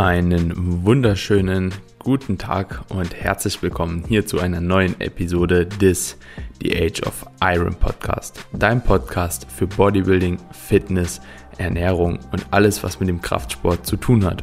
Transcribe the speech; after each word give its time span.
Einen 0.00 0.86
wunderschönen 0.86 1.74
guten 1.98 2.38
Tag 2.38 2.86
und 2.88 3.14
herzlich 3.14 3.60
willkommen 3.60 4.02
hier 4.08 4.26
zu 4.26 4.40
einer 4.40 4.62
neuen 4.62 4.98
Episode 4.98 5.66
des 5.66 6.16
The 6.62 6.74
Age 6.74 7.02
of 7.02 7.26
Iron 7.42 7.74
Podcast. 7.74 8.46
Dein 8.54 8.82
Podcast 8.82 9.46
für 9.54 9.66
Bodybuilding, 9.66 10.38
Fitness, 10.52 11.20
Ernährung 11.58 12.18
und 12.32 12.46
alles, 12.50 12.82
was 12.82 12.98
mit 12.98 13.10
dem 13.10 13.20
Kraftsport 13.20 13.84
zu 13.84 13.98
tun 13.98 14.24
hat. 14.24 14.42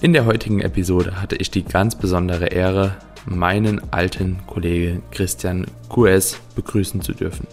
In 0.00 0.12
der 0.12 0.26
heutigen 0.26 0.60
Episode 0.60 1.20
hatte 1.20 1.34
ich 1.34 1.50
die 1.50 1.64
ganz 1.64 1.96
besondere 1.96 2.46
Ehre, 2.46 2.94
meinen 3.26 3.92
alten 3.92 4.46
Kollegen 4.46 5.02
Christian 5.10 5.66
QS 5.88 6.38
begrüßen 6.54 7.00
zu 7.00 7.14
dürfen. 7.14 7.48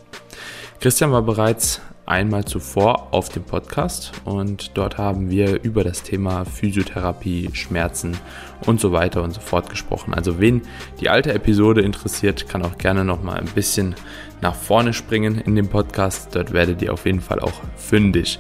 Christian 0.80 1.12
war 1.12 1.24
bereits 1.24 1.82
einmal 2.10 2.44
zuvor 2.44 3.14
auf 3.14 3.30
dem 3.30 3.44
Podcast 3.44 4.12
und 4.26 4.72
dort 4.74 4.98
haben 4.98 5.30
wir 5.30 5.62
über 5.62 5.84
das 5.84 6.02
Thema 6.02 6.44
Physiotherapie, 6.44 7.52
Schmerzen 7.54 8.18
und 8.66 8.82
so 8.82 8.92
weiter 8.92 9.22
und 9.22 9.34
so 9.34 9.40
fort 9.40 9.70
gesprochen. 9.70 10.14
Also 10.16 10.40
wen 10.40 10.64
die 11.00 11.10
alte 11.10 11.32
Episode 11.34 11.82
interessiert, 11.82 12.50
kann 12.50 12.64
auch 12.64 12.78
gerne 12.80 13.06
noch 13.06 13.22
mal 13.22 13.38
ein 13.38 13.46
bisschen 13.46 13.96
nach 14.42 14.56
vorne 14.56 14.94
springen 14.94 15.40
in 15.40 15.56
dem 15.56 15.68
Podcast. 15.68 16.36
Dort 16.36 16.52
werdet 16.52 16.82
ihr 16.82 16.94
auf 16.94 17.06
jeden 17.06 17.22
Fall 17.22 17.40
auch 17.40 17.62
fündig. 17.78 18.40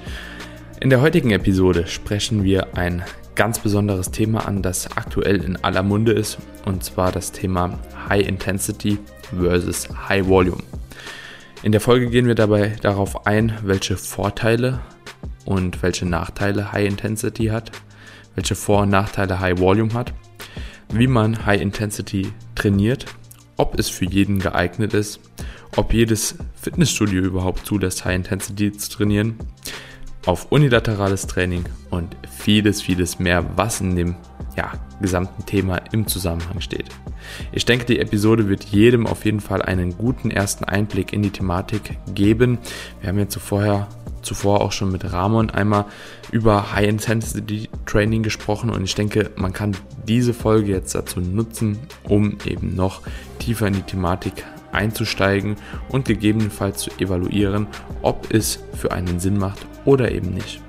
In 0.81 0.89
der 0.89 1.01
heutigen 1.01 1.31
Episode 1.31 1.85
sprechen 1.85 2.43
wir 2.43 2.75
ein 2.75 3.03
ganz 3.35 3.59
besonderes 3.59 4.09
Thema 4.09 4.47
an, 4.47 4.63
das 4.63 4.97
aktuell 4.97 5.43
in 5.43 5.63
aller 5.63 5.83
Munde 5.83 6.11
ist, 6.11 6.39
und 6.65 6.83
zwar 6.83 7.11
das 7.11 7.31
Thema 7.31 7.77
High 8.09 8.27
Intensity 8.27 8.97
versus 9.39 9.87
High 10.09 10.27
Volume. 10.27 10.63
In 11.61 11.73
der 11.73 11.81
Folge 11.81 12.07
gehen 12.09 12.25
wir 12.25 12.35
dabei 12.35 12.77
darauf 12.81 13.27
ein, 13.27 13.51
welche 13.63 13.97
Vorteile 13.97 14.79
und 15.43 15.83
welche 15.83 16.05
Nachteile 16.05 16.71
High 16.71 16.87
Intensity 16.87 17.47
hat, 17.47 17.71
welche 18.35 18.55
Vor- 18.55 18.83
und 18.83 18.89
Nachteile 18.89 19.41
High 19.41 19.59
Volume 19.59 19.93
hat, 19.93 20.13
wie 20.93 21.07
man 21.07 21.45
High 21.45 21.59
Intensity 21.59 22.31
trainiert, 22.55 23.07
ob 23.57 23.77
es 23.77 23.89
für 23.89 24.05
jeden 24.05 24.39
geeignet 24.39 24.93
ist, 24.93 25.19
ob 25.75 25.93
jedes 25.93 26.35
Fitnessstudio 26.55 27.21
überhaupt 27.23 27.65
zulässt, 27.65 28.05
High 28.05 28.15
Intensity 28.15 28.71
zu 28.71 28.89
trainieren, 28.91 29.35
auf 30.25 30.53
unilaterales 30.53 31.27
Training 31.27 31.65
und 31.89 32.15
vieles, 32.29 32.81
vieles 32.81 33.19
mehr, 33.19 33.45
was 33.57 33.81
in 33.81 33.97
dem 33.97 34.15
ja, 34.59 34.73
gesamten 34.99 35.45
Thema 35.45 35.77
im 35.93 36.05
Zusammenhang 36.05 36.59
steht. 36.59 36.89
Ich 37.53 37.63
denke, 37.63 37.85
die 37.85 37.99
Episode 37.99 38.49
wird 38.49 38.65
jedem 38.65 39.07
auf 39.07 39.23
jeden 39.23 39.39
Fall 39.39 39.61
einen 39.61 39.97
guten 39.97 40.31
ersten 40.31 40.65
Einblick 40.65 41.13
in 41.13 41.21
die 41.21 41.29
Thematik 41.29 41.97
geben. 42.13 42.57
Wir 42.99 43.07
haben 43.07 43.19
ja 43.19 43.29
zuvor, 43.29 43.87
zuvor 44.21 44.59
auch 44.59 44.73
schon 44.73 44.91
mit 44.91 45.13
Ramon 45.13 45.49
einmal 45.49 45.85
über 46.29 46.73
High 46.73 46.89
Intensity 46.89 47.69
Training 47.85 48.21
gesprochen 48.21 48.69
und 48.69 48.83
ich 48.83 48.95
denke, 48.95 49.31
man 49.37 49.53
kann 49.53 49.77
diese 50.09 50.33
Folge 50.33 50.73
jetzt 50.73 50.93
dazu 50.93 51.21
nutzen, 51.21 51.79
um 52.03 52.37
eben 52.45 52.75
noch 52.75 53.01
tiefer 53.39 53.67
in 53.67 53.75
die 53.75 53.83
Thematik 53.83 54.43
einzusteigen 54.73 55.55
und 55.87 56.03
gegebenenfalls 56.03 56.81
zu 56.81 56.91
evaluieren, 56.99 57.67
ob 58.01 58.33
es 58.33 58.59
für 58.73 58.91
einen 58.91 59.21
Sinn 59.21 59.37
macht 59.37 59.65
oder 59.85 60.11
eben 60.11 60.33
nicht. 60.33 60.61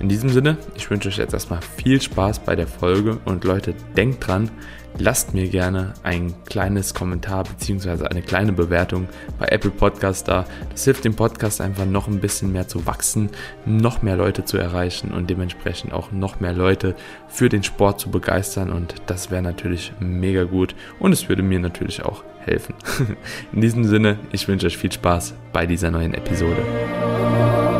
In 0.00 0.08
diesem 0.08 0.28
Sinne, 0.28 0.58
ich 0.74 0.90
wünsche 0.90 1.08
euch 1.08 1.18
jetzt 1.18 1.34
erstmal 1.34 1.60
viel 1.76 2.00
Spaß 2.00 2.40
bei 2.40 2.56
der 2.56 2.66
Folge 2.66 3.18
und 3.24 3.44
Leute, 3.44 3.74
denkt 3.96 4.26
dran, 4.26 4.50
lasst 4.98 5.34
mir 5.34 5.48
gerne 5.48 5.94
ein 6.02 6.34
kleines 6.46 6.94
Kommentar 6.94 7.44
bzw. 7.44 8.06
eine 8.06 8.22
kleine 8.22 8.52
Bewertung 8.52 9.08
bei 9.38 9.46
Apple 9.46 9.70
Podcast 9.70 10.28
da. 10.28 10.46
Das 10.70 10.84
hilft 10.84 11.04
dem 11.04 11.14
Podcast 11.14 11.60
einfach 11.60 11.86
noch 11.86 12.08
ein 12.08 12.20
bisschen 12.20 12.52
mehr 12.52 12.68
zu 12.68 12.86
wachsen, 12.86 13.30
noch 13.64 14.02
mehr 14.02 14.16
Leute 14.16 14.44
zu 14.44 14.58
erreichen 14.58 15.12
und 15.12 15.30
dementsprechend 15.30 15.92
auch 15.92 16.12
noch 16.12 16.40
mehr 16.40 16.52
Leute 16.52 16.94
für 17.28 17.48
den 17.48 17.62
Sport 17.62 18.00
zu 18.00 18.10
begeistern 18.10 18.70
und 18.70 18.94
das 19.06 19.30
wäre 19.30 19.42
natürlich 19.42 19.92
mega 20.00 20.44
gut 20.44 20.74
und 20.98 21.12
es 21.12 21.28
würde 21.28 21.42
mir 21.42 21.60
natürlich 21.60 22.04
auch 22.04 22.24
helfen. 22.40 22.74
In 23.52 23.60
diesem 23.60 23.84
Sinne, 23.84 24.18
ich 24.32 24.48
wünsche 24.48 24.66
euch 24.66 24.76
viel 24.76 24.92
Spaß 24.92 25.34
bei 25.52 25.66
dieser 25.66 25.90
neuen 25.90 26.14
Episode. 26.14 27.73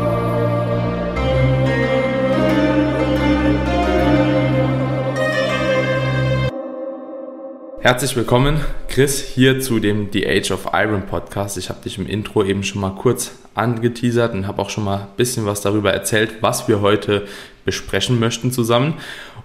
Herzlich 7.85 8.15
willkommen, 8.15 8.61
Chris, 8.87 9.21
hier 9.21 9.61
zu 9.61 9.79
dem 9.79 10.09
The 10.11 10.27
Age 10.27 10.49
of 10.49 10.69
Iron 10.73 11.05
Podcast. 11.05 11.55
Ich 11.55 11.69
habe 11.69 11.83
dich 11.83 11.99
im 11.99 12.07
Intro 12.07 12.43
eben 12.43 12.63
schon 12.63 12.81
mal 12.81 12.95
kurz 12.95 13.33
angeteasert 13.53 14.33
und 14.33 14.47
habe 14.47 14.59
auch 14.59 14.71
schon 14.71 14.85
mal 14.85 15.01
ein 15.01 15.07
bisschen 15.17 15.45
was 15.45 15.61
darüber 15.61 15.93
erzählt, 15.93 16.41
was 16.41 16.67
wir 16.67 16.81
heute 16.81 17.27
besprechen 17.63 18.19
möchten 18.19 18.51
zusammen. 18.51 18.95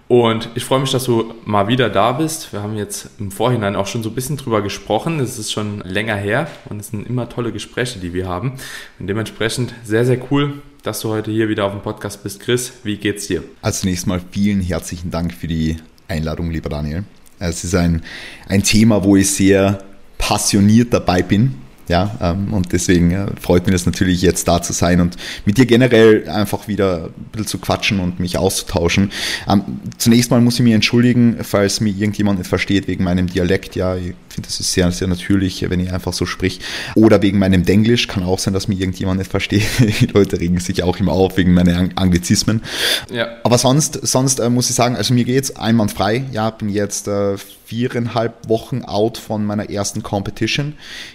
Und 0.09 0.49
ich 0.55 0.65
freue 0.65 0.81
mich, 0.81 0.91
dass 0.91 1.05
du 1.05 1.35
mal 1.45 1.69
wieder 1.69 1.91
da 1.91 2.13
bist. 2.13 2.55
Wir 2.55 2.63
haben 2.63 2.79
jetzt 2.79 3.11
im 3.19 3.31
Vorhinein 3.31 3.77
auch 3.77 3.87
schon 3.87 4.03
so 4.03 4.09
ein 4.09 4.15
bisschen 4.15 4.39
drüber 4.39 4.63
gesprochen. 4.63 5.21
Es 5.21 5.39
ist 5.39 5.53
schon 5.53 5.83
länger 5.83 6.17
her 6.17 6.49
und 6.71 6.81
es 6.81 6.87
sind 6.87 7.07
immer 7.07 7.29
tolle 7.29 7.53
Gespräche, 7.53 7.99
die 7.99 8.15
wir 8.15 8.27
haben. 8.27 8.55
Und 8.99 9.07
dementsprechend 9.07 9.75
sehr, 9.85 10.07
sehr 10.07 10.19
cool, 10.31 10.63
dass 10.83 11.01
du 11.01 11.11
heute 11.11 11.31
hier 11.31 11.51
wieder 11.51 11.67
auf 11.67 11.73
dem 11.73 11.83
Podcast 11.83 12.23
bist. 12.23 12.41
Chris, 12.41 12.73
wie 12.85 12.97
geht's 12.97 13.27
dir? 13.27 13.43
Als 13.61 13.85
nächstes 13.85 14.07
Mal 14.07 14.23
vielen 14.31 14.63
herzlichen 14.63 15.11
Dank 15.11 15.35
für 15.35 15.47
die 15.47 15.77
Einladung, 16.09 16.51
lieber 16.51 16.71
Daniel. 16.71 17.05
Es 17.41 17.65
ist 17.65 17.75
ein, 17.75 18.03
ein 18.49 18.63
Thema, 18.63 19.03
wo 19.03 19.17
ich 19.17 19.31
sehr 19.31 19.83
passioniert 20.19 20.93
dabei 20.93 21.23
bin. 21.23 21.55
Ja, 21.89 22.17
ähm, 22.23 22.55
und 22.55 22.73
deswegen 22.73 23.11
äh, 23.11 23.27
freut 23.41 23.67
mich 23.67 23.73
das 23.73 23.85
natürlich 23.85 24.23
jetzt 24.23 24.47
da 24.47 24.63
zu 24.63 24.73
sein 24.73 25.01
und 25.01 25.17
mit 25.45 25.59
dir 25.59 25.67
generell 25.67 26.29
einfach 26.29 26.69
wieder 26.69 27.07
ein 27.07 27.25
bisschen 27.33 27.49
zu 27.49 27.59
quatschen 27.59 27.99
und 27.99 28.21
mich 28.21 28.39
auszutauschen. 28.39 29.11
Ähm, 29.49 29.63
zunächst 29.99 30.31
mal 30.31 30.41
muss 30.41 30.55
ich 30.55 30.61
mich 30.61 30.75
entschuldigen, 30.75 31.39
falls 31.43 31.81
mir 31.81 31.91
irgendjemand 31.91 32.39
nicht 32.39 32.49
versteht 32.49 32.87
wegen 32.87 33.03
meinem 33.03 33.27
Dialekt. 33.27 33.75
Ja, 33.75 33.97
ich 33.97 34.15
finde, 34.33 34.49
das 34.49 34.61
ist 34.61 34.73
sehr, 34.73 34.91
sehr 34.93 35.09
natürlich, 35.09 35.69
wenn 35.69 35.81
ich 35.81 35.93
einfach 35.93 36.13
so 36.13 36.27
sprich. 36.27 36.61
Oder 36.95 37.23
wegen 37.23 37.39
meinem 37.39 37.65
Denglisch. 37.65 38.09
Kann 38.09 38.23
auch 38.23 38.39
sein, 38.39 38.55
dass 38.55 38.69
mir 38.69 38.77
irgendjemand 38.77 39.19
nicht 39.19 39.31
versteht. 39.31 39.65
Die 40.01 40.07
Leute 40.07 40.41
regen 40.41 40.59
sich 40.61 40.83
auch 40.83 40.99
immer 40.99 41.13
auf 41.13 41.37
wegen 41.37 41.55
meiner 41.55 41.89
Anglizismen. 41.97 42.63
Ja. 43.11 43.29
Aber 43.45 43.59
sonst, 43.59 44.07
sonst 44.07 44.41
äh, 44.41 44.51
muss 44.51 44.71
ich 44.71 44.77
sagen, 44.77 44.97
also 44.97 45.15
mir 45.15 45.25
geht's 45.25 45.57
einwandfrei. 45.57 46.25
Ja, 46.33 46.51
bin 46.51 46.69
jetzt 46.69 47.09
äh, 47.09 47.37
viereinhalb 47.67 48.49
Wochen 48.49 48.83
out 48.83 49.19
von 49.19 49.45
meiner 49.45 49.71
ersten 49.71 50.03
Competition 50.03 50.75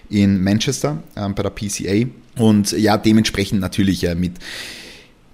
in 0.10 0.44
Manchester 0.44 1.04
äh, 1.16 1.28
bei 1.30 1.44
der 1.44 1.50
PCA. 1.50 2.08
Und 2.38 2.72
ja, 2.72 2.98
dementsprechend 2.98 3.62
natürlich 3.62 4.04
äh, 4.06 4.16
mit 4.16 4.34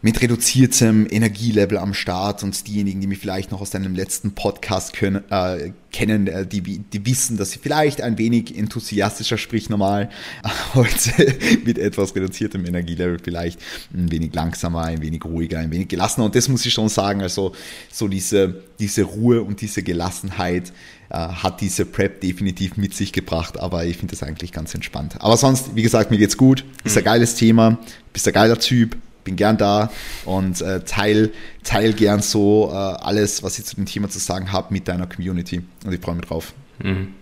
mit 0.01 0.21
reduziertem 0.21 1.07
Energielevel 1.09 1.77
am 1.77 1.93
Start 1.93 2.43
und 2.43 2.67
diejenigen, 2.67 3.01
die 3.01 3.07
mich 3.07 3.19
vielleicht 3.19 3.51
noch 3.51 3.61
aus 3.61 3.69
deinem 3.69 3.93
letzten 3.93 4.31
Podcast 4.33 4.93
können, 4.93 5.23
äh, 5.29 5.73
kennen, 5.91 6.27
äh, 6.27 6.47
die, 6.47 6.61
die 6.61 7.05
wissen, 7.05 7.37
dass 7.37 7.53
ich 7.53 7.61
vielleicht 7.61 8.01
ein 8.01 8.17
wenig 8.17 8.57
enthusiastischer 8.57 9.37
sprich 9.37 9.69
normal, 9.69 10.09
heute 10.73 11.37
mit 11.65 11.77
etwas 11.77 12.15
reduziertem 12.15 12.65
Energielevel 12.65 13.19
vielleicht 13.23 13.59
ein 13.93 14.11
wenig 14.11 14.33
langsamer, 14.33 14.85
ein 14.85 15.01
wenig 15.01 15.23
ruhiger, 15.23 15.59
ein 15.59 15.71
wenig 15.71 15.87
gelassener 15.87 16.25
und 16.25 16.35
das 16.35 16.49
muss 16.49 16.65
ich 16.65 16.73
schon 16.73 16.89
sagen, 16.89 17.21
also 17.21 17.53
so 17.91 18.07
diese, 18.07 18.63
diese 18.79 19.03
Ruhe 19.03 19.43
und 19.43 19.61
diese 19.61 19.83
Gelassenheit 19.83 20.73
äh, 21.09 21.15
hat 21.15 21.61
diese 21.61 21.85
Prep 21.85 22.21
definitiv 22.21 22.75
mit 22.75 22.95
sich 22.95 23.13
gebracht, 23.13 23.59
aber 23.59 23.85
ich 23.85 23.97
finde 23.97 24.15
das 24.15 24.23
eigentlich 24.23 24.51
ganz 24.51 24.73
entspannt. 24.73 25.17
Aber 25.19 25.37
sonst, 25.37 25.75
wie 25.75 25.83
gesagt, 25.83 26.09
mir 26.09 26.17
geht's 26.17 26.37
gut, 26.37 26.65
ist 26.83 26.97
ein 26.97 27.03
mhm. 27.03 27.05
geiles 27.05 27.35
Thema, 27.35 27.77
bist 28.13 28.27
ein 28.27 28.33
geiler 28.33 28.57
Typ, 28.57 28.97
bin 29.23 29.35
gern 29.35 29.57
da 29.57 29.91
und 30.25 30.61
äh, 30.61 30.81
teil, 30.81 31.31
teil 31.63 31.93
gern 31.93 32.21
so 32.21 32.69
äh, 32.71 32.75
alles, 32.75 33.43
was 33.43 33.59
ich 33.59 33.65
zu 33.65 33.75
dem 33.75 33.85
Thema 33.85 34.09
zu 34.09 34.19
sagen 34.19 34.51
habe, 34.51 34.73
mit 34.73 34.87
deiner 34.87 35.07
Community. 35.07 35.61
Und 35.85 35.93
ich 35.93 36.01
freue 36.01 36.15
mich 36.15 36.25
drauf. 36.25 36.53
Mhm. 36.83 37.15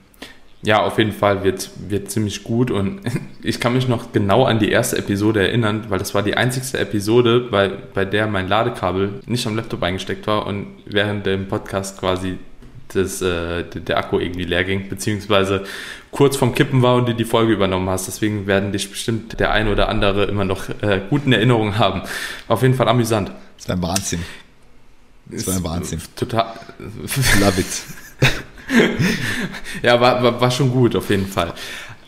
Ja, 0.62 0.84
auf 0.84 0.98
jeden 0.98 1.14
Fall 1.14 1.44
wird, 1.46 1.70
wird 1.88 2.12
ziemlich 2.12 2.44
gut 2.44 2.70
und 2.70 3.00
ich 3.44 3.62
kann 3.62 3.74
mich 3.74 3.88
noch 3.88 4.12
genau 4.12 4.44
an 4.44 4.60
die 4.60 4.70
erste 4.70 4.98
Episode 4.98 5.48
erinnern, 5.48 5.86
weil 5.88 6.00
das 6.00 6.14
war 6.14 6.22
die 6.22 6.36
einzigste 6.36 6.78
Episode, 6.80 7.48
bei, 7.50 7.70
bei 7.70 8.04
der 8.04 8.28
mein 8.28 8.50
Ladekabel 8.50 9.22
nicht 9.26 9.48
am 9.48 9.56
Laptop 9.56 9.82
eingesteckt 9.84 10.28
war 10.28 10.46
und 10.46 10.68
während 10.86 11.26
dem 11.26 11.48
Podcast 11.48 11.98
quasi 12.00 12.38
das, 12.94 13.22
äh, 13.22 13.64
der 13.64 13.98
Akku 13.98 14.20
irgendwie 14.20 14.44
leer 14.44 14.66
ging, 14.66 14.90
beziehungsweise 14.90 15.64
kurz 16.12 16.38
vorm 16.38 16.54
Kippen 16.54 16.82
war 16.82 16.96
und 16.96 17.08
du 17.08 17.16
die 17.16 17.26
Folge 17.26 17.54
übernommen 17.54 17.90
hast. 17.90 18.08
Deswegen 18.08 18.48
werden 18.48 18.72
dich 18.72 18.90
bestimmt 18.90 19.40
der 19.40 19.52
ein 19.52 19.68
oder 19.68 19.90
andere 19.90 20.26
immer 20.26 20.46
noch 20.46 20.70
äh, 20.82 21.02
guten 21.10 21.32
Erinnerungen 21.32 21.78
haben. 21.78 22.02
Auf 22.48 22.62
jeden 22.62 22.74
Fall 22.74 22.88
amüsant. 22.88 23.32
Das 23.58 23.68
war 23.68 23.76
ein 23.76 23.82
Wahnsinn. 23.82 24.24
Das 25.26 25.48
war 25.48 25.56
ein 25.56 25.64
Wahnsinn. 25.64 26.02
Total. 26.16 26.54
Love 27.40 27.62
it. 27.62 27.68
ja, 29.84 30.00
war, 30.00 30.24
war, 30.24 30.42
war 30.42 30.52
schon 30.52 30.72
gut, 30.72 30.96
auf 30.96 31.10
jeden 31.10 31.28
Fall. 31.28 31.54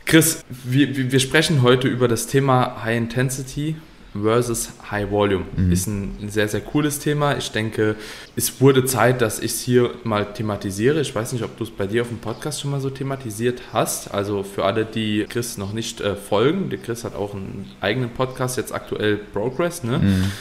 Chris, 0.05 0.43
wir, 0.49 1.11
wir 1.11 1.19
sprechen 1.19 1.61
heute 1.61 1.87
über 1.87 2.07
das 2.07 2.27
Thema 2.27 2.83
High 2.83 2.97
Intensity 2.97 3.75
versus 4.13 4.69
High 4.89 5.09
Volume. 5.09 5.45
Mhm. 5.55 5.71
Ist 5.71 5.87
ein 5.87 6.29
sehr, 6.29 6.47
sehr 6.47 6.61
cooles 6.61 6.99
Thema. 6.99 7.37
Ich 7.37 7.51
denke, 7.51 7.95
es 8.35 8.59
wurde 8.59 8.85
Zeit, 8.85 9.21
dass 9.21 9.39
ich 9.39 9.51
es 9.51 9.61
hier 9.61 9.91
mal 10.03 10.33
thematisiere. 10.33 10.99
Ich 11.01 11.15
weiß 11.15 11.33
nicht, 11.33 11.43
ob 11.43 11.57
du 11.57 11.63
es 11.63 11.69
bei 11.69 11.87
dir 11.87 12.01
auf 12.01 12.09
dem 12.09 12.19
Podcast 12.19 12.61
schon 12.61 12.71
mal 12.71 12.81
so 12.81 12.89
thematisiert 12.89 13.61
hast. 13.71 14.13
Also 14.13 14.43
für 14.43 14.65
alle, 14.65 14.85
die 14.85 15.25
Chris 15.29 15.57
noch 15.57 15.73
nicht 15.73 16.01
äh, 16.01 16.15
folgen, 16.15 16.69
der 16.69 16.79
Chris 16.79 17.03
hat 17.03 17.15
auch 17.15 17.33
einen 17.33 17.71
eigenen 17.79 18.09
Podcast, 18.09 18.57
jetzt 18.57 18.73
aktuell 18.73 19.17
Progress, 19.17 19.83
ne? 19.83 19.99
Mhm. 19.99 20.31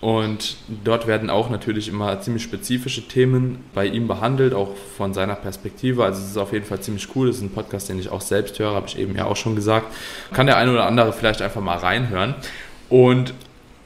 Und 0.00 0.56
dort 0.82 1.06
werden 1.06 1.28
auch 1.28 1.50
natürlich 1.50 1.86
immer 1.88 2.18
ziemlich 2.22 2.42
spezifische 2.42 3.06
Themen 3.06 3.58
bei 3.74 3.84
ihm 3.84 4.08
behandelt, 4.08 4.54
auch 4.54 4.74
von 4.96 5.12
seiner 5.12 5.34
Perspektive. 5.34 6.04
Also 6.04 6.22
es 6.22 6.30
ist 6.30 6.36
auf 6.38 6.54
jeden 6.54 6.64
Fall 6.64 6.80
ziemlich 6.80 7.06
cool. 7.14 7.26
Das 7.26 7.36
ist 7.36 7.42
ein 7.42 7.50
Podcast, 7.50 7.90
den 7.90 7.98
ich 7.98 8.08
auch 8.08 8.22
selbst 8.22 8.58
höre, 8.58 8.72
habe 8.72 8.86
ich 8.86 8.98
eben 8.98 9.14
ja 9.14 9.26
auch 9.26 9.36
schon 9.36 9.56
gesagt. 9.56 9.94
Kann 10.32 10.46
der 10.46 10.56
eine 10.56 10.72
oder 10.72 10.86
andere 10.86 11.12
vielleicht 11.12 11.42
einfach 11.42 11.60
mal 11.60 11.76
reinhören. 11.76 12.34
Und 12.90 13.32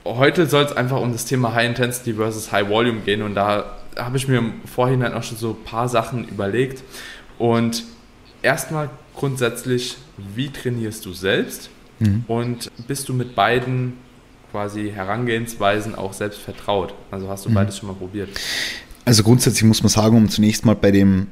heute 0.05 0.47
soll 0.47 0.65
es 0.65 0.73
einfach 0.73 1.01
um 1.01 1.13
das 1.13 1.27
Thema 1.27 1.55
High 1.55 1.69
Intensity 1.69 2.15
versus 2.15 2.51
High 2.51 2.69
Volume 2.69 3.01
gehen. 3.01 3.23
Und 3.23 3.35
da 3.35 3.77
habe 3.97 4.17
ich 4.17 4.27
mir 4.27 4.39
im 4.39 4.55
Vorhinein 4.65 5.13
auch 5.15 5.23
schon 5.23 5.39
so 5.39 5.51
ein 5.51 5.65
paar 5.65 5.89
Sachen 5.89 6.27
überlegt. 6.27 6.83
Und 7.39 7.85
erstmal 8.43 8.91
grundsätzlich, 9.15 9.97
wie 10.35 10.49
trainierst 10.49 11.05
du 11.07 11.13
selbst? 11.13 11.71
Mhm. 12.01 12.25
Und 12.27 12.71
bist 12.89 13.09
du 13.09 13.15
mit 13.15 13.35
beiden 13.35 13.95
quasi 14.51 14.91
Herangehensweisen 14.91 15.95
auch 15.95 16.13
selbst 16.13 16.41
vertraut? 16.41 16.95
Also 17.11 17.29
hast 17.29 17.45
du 17.45 17.51
mhm. 17.51 17.55
beides 17.55 17.79
schon 17.79 17.89
mal 17.89 17.95
probiert? 17.95 18.31
Also 19.05 19.23
grundsätzlich 19.23 19.65
muss 19.65 19.83
man 19.83 19.91
sagen, 19.91 20.17
um 20.17 20.29
zunächst 20.29 20.65
mal 20.65 20.75
bei 20.75 20.91
dem 20.91 21.29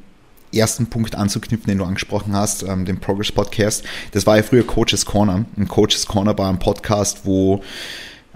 ersten 0.52 0.86
Punkt 0.86 1.14
anzuknüpfen, 1.14 1.66
den 1.66 1.78
du 1.78 1.84
angesprochen 1.84 2.34
hast, 2.34 2.62
ähm, 2.62 2.84
den 2.84 2.98
Progress 3.00 3.32
Podcast. 3.32 3.84
Das 4.12 4.26
war 4.26 4.36
ja 4.36 4.42
früher 4.42 4.66
Coaches 4.66 5.06
Corner. 5.06 5.44
Ein 5.56 5.68
Coaches 5.68 6.06
Corner 6.06 6.36
war 6.36 6.48
ein 6.48 6.58
Podcast, 6.58 7.20
wo 7.24 7.62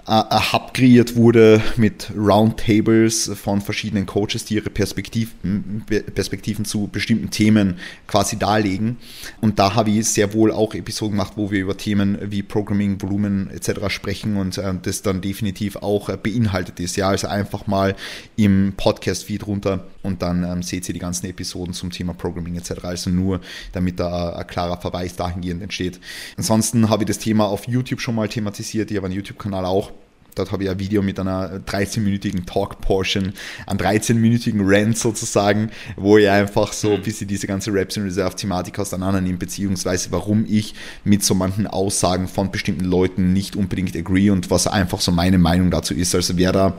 ein 0.06 0.52
Hub 0.52 0.72
kreiert 0.72 1.16
wurde 1.16 1.60
mit 1.76 2.12
Roundtables 2.16 3.32
von 3.34 3.60
verschiedenen 3.60 4.06
Coaches, 4.06 4.44
die 4.44 4.54
ihre 4.54 4.70
Perspektiven, 4.70 5.84
Perspektiven 6.14 6.64
zu 6.64 6.86
bestimmten 6.86 7.30
Themen 7.30 7.78
quasi 8.06 8.38
darlegen. 8.38 8.98
Und 9.40 9.58
da 9.58 9.74
habe 9.74 9.90
ich 9.90 10.08
sehr 10.08 10.32
wohl 10.32 10.52
auch 10.52 10.74
Episoden 10.74 11.12
gemacht, 11.12 11.32
wo 11.34 11.50
wir 11.50 11.60
über 11.60 11.76
Themen 11.76 12.18
wie 12.30 12.44
Programming, 12.44 13.02
Volumen 13.02 13.50
etc. 13.50 13.88
sprechen 13.88 14.36
und 14.36 14.58
äh, 14.58 14.74
das 14.80 15.02
dann 15.02 15.20
definitiv 15.20 15.74
auch 15.76 16.08
äh, 16.08 16.16
beinhaltet 16.16 16.78
ist. 16.78 16.96
Ja, 16.96 17.08
also 17.08 17.26
einfach 17.26 17.66
mal 17.66 17.96
im 18.36 18.74
Podcast-Feed 18.76 19.48
runter 19.48 19.86
und 20.06 20.22
dann 20.22 20.44
ähm, 20.44 20.62
seht 20.62 20.88
ihr 20.88 20.94
die 20.94 21.00
ganzen 21.00 21.26
Episoden 21.26 21.74
zum 21.74 21.90
Thema 21.90 22.14
Programming 22.14 22.56
etc. 22.56 22.84
Also 22.84 23.10
nur, 23.10 23.40
damit 23.72 24.00
da 24.00 24.36
ein 24.36 24.46
klarer 24.46 24.80
Verweis 24.80 25.16
dahingehend 25.16 25.62
entsteht. 25.62 26.00
Ansonsten 26.36 26.88
habe 26.88 27.02
ich 27.02 27.08
das 27.08 27.18
Thema 27.18 27.46
auf 27.46 27.66
YouTube 27.68 28.00
schon 28.00 28.14
mal 28.14 28.28
thematisiert. 28.28 28.90
Ich 28.90 28.96
habe 28.96 29.06
einen 29.06 29.16
YouTube-Kanal 29.16 29.64
auch. 29.64 29.92
Dort 30.36 30.52
habe 30.52 30.64
ich 30.64 30.70
ein 30.70 30.78
Video 30.78 31.02
mit 31.02 31.18
einer 31.18 31.60
13-minütigen 31.60 32.44
Talk-Portion, 32.44 33.32
einen 33.66 33.80
13-minütigen 33.80 34.60
Rant 34.62 34.98
sozusagen, 34.98 35.70
wo 35.96 36.18
ich 36.18 36.28
einfach 36.28 36.74
so 36.74 36.92
ein 36.92 37.00
bisschen 37.00 37.26
diese 37.26 37.46
ganze 37.46 37.72
Raps 37.72 37.96
in 37.96 38.02
Reserve-Thematik 38.02 38.78
auseinandernehme, 38.78 39.38
beziehungsweise 39.38 40.12
warum 40.12 40.44
ich 40.46 40.74
mit 41.04 41.24
so 41.24 41.34
manchen 41.34 41.66
Aussagen 41.66 42.28
von 42.28 42.50
bestimmten 42.50 42.84
Leuten 42.84 43.32
nicht 43.32 43.56
unbedingt 43.56 43.96
agree 43.96 44.28
und 44.28 44.50
was 44.50 44.66
einfach 44.66 45.00
so 45.00 45.10
meine 45.10 45.38
Meinung 45.38 45.70
dazu 45.70 45.94
ist. 45.94 46.14
Also 46.14 46.36
wer 46.36 46.52
da 46.52 46.74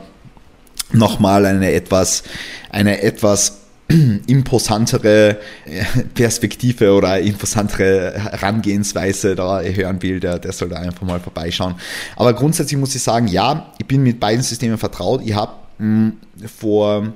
nochmal 0.92 1.46
eine 1.46 1.72
etwas, 1.72 2.22
eine 2.70 3.02
etwas 3.02 3.58
imposantere 4.26 5.38
äh, 5.64 5.84
Perspektive 6.14 6.92
oder 6.92 7.18
imposantere 7.20 8.14
Herangehensweise 8.14 9.34
da 9.34 9.60
hören 9.60 10.02
will, 10.02 10.20
der, 10.20 10.38
der 10.38 10.52
soll 10.52 10.68
da 10.68 10.76
einfach 10.76 11.02
mal 11.02 11.20
vorbeischauen. 11.20 11.74
Aber 12.16 12.34
grundsätzlich 12.34 12.78
muss 12.78 12.94
ich 12.94 13.02
sagen, 13.02 13.28
ja, 13.28 13.72
ich 13.78 13.86
bin 13.86 14.02
mit 14.02 14.20
beiden 14.20 14.42
Systemen 14.42 14.78
vertraut. 14.78 15.22
Ich 15.24 15.34
habe 15.34 15.52
vor 16.58 17.12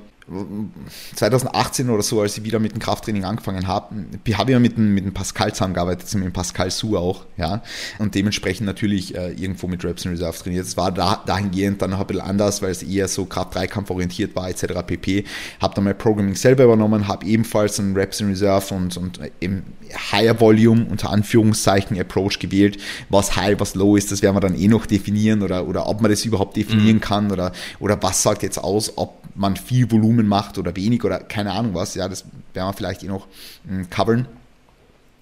2018 1.15 1.89
oder 1.89 2.01
so, 2.01 2.21
als 2.21 2.37
ich 2.37 2.43
wieder 2.43 2.59
mit 2.59 2.71
dem 2.71 2.79
Krafttraining 2.79 3.25
angefangen 3.25 3.67
habe, 3.67 3.95
habe 4.37 4.51
ich 4.51 4.53
ja 4.53 4.59
mit 4.59 4.77
dem, 4.77 4.93
mit 4.93 5.03
dem 5.03 5.13
Pascal 5.13 5.53
zusammengearbeitet, 5.53 6.13
mit 6.15 6.23
dem 6.23 6.33
Pascal 6.33 6.71
Su 6.71 6.97
auch, 6.97 7.25
ja, 7.35 7.61
und 7.99 8.15
dementsprechend 8.15 8.65
natürlich 8.65 9.15
äh, 9.15 9.31
irgendwo 9.31 9.67
mit 9.67 9.83
Reps 9.83 10.05
in 10.05 10.11
Reserve 10.11 10.37
trainiert. 10.37 10.65
Es 10.65 10.77
war 10.77 10.91
da, 10.91 11.21
dahingehend 11.25 11.81
dann 11.81 11.89
noch 11.89 11.99
ein 11.99 12.07
bisschen 12.07 12.23
anders, 12.23 12.61
weil 12.61 12.71
es 12.71 12.83
eher 12.83 13.07
so 13.09 13.25
Kraft-Dreikampf 13.25 13.89
orientiert 13.89 14.33
war, 14.35 14.49
etc. 14.49 14.65
pp. 14.85 15.25
Habe 15.61 15.75
dann 15.75 15.83
mein 15.83 15.97
Programming 15.97 16.35
selber 16.35 16.63
übernommen, 16.63 17.07
habe 17.07 17.25
ebenfalls 17.25 17.79
einen 17.79 17.95
Reps 17.95 18.21
in 18.21 18.29
Reserve 18.29 18.73
und, 18.73 18.95
und 18.95 19.19
eben 19.41 19.63
Higher 20.11 20.39
Volume 20.39 20.85
unter 20.89 21.09
Anführungszeichen 21.09 21.99
Approach 21.99 22.39
gewählt. 22.39 22.77
Was 23.09 23.35
High, 23.35 23.59
was 23.59 23.75
Low 23.75 23.95
ist, 23.97 24.11
das 24.11 24.21
werden 24.21 24.35
wir 24.35 24.41
dann 24.41 24.55
eh 24.55 24.67
noch 24.67 24.85
definieren 24.85 25.41
oder, 25.41 25.67
oder 25.67 25.87
ob 25.87 26.01
man 26.01 26.09
das 26.09 26.23
überhaupt 26.23 26.55
definieren 26.55 26.97
mhm. 26.97 27.01
kann 27.01 27.31
oder, 27.31 27.51
oder 27.79 28.01
was 28.01 28.23
sagt 28.23 28.43
jetzt 28.43 28.57
aus, 28.57 28.93
ob 28.97 29.21
man 29.35 29.55
viel 29.55 29.89
Volumen 29.89 30.12
macht 30.21 30.57
oder 30.57 30.75
wenig 30.75 31.03
oder 31.03 31.19
keine 31.19 31.51
Ahnung 31.51 31.73
was. 31.73 31.95
Ja, 31.95 32.07
das 32.07 32.25
werden 32.53 32.67
wir 32.67 32.73
vielleicht 32.73 33.03
eh 33.03 33.07
noch 33.07 33.27
hm, 33.67 33.89
covern. 33.89 34.27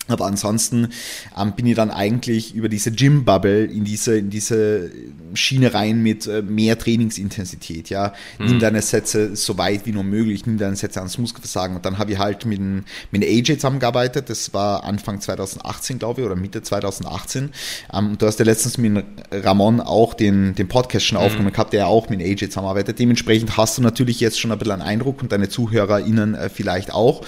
Aber 0.07 0.25
ansonsten 0.25 0.89
ähm, 1.39 1.53
bin 1.53 1.65
ich 1.67 1.75
dann 1.75 1.91
eigentlich 1.91 2.55
über 2.55 2.69
diese 2.69 2.91
Gym-Bubble 2.91 3.65
in 3.65 3.83
diese, 3.83 4.17
in 4.17 4.29
diese 4.29 4.91
Schiene 5.33 5.73
rein 5.73 6.01
mit 6.01 6.27
äh, 6.27 6.41
mehr 6.41 6.77
Trainingsintensität. 6.77 7.89
Ja? 7.89 8.13
Mhm. 8.39 8.45
Nimm 8.45 8.59
deine 8.59 8.81
Sätze 8.81 9.35
so 9.35 9.57
weit 9.57 9.85
wie 9.85 9.91
nur 9.91 10.03
möglich, 10.03 10.45
nimm 10.45 10.57
deine 10.57 10.75
Sätze 10.75 10.99
ans 10.99 11.17
Muskelversagen. 11.17 11.75
Und 11.75 11.85
dann 11.85 11.97
habe 11.97 12.11
ich 12.11 12.17
halt 12.17 12.45
mit, 12.45 12.59
mit 13.11 13.23
AJ 13.23 13.55
zusammengearbeitet. 13.55 14.29
Das 14.29 14.53
war 14.53 14.83
Anfang 14.83 15.21
2018, 15.21 15.99
glaube 15.99 16.21
ich, 16.21 16.25
oder 16.25 16.35
Mitte 16.35 16.61
2018. 16.61 17.51
Ähm, 17.93 18.17
du 18.17 18.25
hast 18.25 18.39
ja 18.39 18.45
letztens 18.45 18.77
mit 18.77 19.05
Ramon 19.31 19.79
auch 19.79 20.13
den, 20.13 20.55
den 20.55 20.67
Podcast 20.67 21.05
schon 21.05 21.19
mhm. 21.19 21.25
aufgenommen 21.25 21.51
gehabt, 21.53 21.73
der 21.73 21.87
auch 21.87 22.09
mit 22.09 22.21
AJ 22.21 22.49
zusammenarbeitet. 22.49 22.99
Dementsprechend 22.99 23.55
hast 23.55 23.77
du 23.77 23.81
natürlich 23.81 24.19
jetzt 24.19 24.39
schon 24.39 24.51
ein 24.51 24.57
bisschen 24.57 24.73
einen 24.73 24.81
Eindruck 24.81 25.21
und 25.21 25.31
deine 25.31 25.47
ZuhörerInnen 25.47 26.35
äh, 26.35 26.49
vielleicht 26.49 26.91
auch 26.93 27.23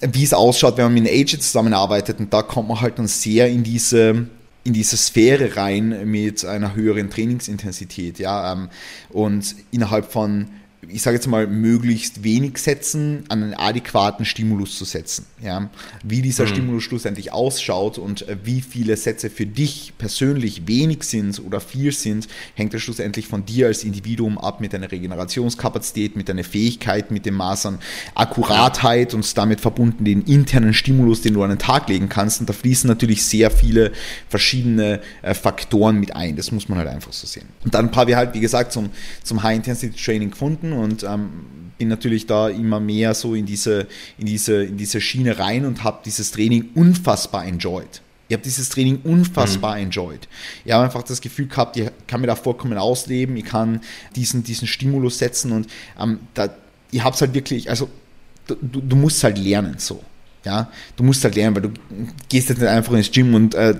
wie 0.00 0.24
es 0.24 0.34
ausschaut, 0.34 0.76
wenn 0.76 0.84
man 0.84 0.94
mit 0.94 1.08
einem 1.08 1.20
Agent 1.20 1.42
zusammenarbeitet. 1.42 2.18
Und 2.18 2.32
da 2.32 2.42
kommt 2.42 2.68
man 2.68 2.80
halt 2.80 2.98
dann 2.98 3.06
sehr 3.06 3.48
in 3.48 3.62
diese, 3.62 4.26
in 4.64 4.72
diese 4.72 4.96
Sphäre 4.96 5.56
rein 5.56 6.10
mit 6.10 6.44
einer 6.44 6.74
höheren 6.74 7.10
Trainingsintensität. 7.10 8.18
Ja, 8.18 8.52
ähm, 8.52 8.68
und 9.10 9.54
innerhalb 9.70 10.12
von 10.12 10.48
ich 10.88 11.02
sage 11.02 11.16
jetzt 11.16 11.26
mal, 11.26 11.46
möglichst 11.46 12.22
wenig 12.22 12.58
setzen, 12.58 13.24
an 13.28 13.42
einen 13.42 13.54
adäquaten 13.54 14.24
Stimulus 14.24 14.76
zu 14.78 14.84
setzen. 14.84 15.26
Ja? 15.42 15.70
Wie 16.02 16.22
dieser 16.22 16.44
mhm. 16.44 16.48
Stimulus 16.48 16.82
schlussendlich 16.84 17.32
ausschaut 17.32 17.98
und 17.98 18.28
äh, 18.28 18.36
wie 18.44 18.60
viele 18.60 18.96
Sätze 18.96 19.30
für 19.30 19.46
dich 19.46 19.94
persönlich 19.98 20.66
wenig 20.66 21.04
sind 21.04 21.40
oder 21.44 21.60
viel 21.60 21.92
sind, 21.92 22.28
hängt 22.54 22.72
ja 22.72 22.78
schlussendlich 22.78 23.26
von 23.26 23.44
dir 23.44 23.66
als 23.66 23.84
Individuum 23.84 24.38
ab 24.38 24.60
mit 24.60 24.72
deiner 24.72 24.90
Regenerationskapazität, 24.90 26.16
mit 26.16 26.28
deiner 26.28 26.44
Fähigkeit, 26.44 27.10
mit 27.10 27.26
dem 27.26 27.34
Maß 27.34 27.66
an 27.66 27.78
Akkuratheit 28.14 29.14
und 29.14 29.36
damit 29.36 29.60
verbunden 29.60 30.04
den 30.04 30.22
internen 30.22 30.74
Stimulus, 30.74 31.22
den 31.22 31.34
du 31.34 31.42
an 31.42 31.50
den 31.50 31.58
Tag 31.58 31.88
legen 31.88 32.08
kannst. 32.08 32.40
Und 32.40 32.48
da 32.48 32.52
fließen 32.52 32.88
natürlich 32.88 33.24
sehr 33.24 33.50
viele 33.50 33.92
verschiedene 34.28 35.00
äh, 35.22 35.34
Faktoren 35.34 35.98
mit 35.98 36.14
ein. 36.14 36.36
Das 36.36 36.52
muss 36.52 36.68
man 36.68 36.78
halt 36.78 36.88
einfach 36.88 37.12
so 37.12 37.26
sehen. 37.26 37.46
Und 37.64 37.74
dann 37.74 37.94
haben 37.94 38.08
wir 38.08 38.16
halt, 38.16 38.34
wie 38.34 38.40
gesagt, 38.40 38.72
zum, 38.72 38.90
zum 39.22 39.42
High-Intensity-Training 39.42 40.30
gefunden 40.30 40.75
und 40.76 41.02
ähm, 41.02 41.30
bin 41.78 41.88
natürlich 41.88 42.26
da 42.26 42.48
immer 42.48 42.80
mehr 42.80 43.14
so 43.14 43.34
in 43.34 43.46
diese, 43.46 43.86
in 44.18 44.26
diese, 44.26 44.64
in 44.64 44.76
diese 44.76 45.00
Schiene 45.00 45.38
rein 45.38 45.64
und 45.66 45.84
habe 45.84 46.00
dieses 46.04 46.30
Training 46.30 46.70
unfassbar 46.74 47.44
enjoyed. 47.44 48.02
Ich 48.28 48.34
habe 48.34 48.42
dieses 48.42 48.68
Training 48.70 49.00
unfassbar 49.04 49.76
mhm. 49.76 49.84
enjoyed. 49.84 50.28
Ich 50.64 50.72
habe 50.72 50.84
einfach 50.84 51.02
das 51.02 51.20
Gefühl 51.20 51.46
gehabt, 51.46 51.76
ich 51.76 51.88
kann 52.06 52.20
mir 52.20 52.26
da 52.26 52.34
vollkommen 52.34 52.76
ausleben, 52.78 53.36
ich 53.36 53.44
kann 53.44 53.80
diesen, 54.16 54.42
diesen 54.42 54.66
Stimulus 54.66 55.18
setzen 55.18 55.52
und 55.52 55.68
ähm, 56.00 56.20
da, 56.34 56.50
ich 56.90 57.02
habe 57.02 57.14
es 57.14 57.20
halt 57.20 57.34
wirklich, 57.34 57.70
also 57.70 57.88
du, 58.46 58.56
du 58.80 58.96
musst 58.96 59.22
halt 59.22 59.38
lernen 59.38 59.76
so. 59.78 60.02
Ja, 60.44 60.70
du 60.94 61.02
musst 61.02 61.24
halt 61.24 61.34
lernen, 61.34 61.56
weil 61.56 61.62
du 61.62 61.72
gehst 62.28 62.48
jetzt 62.50 62.60
nicht 62.60 62.68
einfach 62.68 62.92
ins 62.92 63.10
Gym 63.10 63.34
und 63.34 63.56
äh, 63.56 63.74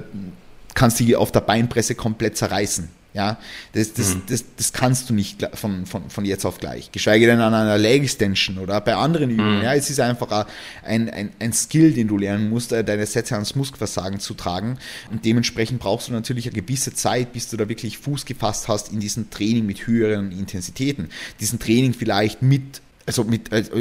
kannst 0.75 0.99
dich 0.99 1.15
auf 1.15 1.31
der 1.31 1.41
Beinpresse 1.41 1.95
komplett 1.95 2.37
zerreißen. 2.37 2.89
Ja, 3.17 3.39
das, 3.73 3.95
das, 3.95 4.15
mhm. 4.15 4.23
das, 4.29 4.45
das 4.59 4.75
kannst 4.75 5.09
du 5.09 5.15
nicht 5.15 5.49
von, 5.55 5.87
von, 5.87 6.11
von 6.11 6.27
jetzt 6.27 6.45
auf 6.45 6.59
gleich. 6.59 6.93
Geschweige 6.93 7.25
denn 7.25 7.41
an 7.41 7.55
einer 7.55 7.79
Leg 7.79 8.03
Extension 8.03 8.59
oder 8.59 8.79
bei 8.83 8.95
anderen 8.95 9.31
Übungen. 9.31 9.57
Mhm. 9.57 9.63
Ja, 9.63 9.75
es 9.75 9.89
ist 9.89 10.01
einfach 10.01 10.47
ein, 10.85 11.09
ein, 11.09 11.31
ein 11.39 11.53
Skill, 11.55 11.95
den 11.95 12.09
du 12.09 12.19
lernen 12.19 12.51
musst, 12.51 12.73
äh, 12.73 12.85
deine 12.85 13.07
Sätze 13.07 13.33
ans 13.35 13.55
Muskelversagen 13.55 14.21
zu 14.21 14.35
tragen. 14.35 14.77
Und 15.11 15.25
dementsprechend 15.25 15.81
brauchst 15.81 16.09
du 16.09 16.13
natürlich 16.13 16.47
eine 16.47 16.61
gewisse 16.61 16.93
Zeit, 16.93 17.33
bis 17.33 17.49
du 17.49 17.57
da 17.57 17.71
wirklich 17.71 17.97
Fuß 17.97 18.27
gefasst 18.27 18.69
hast 18.69 18.93
in 18.93 19.01
diesem 19.01 19.31
Training 19.31 19.65
mit 19.65 19.87
höheren 19.87 20.31
Intensitäten. 20.31 21.09
Diesen 21.41 21.59
Training 21.59 21.95
vielleicht 21.95 22.43
mit 22.43 22.83
also 23.07 23.25
mit, 23.25 23.53
also 23.53 23.73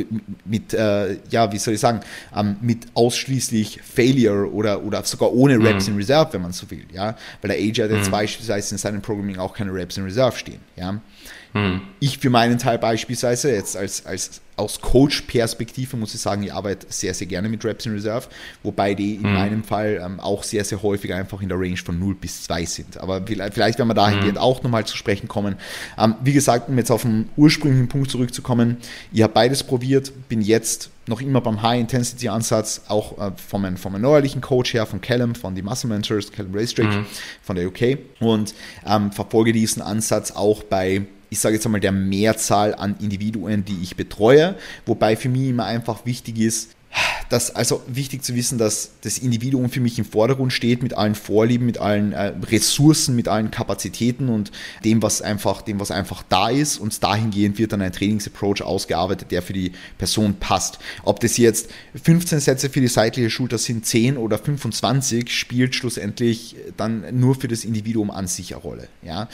mit 0.45 0.73
äh, 0.73 1.17
ja, 1.29 1.51
wie 1.51 1.57
soll 1.57 1.73
ich 1.73 1.79
sagen, 1.79 2.01
ähm, 2.35 2.57
mit 2.61 2.85
ausschließlich 2.93 3.81
Failure 3.81 4.51
oder, 4.51 4.83
oder 4.83 5.03
sogar 5.03 5.33
ohne 5.33 5.57
Raps 5.59 5.87
mhm. 5.87 5.93
in 5.93 5.99
Reserve, 5.99 6.33
wenn 6.33 6.41
man 6.43 6.53
so 6.53 6.69
will, 6.69 6.85
ja, 6.93 7.17
weil 7.41 7.49
der 7.49 7.57
AJ 7.57 7.83
hat 7.83 7.91
jetzt 7.91 8.07
mhm. 8.07 8.11
beispielsweise 8.11 8.75
in 8.75 8.77
seinem 8.77 9.01
Programming 9.01 9.37
auch 9.37 9.53
keine 9.53 9.73
Raps 9.73 9.97
in 9.97 10.03
Reserve 10.03 10.37
stehen, 10.37 10.59
ja. 10.75 10.99
Mhm. 11.53 11.81
Ich 11.99 12.19
für 12.19 12.29
meinen 12.29 12.59
Teil 12.59 12.77
beispielsweise, 12.77 13.51
jetzt 13.51 13.75
als, 13.75 14.05
als 14.05 14.41
aus 14.57 14.79
Coach-Perspektive 14.79 15.97
muss 15.97 16.13
ich 16.15 16.21
sagen, 16.21 16.43
ich 16.43 16.53
arbeite 16.53 16.87
sehr, 16.89 17.13
sehr 17.13 17.27
gerne 17.27 17.49
mit 17.49 17.63
Reps 17.65 17.85
in 17.85 17.93
Reserve, 17.93 18.27
wobei 18.63 18.93
die 18.93 19.15
in 19.15 19.23
mhm. 19.23 19.33
meinem 19.33 19.63
Fall 19.63 20.01
ähm, 20.03 20.19
auch 20.19 20.43
sehr, 20.43 20.63
sehr 20.63 20.81
häufig 20.81 21.13
einfach 21.13 21.41
in 21.41 21.49
der 21.49 21.59
Range 21.59 21.77
von 21.77 21.99
0 21.99 22.15
bis 22.15 22.43
2 22.43 22.65
sind. 22.65 22.97
Aber 22.97 23.21
vielleicht, 23.25 23.53
vielleicht 23.53 23.77
werden 23.79 23.89
wir 23.89 23.95
dahingehend 23.95 24.35
mhm. 24.35 24.41
auch 24.41 24.63
nochmal 24.63 24.85
zu 24.85 24.95
sprechen 24.95 25.27
kommen. 25.27 25.55
Ähm, 25.97 26.15
wie 26.23 26.33
gesagt, 26.33 26.69
um 26.69 26.77
jetzt 26.77 26.91
auf 26.91 27.01
den 27.01 27.29
ursprünglichen 27.35 27.89
Punkt 27.89 28.09
zurückzukommen, 28.09 28.77
ich 29.11 29.21
habe 29.23 29.33
beides 29.33 29.63
probiert, 29.63 30.13
bin 30.29 30.41
jetzt 30.41 30.89
noch 31.07 31.21
immer 31.21 31.41
beim 31.41 31.61
High-Intensity-Ansatz, 31.61 32.83
auch 32.87 33.17
äh, 33.17 33.31
von, 33.35 33.61
meinem, 33.61 33.77
von 33.77 33.91
meinem 33.91 34.01
neuerlichen 34.01 34.41
Coach 34.41 34.73
her, 34.73 34.85
von 34.85 35.01
Callum, 35.01 35.35
von 35.35 35.53
den 35.53 35.65
Muscle 35.65 35.89
Mentors, 35.89 36.31
Callum 36.31 36.55
Racestrick, 36.55 36.87
mhm. 36.87 37.05
von 37.41 37.55
der 37.55 37.67
UK 37.67 37.99
und 38.19 38.55
ähm, 38.87 39.11
verfolge 39.11 39.53
diesen 39.53 39.81
Ansatz 39.81 40.31
auch 40.31 40.63
bei 40.63 41.03
ich 41.29 41.39
sage 41.39 41.55
jetzt 41.55 41.65
einmal, 41.65 41.81
der 41.81 41.91
Mehrzahl 41.91 42.75
an 42.75 42.95
Individuen, 42.99 43.65
die 43.65 43.81
ich 43.81 43.95
betreue. 43.95 44.55
Wobei 44.85 45.15
für 45.15 45.29
mich 45.29 45.49
immer 45.49 45.65
einfach 45.65 46.05
wichtig 46.05 46.39
ist, 46.39 46.74
dass 47.29 47.55
also 47.55 47.81
wichtig 47.87 48.23
zu 48.23 48.35
wissen, 48.35 48.57
dass 48.57 48.91
das 49.01 49.17
Individuum 49.17 49.69
für 49.69 49.79
mich 49.79 49.97
im 49.99 50.05
Vordergrund 50.05 50.53
steht 50.53 50.83
mit 50.83 50.93
allen 50.93 51.15
Vorlieben, 51.15 51.65
mit 51.65 51.77
allen 51.77 52.13
äh, 52.13 52.33
Ressourcen, 52.49 53.15
mit 53.15 53.27
allen 53.27 53.51
Kapazitäten 53.51 54.29
und 54.29 54.51
dem, 54.83 55.01
was 55.01 55.21
einfach, 55.21 55.61
dem, 55.61 55.79
was 55.79 55.91
einfach 55.91 56.23
da 56.29 56.49
ist. 56.49 56.77
Und 56.77 57.03
dahingehend 57.03 57.57
wird 57.57 57.73
dann 57.73 57.81
ein 57.81 57.91
Trainingsapproach 57.91 58.61
ausgearbeitet, 58.61 59.31
der 59.31 59.41
für 59.41 59.53
die 59.53 59.71
Person 59.97 60.35
passt. 60.35 60.79
Ob 61.03 61.19
das 61.19 61.37
jetzt 61.37 61.69
15 62.01 62.39
Sätze 62.39 62.69
für 62.69 62.81
die 62.81 62.87
seitliche 62.87 63.29
Schulter 63.29 63.57
sind, 63.57 63.85
10 63.85 64.17
oder 64.17 64.37
25, 64.37 65.31
spielt 65.31 65.75
schlussendlich 65.75 66.55
dann 66.77 67.05
nur 67.19 67.35
für 67.35 67.47
das 67.47 67.65
Individuum 67.65 68.11
an 68.11 68.27
sich 68.27 68.53
eine 68.53 68.61
Rolle. 68.61 68.87
Ja? 69.03 69.27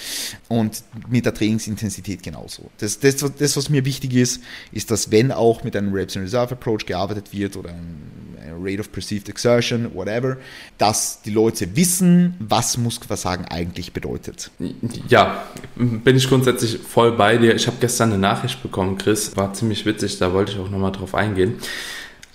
Und 0.47 0.83
mit 1.09 1.25
der 1.25 1.33
Trainingsintensität 1.33 2.23
genauso. 2.23 2.69
Das, 2.77 2.99
das, 2.99 3.17
das, 3.37 3.57
was 3.57 3.69
mir 3.69 3.85
wichtig 3.85 4.13
ist, 4.13 4.41
ist, 4.71 4.91
dass 4.91 5.11
wenn 5.11 5.31
auch 5.31 5.63
mit 5.63 5.75
einem 5.75 5.93
Reps 5.93 6.15
in 6.15 6.23
Reserve 6.23 6.53
Approach 6.53 6.85
gearbeitet 6.85 7.33
wird 7.33 7.50
oder 7.57 7.69
ein 7.69 8.11
Rate 8.61 8.79
of 8.79 8.91
Perceived 8.91 9.29
Exertion, 9.29 9.91
whatever, 9.93 10.37
dass 10.77 11.21
die 11.21 11.31
Leute 11.31 11.75
wissen, 11.75 12.35
was 12.39 12.77
Muskelversagen 12.77 13.45
eigentlich 13.45 13.93
bedeutet. 13.93 14.51
Ja, 15.07 15.43
bin 15.75 16.15
ich 16.15 16.27
grundsätzlich 16.27 16.77
voll 16.77 17.13
bei 17.13 17.37
dir. 17.37 17.55
Ich 17.55 17.67
habe 17.67 17.77
gestern 17.79 18.11
eine 18.11 18.19
Nachricht 18.19 18.61
bekommen, 18.61 18.97
Chris, 18.97 19.35
war 19.35 19.53
ziemlich 19.53 19.85
witzig, 19.85 20.17
da 20.19 20.33
wollte 20.33 20.53
ich 20.53 20.59
auch 20.59 20.69
nochmal 20.69 20.91
drauf 20.91 21.15
eingehen. 21.15 21.55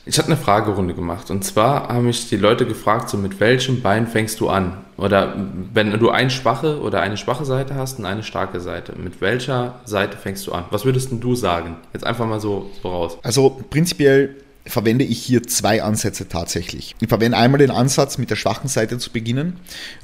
Ich 0.08 0.18
hatte 0.18 0.28
eine 0.28 0.36
Fragerunde 0.36 0.94
gemacht 0.94 1.32
und 1.32 1.44
zwar 1.44 1.88
haben 1.88 2.06
mich 2.06 2.28
die 2.28 2.36
Leute 2.36 2.64
gefragt, 2.64 3.10
so 3.10 3.16
mit 3.16 3.40
welchem 3.40 3.82
Bein 3.82 4.06
fängst 4.06 4.38
du 4.38 4.48
an? 4.48 4.84
Oder 4.96 5.34
wenn 5.74 5.98
du 5.98 6.10
eine 6.10 6.30
schwache 6.30 6.80
oder 6.80 7.00
eine 7.00 7.16
schwache 7.16 7.44
Seite 7.44 7.74
hast 7.74 7.98
und 7.98 8.04
eine 8.04 8.22
starke 8.22 8.60
Seite, 8.60 8.94
mit 8.96 9.20
welcher 9.20 9.80
Seite 9.84 10.16
fängst 10.16 10.46
du 10.46 10.52
an? 10.52 10.64
Was 10.70 10.84
würdest 10.84 11.10
du 11.10 11.34
sagen? 11.34 11.78
Jetzt 11.92 12.06
einfach 12.06 12.24
mal 12.24 12.40
so, 12.40 12.70
so 12.82 12.88
raus. 12.88 13.18
Also 13.24 13.60
prinzipiell 13.68 14.36
verwende 14.66 15.04
ich 15.04 15.22
hier 15.22 15.42
zwei 15.42 15.82
Ansätze 15.82 16.28
tatsächlich. 16.28 16.94
Ich 17.00 17.08
verwende 17.08 17.38
einmal 17.38 17.58
den 17.58 17.70
Ansatz, 17.70 18.18
mit 18.18 18.30
der 18.30 18.36
schwachen 18.36 18.68
Seite 18.68 18.98
zu 18.98 19.10
beginnen 19.10 19.58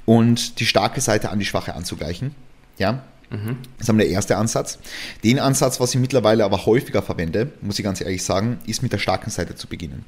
und 0.05 0.61
die 0.61 0.67
starke 0.67 1.01
Seite 1.01 1.31
an 1.31 1.39
die 1.39 1.45
schwache 1.45 1.75
anzugleichen. 1.75 2.35
Ja, 2.79 3.05
mhm. 3.31 3.59
das 3.77 3.87
ist 3.87 3.91
einmal 3.91 4.07
der 4.07 4.15
erste 4.15 4.37
Ansatz. 4.37 4.79
Den 5.25 5.39
Ansatz, 5.39 5.81
was 5.81 5.95
ich 5.95 6.01
mittlerweile 6.01 6.45
aber 6.45 6.65
häufiger 6.67 7.03
verwende, 7.03 7.53
muss 7.61 7.79
ich 7.79 7.85
ganz 7.85 8.01
ehrlich 8.01 8.25
sagen, 8.25 8.59
ist 8.67 8.83
mit 8.83 8.93
der 8.93 8.99
starken 8.99 9.31
Seite 9.31 9.55
zu 9.57 9.67
beginnen. 9.67 10.05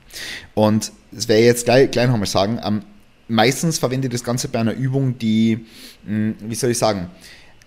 Und 0.55 0.93
das 1.11 1.29
werde 1.29 1.43
ich 1.43 1.47
jetzt 1.47 1.65
gleich, 1.65 1.91
gleich 1.91 2.09
noch 2.09 2.17
mal 2.17 2.27
sagen. 2.27 2.61
Ähm, 2.65 2.83
meistens 3.29 3.79
verwende 3.79 4.07
ich 4.09 4.13
das 4.13 4.25
Ganze 4.25 4.49
bei 4.49 4.61
einer 4.61 4.75
Übung, 4.75 5.19
die, 5.19 5.67
mh, 6.07 6.35
wie 6.41 6.55
soll 6.55 6.71
ich 6.71 6.79
sagen, 6.79 7.11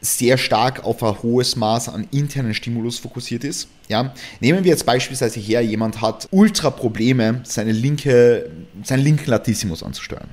sehr 0.02 0.38
stark 0.38 0.84
auf 0.84 1.02
ein 1.04 1.22
hohes 1.24 1.56
Maß 1.56 1.90
an 1.90 2.08
internen 2.12 2.54
Stimulus 2.54 3.00
fokussiert 3.00 3.44
ist. 3.44 3.68
Ja? 3.88 4.14
Nehmen 4.40 4.64
wir 4.64 4.72
jetzt 4.72 4.86
beispielsweise 4.86 5.40
her, 5.40 5.62
jemand 5.62 6.02
hat 6.02 6.28
ultra 6.32 6.70
Probleme, 6.70 7.42
seine 7.44 7.72
linke, 7.72 8.52
seinen 8.84 9.04
linken 9.04 9.30
Latissimus 9.30 9.84
anzusteuern. 9.84 10.30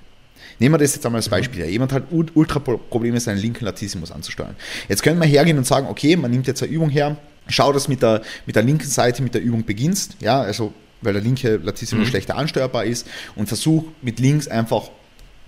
Nehmen 0.59 0.75
wir 0.75 0.79
das 0.79 0.95
jetzt 0.95 1.05
einmal 1.05 1.19
als 1.19 1.29
Beispiel 1.29 1.61
her. 1.61 1.71
Jemand 1.71 1.93
hat 1.93 2.05
ultra 2.11 2.61
Probleme, 2.61 3.19
seinen 3.19 3.39
linken 3.39 3.65
Latissimus 3.65 4.13
anzusteuern. 4.13 4.55
Jetzt 4.89 5.03
können 5.03 5.21
wir 5.21 5.27
hergehen 5.27 5.59
und 5.59 5.67
sagen, 5.67 5.89
okay, 5.89 6.17
man 6.17 6.31
nimmt 6.31 6.47
jetzt 6.47 6.63
eine 6.63 6.71
Übung 6.71 6.91
her, 6.91 7.17
schau, 7.49 7.73
dass 7.73 7.89
mit 7.89 8.03
der, 8.03 8.23
mit 8.47 8.55
der 8.55 8.63
linken 8.63 8.87
Seite 8.87 9.23
mit 9.23 9.35
der 9.35 9.43
Übung 9.43 9.65
beginnst, 9.65 10.17
ja, 10.21 10.41
also 10.41 10.73
weil 11.01 11.13
der 11.13 11.23
linke 11.23 11.57
Latissimus 11.57 12.07
mhm. 12.07 12.11
schlechter 12.11 12.37
ansteuerbar 12.37 12.85
ist 12.85 13.07
und 13.37 13.47
versuch 13.47 13.85
mit 14.01 14.21
links 14.21 14.49
einfach 14.49 14.91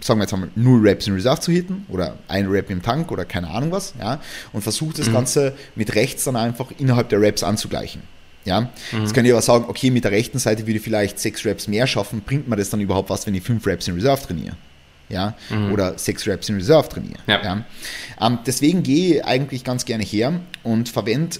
sagen 0.01 0.21
wir 0.21 0.25
jetzt 0.25 0.35
einmal, 0.35 0.51
nur 0.55 0.81
Raps 0.83 1.07
in 1.07 1.15
Reserve 1.15 1.41
zu 1.41 1.53
hitten 1.53 1.87
oder 1.89 2.17
ein 2.29 2.47
Rap 2.47 2.71
im 2.71 2.83
Tank 2.83 3.11
oder 3.11 3.25
keine 3.25 3.49
Ahnung 3.49 3.73
was, 3.73 3.95
ja, 3.99 4.21
und 4.53 4.63
versucht 4.63 4.99
das 4.99 5.09
mhm. 5.09 5.15
Ganze 5.15 5.55
mit 5.75 5.95
rechts 5.95 6.25
dann 6.25 6.37
einfach 6.37 6.71
innerhalb 6.79 7.09
der 7.09 7.21
Raps 7.21 7.43
anzugleichen. 7.43 8.03
Ja, 8.45 8.61
mhm. 8.93 9.01
jetzt 9.01 9.15
könnt 9.15 9.27
ihr 9.27 9.35
aber 9.35 9.43
sagen, 9.43 9.65
okay, 9.69 9.91
mit 9.91 10.05
der 10.05 10.13
rechten 10.13 10.39
Seite 10.39 10.67
würde 10.67 10.79
ich 10.79 10.83
vielleicht 10.83 11.19
sechs 11.19 11.45
Raps 11.45 11.67
mehr 11.67 11.87
schaffen, 11.87 12.21
bringt 12.21 12.49
mir 12.49 12.57
das 12.57 12.71
dann 12.71 12.81
überhaupt 12.81 13.11
was, 13.11 13.27
wenn 13.27 13.35
ich 13.35 13.43
fünf 13.43 13.67
Raps 13.67 13.89
in 13.89 13.95
Reserve 13.95 14.23
trainiere? 14.25 14.57
Ja, 15.09 15.35
mhm. 15.51 15.73
oder 15.73 15.99
sechs 15.99 16.27
Raps 16.27 16.49
in 16.49 16.57
Reserve 16.57 16.89
trainiere. 16.89 17.19
Ja. 17.27 17.43
ja. 17.43 17.65
Ähm, 18.21 18.39
deswegen 18.47 18.83
gehe 18.83 19.17
ich 19.17 19.25
eigentlich 19.25 19.63
ganz 19.63 19.85
gerne 19.85 20.03
her 20.03 20.41
und 20.63 20.89
verwende 20.89 21.39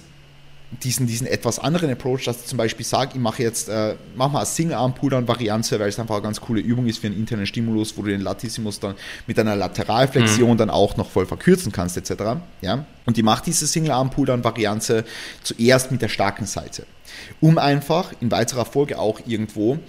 diesen, 0.83 1.07
diesen 1.07 1.27
etwas 1.27 1.59
anderen 1.59 1.89
Approach, 1.89 2.25
dass 2.25 2.41
ich 2.41 2.45
zum 2.45 2.57
Beispiel 2.57 2.85
sage, 2.85 3.11
ich 3.13 3.19
mache 3.19 3.41
jetzt, 3.41 3.69
äh, 3.69 3.95
mach 4.15 4.31
mal 4.31 4.39
eine 4.39 4.45
Single-Arm-Pull-Down-Variante, 4.45 5.79
weil 5.79 5.87
es 5.87 5.97
einfach 5.97 6.15
eine 6.15 6.23
ganz 6.23 6.41
coole 6.41 6.59
Übung 6.59 6.87
ist 6.87 6.99
für 6.99 7.07
einen 7.07 7.17
internen 7.17 7.45
Stimulus, 7.45 7.97
wo 7.97 8.01
du 8.01 8.09
den 8.09 8.21
Latissimus 8.21 8.79
dann 8.79 8.95
mit 9.27 9.39
einer 9.39 9.55
Lateralflexion 9.55 10.51
mhm. 10.51 10.57
dann 10.57 10.69
auch 10.69 10.97
noch 10.97 11.09
voll 11.09 11.25
verkürzen 11.25 11.71
kannst, 11.71 11.95
etc. 11.95 12.41
Ja? 12.61 12.85
Und 13.05 13.17
ich 13.17 13.23
mache 13.23 13.43
diese 13.45 13.65
Single-Arm-Pull-Down-Variante 13.65 15.05
zuerst 15.41 15.91
mit 15.91 16.01
der 16.01 16.09
starken 16.09 16.45
Seite, 16.45 16.85
um 17.39 17.57
einfach 17.57 18.13
in 18.19 18.29
weiterer 18.29 18.65
Folge 18.65 18.99
auch 18.99 19.21
irgendwo 19.25 19.79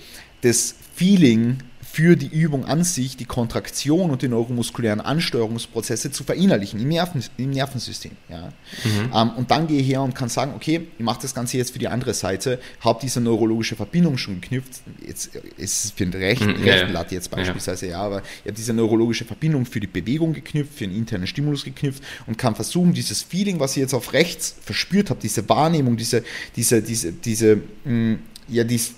das 0.42 0.76
Feeling 0.94 1.58
für 1.98 2.14
die 2.14 2.28
Übung 2.28 2.64
an 2.64 2.84
sich 2.84 3.16
die 3.16 3.24
Kontraktion 3.24 4.10
und 4.12 4.22
die 4.22 4.28
neuromuskulären 4.28 5.00
Ansteuerungsprozesse 5.00 6.12
zu 6.12 6.22
verinnerlichen 6.22 6.78
im, 6.78 6.86
Nerven, 6.86 7.24
im 7.38 7.50
Nervensystem. 7.50 8.12
Ja. 8.28 8.52
Mhm. 8.84 9.12
Ähm, 9.12 9.30
und 9.30 9.50
dann 9.50 9.66
gehe 9.66 9.80
ich 9.80 9.88
her 9.88 10.02
und 10.02 10.14
kann 10.14 10.28
sagen, 10.28 10.52
okay, 10.54 10.86
ich 10.96 11.04
mache 11.04 11.18
das 11.22 11.34
Ganze 11.34 11.56
jetzt 11.56 11.72
für 11.72 11.80
die 11.80 11.88
andere 11.88 12.14
Seite, 12.14 12.60
habe 12.82 13.00
diese 13.02 13.20
neurologische 13.20 13.74
Verbindung 13.74 14.16
schon 14.16 14.40
geknüpft. 14.40 14.80
Jetzt 15.04 15.34
ist 15.56 15.86
es 15.86 15.90
für 15.90 16.06
den 16.06 16.12
rechten, 16.12 16.52
mhm, 16.52 16.62
rechten 16.62 16.92
Latte 16.92 17.16
jetzt 17.16 17.32
beispielsweise, 17.32 17.86
ja. 17.86 17.92
ja, 17.94 18.00
aber 18.00 18.18
ich 18.18 18.44
habe 18.44 18.52
diese 18.52 18.74
neurologische 18.74 19.24
Verbindung 19.24 19.66
für 19.66 19.80
die 19.80 19.88
Bewegung 19.88 20.34
geknüpft, 20.34 20.74
für 20.74 20.84
einen 20.84 20.94
internen 20.94 21.26
Stimulus 21.26 21.64
geknüpft 21.64 22.00
und 22.28 22.38
kann 22.38 22.54
versuchen, 22.54 22.92
dieses 22.92 23.22
Feeling, 23.22 23.58
was 23.58 23.72
ich 23.72 23.78
jetzt 23.78 23.94
auf 23.94 24.12
rechts 24.12 24.54
verspürt 24.62 25.10
habe, 25.10 25.18
diese 25.20 25.48
Wahrnehmung, 25.48 25.96
diese, 25.96 26.22
diese, 26.54 26.80
diese, 26.80 27.10
diese, 27.10 27.56
mh, 27.84 27.92
mm, 27.92 28.18
ja, 28.50 28.62
dies, 28.62 28.94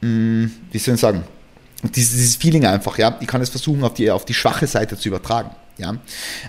mh, 0.00 0.08
mm, 0.08 0.50
wie 0.72 0.78
soll 0.78 0.96
ich 0.96 1.00
sagen, 1.00 1.22
dieses, 1.82 2.12
dieses 2.12 2.36
Feeling 2.36 2.66
einfach, 2.66 2.98
ja, 2.98 3.16
ich 3.20 3.26
kann 3.26 3.40
es 3.40 3.48
versuchen, 3.48 3.82
auf 3.84 3.94
die, 3.94 4.10
auf 4.10 4.24
die 4.24 4.34
schwache 4.34 4.66
Seite 4.66 4.96
zu 4.96 5.08
übertragen. 5.08 5.50
Ja. 5.78 5.96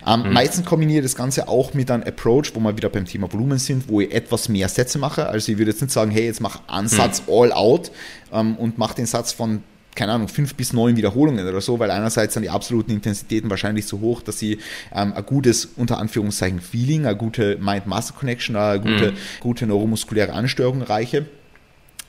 Ähm, 0.06 0.24
mhm. 0.24 0.34
Meistens 0.34 0.66
kombiniere 0.66 1.00
ich 1.00 1.06
das 1.06 1.16
Ganze 1.16 1.48
auch 1.48 1.74
mit 1.74 1.90
einem 1.90 2.04
Approach, 2.04 2.54
wo 2.54 2.60
wir 2.60 2.76
wieder 2.76 2.90
beim 2.90 3.06
Thema 3.06 3.32
Volumen 3.32 3.60
sind, 3.60 3.88
wo 3.88 4.02
ich 4.02 4.14
etwas 4.14 4.50
mehr 4.50 4.68
Sätze 4.68 5.00
mache. 5.00 5.28
Also 5.28 5.52
ich 5.52 5.58
würde 5.58 5.72
jetzt 5.72 5.82
nicht 5.82 5.92
sagen, 5.92 6.12
hey, 6.12 6.26
jetzt 6.26 6.42
mach 6.42 6.62
Ansatz 6.68 7.24
mhm. 7.26 7.34
all 7.34 7.54
out 7.54 7.92
ähm, 8.34 8.58
und 8.58 8.78
mach 8.78 8.94
den 8.94 9.06
Satz 9.06 9.32
von 9.32 9.64
keine 9.94 10.14
Ahnung, 10.14 10.30
fünf 10.30 10.56
bis 10.56 10.72
neun 10.72 10.96
Wiederholungen 10.96 11.46
oder 11.46 11.60
so, 11.60 11.78
weil 11.80 11.92
einerseits 11.92 12.34
sind 12.34 12.44
die 12.44 12.50
absoluten 12.50 12.92
Intensitäten 12.92 13.50
wahrscheinlich 13.50 13.86
so 13.86 14.00
hoch, 14.00 14.22
dass 14.22 14.40
sie 14.40 14.60
ähm, 14.96 15.14
ein 15.14 15.26
gutes, 15.26 15.66
unter 15.76 15.98
Anführungszeichen, 15.98 16.62
Feeling, 16.62 17.06
eine 17.06 17.18
gute 17.18 17.58
Mind-Muscle-Connection, 17.58 18.56
eine 18.56 18.80
gute, 18.80 19.12
mhm. 19.12 19.16
gute 19.42 19.68
neuromuskuläre 19.68 20.32
Ansteuerung 20.32 20.82
reiche. 20.82 21.26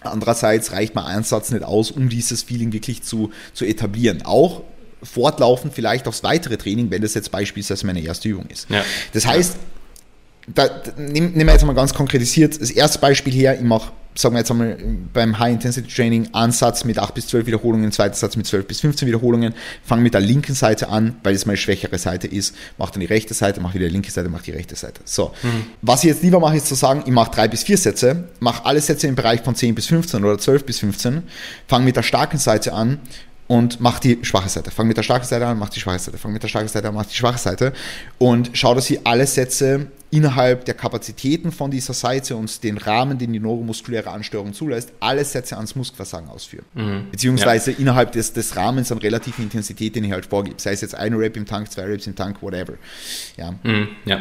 Andererseits 0.04 0.73
reicht 0.73 0.94
mein 0.94 1.04
Einsatz 1.04 1.50
nicht 1.50 1.64
aus, 1.64 1.90
um 1.90 2.09
dieses 2.09 2.42
Feeling 2.42 2.73
wirklich 2.73 3.02
zu, 3.02 3.30
zu 3.52 3.64
etablieren. 3.64 4.23
Auch 4.23 4.62
fortlaufend 5.02 5.75
vielleicht 5.75 6.06
aufs 6.06 6.23
weitere 6.23 6.56
Training, 6.56 6.90
wenn 6.90 7.02
das 7.02 7.14
jetzt 7.14 7.30
beispielsweise 7.30 7.87
meine 7.87 8.00
erste 8.00 8.28
Übung 8.28 8.47
ist. 8.47 8.71
Ja. 8.71 8.85
Das 9.12 9.26
heißt, 9.26 9.56
da, 10.47 10.68
nehmen 10.97 11.35
wir 11.35 11.52
jetzt 11.52 11.64
mal 11.64 11.75
ganz 11.75 11.94
konkretisiert 11.94 12.61
das 12.61 12.71
erste 12.71 12.99
Beispiel 12.99 13.32
her, 13.32 13.56
ich 13.56 13.62
mache 13.62 13.92
sagen 14.14 14.35
wir 14.35 14.40
jetzt 14.40 14.50
einmal 14.50 14.76
beim 15.12 15.38
High-Intensity-Training, 15.38 16.28
Ansatz 16.33 16.85
mit 16.85 16.99
8 16.99 17.14
bis 17.14 17.28
12 17.28 17.47
Wiederholungen, 17.47 17.92
zweiter 17.92 18.14
Satz 18.14 18.37
mit 18.37 18.47
12 18.47 18.66
bis 18.66 18.81
15 18.81 19.09
Wiederholungen, 19.09 19.54
fange 19.85 20.02
mit 20.02 20.14
der 20.14 20.21
linken 20.21 20.54
Seite 20.54 20.88
an, 20.88 21.16
weil 21.23 21.35
es 21.35 21.47
meine 21.47 21.57
schwächere 21.57 21.99
Seite 21.99 22.26
ist, 22.26 22.54
mache 22.78 22.92
dann 22.92 23.00
die 23.00 23.07
rechte 23.07 23.35
Seite, 23.35 23.61
mache 23.61 23.75
wieder 23.75 23.87
die 23.87 23.92
linke 23.92 24.11
Seite, 24.11 24.28
mache 24.28 24.45
die 24.45 24.52
rechte 24.52 24.76
Seite. 24.76 25.00
So. 25.04 25.33
Mhm. 25.42 25.66
Was 25.81 26.04
ich 26.04 26.11
jetzt 26.11 26.23
lieber 26.23 26.40
mache, 26.40 26.57
ist 26.57 26.66
zu 26.66 26.75
sagen, 26.75 27.02
ich 27.07 27.12
mache 27.12 27.31
drei 27.31 27.49
bis 27.49 27.62
vier 27.62 27.78
Sätze, 27.78 28.25
mache 28.40 28.64
alle 28.64 28.81
Sätze 28.81 29.07
im 29.07 29.14
Bereich 29.14 29.40
von 29.40 29.54
10 29.54 29.75
bis 29.75 29.87
15 29.87 30.25
oder 30.25 30.38
12 30.38 30.64
bis 30.64 30.78
15, 30.81 31.23
fange 31.66 31.85
mit 31.85 31.97
der 31.97 32.02
starken 32.02 32.38
Seite 32.38 32.73
an 32.73 32.99
und 33.52 33.81
mach 33.81 33.99
die 33.99 34.19
schwache 34.23 34.49
Seite. 34.49 34.71
Fang 34.71 34.87
mit 34.87 34.97
der 34.97 35.02
starken 35.02 35.26
Seite 35.26 35.47
an, 35.47 35.59
mach 35.59 35.69
die 35.69 35.81
schwache 35.81 35.99
Seite. 35.99 36.16
Fang 36.16 36.33
mit 36.33 36.42
der 36.42 36.49
starken 36.49 36.69
Seite 36.69 36.88
an, 36.88 36.95
mach 36.95 37.04
die 37.04 37.14
schwache 37.14 37.38
Seite. 37.38 37.73
Und 38.16 38.50
schau, 38.54 38.75
dass 38.75 38.87
sie 38.87 39.04
alle 39.04 39.26
Sätze 39.26 39.88
innerhalb 40.12 40.66
der 40.66 40.75
Kapazitäten 40.75 41.50
von 41.50 41.71
dieser 41.71 41.95
Seite 41.95 42.37
und 42.37 42.62
den 42.62 42.76
Rahmen, 42.76 43.19
den 43.19 43.33
die 43.33 43.40
neuromuskuläre 43.40 44.11
Ansteuerung 44.11 44.52
zulässt, 44.52 44.92
alle 45.00 45.25
Sätze 45.25 45.57
ans 45.57 45.75
Muskelversagen 45.75 46.28
ausführen. 46.28 46.66
Mhm. 46.75 47.11
Beziehungsweise 47.11 47.73
ja. 47.73 47.78
innerhalb 47.78 48.12
des, 48.12 48.33
des 48.33 48.54
Rahmens 48.54 48.92
an 48.92 48.99
relativen 48.99 49.45
Intensität, 49.45 49.97
den 49.97 50.04
ich 50.04 50.12
halt 50.12 50.26
vorgebe. 50.26 50.57
Sei 50.59 50.73
es 50.73 50.83
jetzt 50.83 50.95
ein 50.95 51.14
Rap 51.14 51.37
im 51.37 51.47
Tank, 51.47 51.73
zwei 51.73 51.90
Raps 51.90 52.07
im 52.07 52.14
Tank, 52.14 52.42
whatever. 52.42 52.75
Ja. 53.38 53.54
Mhm. 53.62 53.88
ja 54.04 54.21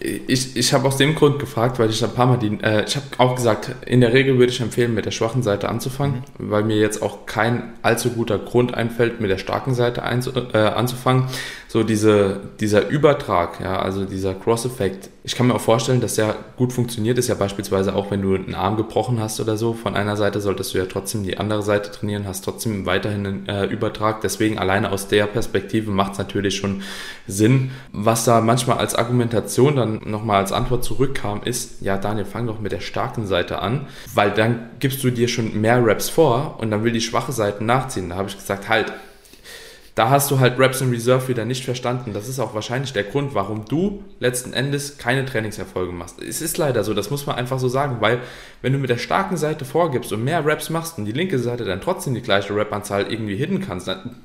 ich, 0.00 0.56
ich 0.56 0.72
habe 0.72 0.88
aus 0.88 0.96
dem 0.96 1.14
Grund 1.14 1.38
gefragt, 1.38 1.78
weil 1.78 1.90
ich 1.90 2.02
ein 2.02 2.12
paar 2.12 2.26
Mal 2.26 2.38
die, 2.38 2.58
äh, 2.62 2.84
ich 2.84 2.96
habe 2.96 3.06
auch 3.18 3.36
gesagt, 3.36 3.70
in 3.86 4.00
der 4.00 4.12
Regel 4.12 4.38
würde 4.38 4.52
ich 4.52 4.60
empfehlen, 4.60 4.94
mit 4.94 5.06
der 5.06 5.10
schwachen 5.10 5.42
Seite 5.42 5.68
anzufangen, 5.68 6.22
mhm. 6.38 6.50
weil 6.50 6.64
mir 6.64 6.76
jetzt 6.76 7.02
auch 7.02 7.26
kein 7.26 7.74
allzu 7.82 8.10
guter 8.10 8.38
Grund 8.38 8.74
einfällt, 8.74 9.20
mit 9.20 9.30
der 9.30 9.38
starken 9.38 9.74
Seite 9.74 10.02
einzu, 10.02 10.32
äh, 10.52 10.58
anzufangen, 10.58 11.26
so 11.74 11.82
diese, 11.82 12.38
dieser 12.60 12.86
Übertrag, 12.86 13.58
ja, 13.60 13.80
also 13.80 14.04
dieser 14.04 14.32
Cross-Effekt, 14.32 15.10
ich 15.24 15.34
kann 15.34 15.48
mir 15.48 15.56
auch 15.56 15.60
vorstellen, 15.60 16.00
dass 16.00 16.14
der 16.14 16.36
gut 16.56 16.72
funktioniert, 16.72 17.18
ist 17.18 17.26
ja 17.26 17.34
beispielsweise 17.34 17.96
auch, 17.96 18.12
wenn 18.12 18.22
du 18.22 18.36
einen 18.36 18.54
Arm 18.54 18.76
gebrochen 18.76 19.18
hast 19.18 19.40
oder 19.40 19.56
so, 19.56 19.72
von 19.72 19.96
einer 19.96 20.16
Seite 20.16 20.40
solltest 20.40 20.72
du 20.72 20.78
ja 20.78 20.84
trotzdem 20.86 21.24
die 21.24 21.36
andere 21.36 21.64
Seite 21.64 21.90
trainieren, 21.90 22.28
hast 22.28 22.44
trotzdem 22.44 22.86
weiterhin 22.86 23.26
einen 23.26 23.48
äh, 23.48 23.64
Übertrag, 23.64 24.20
deswegen 24.20 24.56
alleine 24.56 24.92
aus 24.92 25.08
der 25.08 25.26
Perspektive 25.26 25.90
macht 25.90 26.12
es 26.12 26.18
natürlich 26.18 26.54
schon 26.54 26.82
Sinn. 27.26 27.72
Was 27.90 28.24
da 28.24 28.40
manchmal 28.40 28.78
als 28.78 28.94
Argumentation 28.94 29.74
dann 29.74 30.00
nochmal 30.04 30.42
als 30.42 30.52
Antwort 30.52 30.84
zurückkam, 30.84 31.42
ist, 31.42 31.82
ja 31.82 31.96
Daniel, 31.96 32.24
fang 32.24 32.46
doch 32.46 32.60
mit 32.60 32.70
der 32.70 32.78
starken 32.78 33.26
Seite 33.26 33.58
an, 33.58 33.88
weil 34.14 34.30
dann 34.30 34.70
gibst 34.78 35.02
du 35.02 35.10
dir 35.10 35.26
schon 35.26 35.60
mehr 35.60 35.84
Raps 35.84 36.08
vor 36.08 36.54
und 36.60 36.70
dann 36.70 36.84
will 36.84 36.92
die 36.92 37.00
schwache 37.00 37.32
Seite 37.32 37.64
nachziehen. 37.64 38.10
Da 38.10 38.14
habe 38.14 38.28
ich 38.28 38.36
gesagt, 38.36 38.68
halt, 38.68 38.92
da 39.94 40.10
hast 40.10 40.30
du 40.30 40.40
halt 40.40 40.58
Reps 40.58 40.80
in 40.80 40.90
Reserve 40.90 41.28
wieder 41.28 41.44
nicht 41.44 41.64
verstanden. 41.64 42.12
Das 42.12 42.28
ist 42.28 42.40
auch 42.40 42.52
wahrscheinlich 42.52 42.92
der 42.92 43.04
Grund, 43.04 43.34
warum 43.34 43.64
du 43.64 44.02
letzten 44.18 44.52
Endes 44.52 44.98
keine 44.98 45.24
Trainingserfolge 45.24 45.92
machst. 45.92 46.20
Es 46.20 46.42
ist 46.42 46.58
leider 46.58 46.82
so, 46.82 46.94
das 46.94 47.10
muss 47.10 47.26
man 47.26 47.36
einfach 47.36 47.60
so 47.60 47.68
sagen, 47.68 47.98
weil 48.00 48.20
wenn 48.60 48.72
du 48.72 48.78
mit 48.80 48.90
der 48.90 48.98
starken 48.98 49.36
Seite 49.36 49.64
vorgibst 49.64 50.12
und 50.12 50.24
mehr 50.24 50.44
Reps 50.44 50.68
machst 50.68 50.98
und 50.98 51.04
die 51.04 51.12
linke 51.12 51.38
Seite 51.38 51.64
dann 51.64 51.80
trotzdem 51.80 52.14
die 52.14 52.22
gleiche 52.22 52.56
Rep-Anzahl 52.56 53.12
irgendwie 53.12 53.36
hitten 53.36 53.60
kannst, 53.60 53.86
dann, 53.86 54.16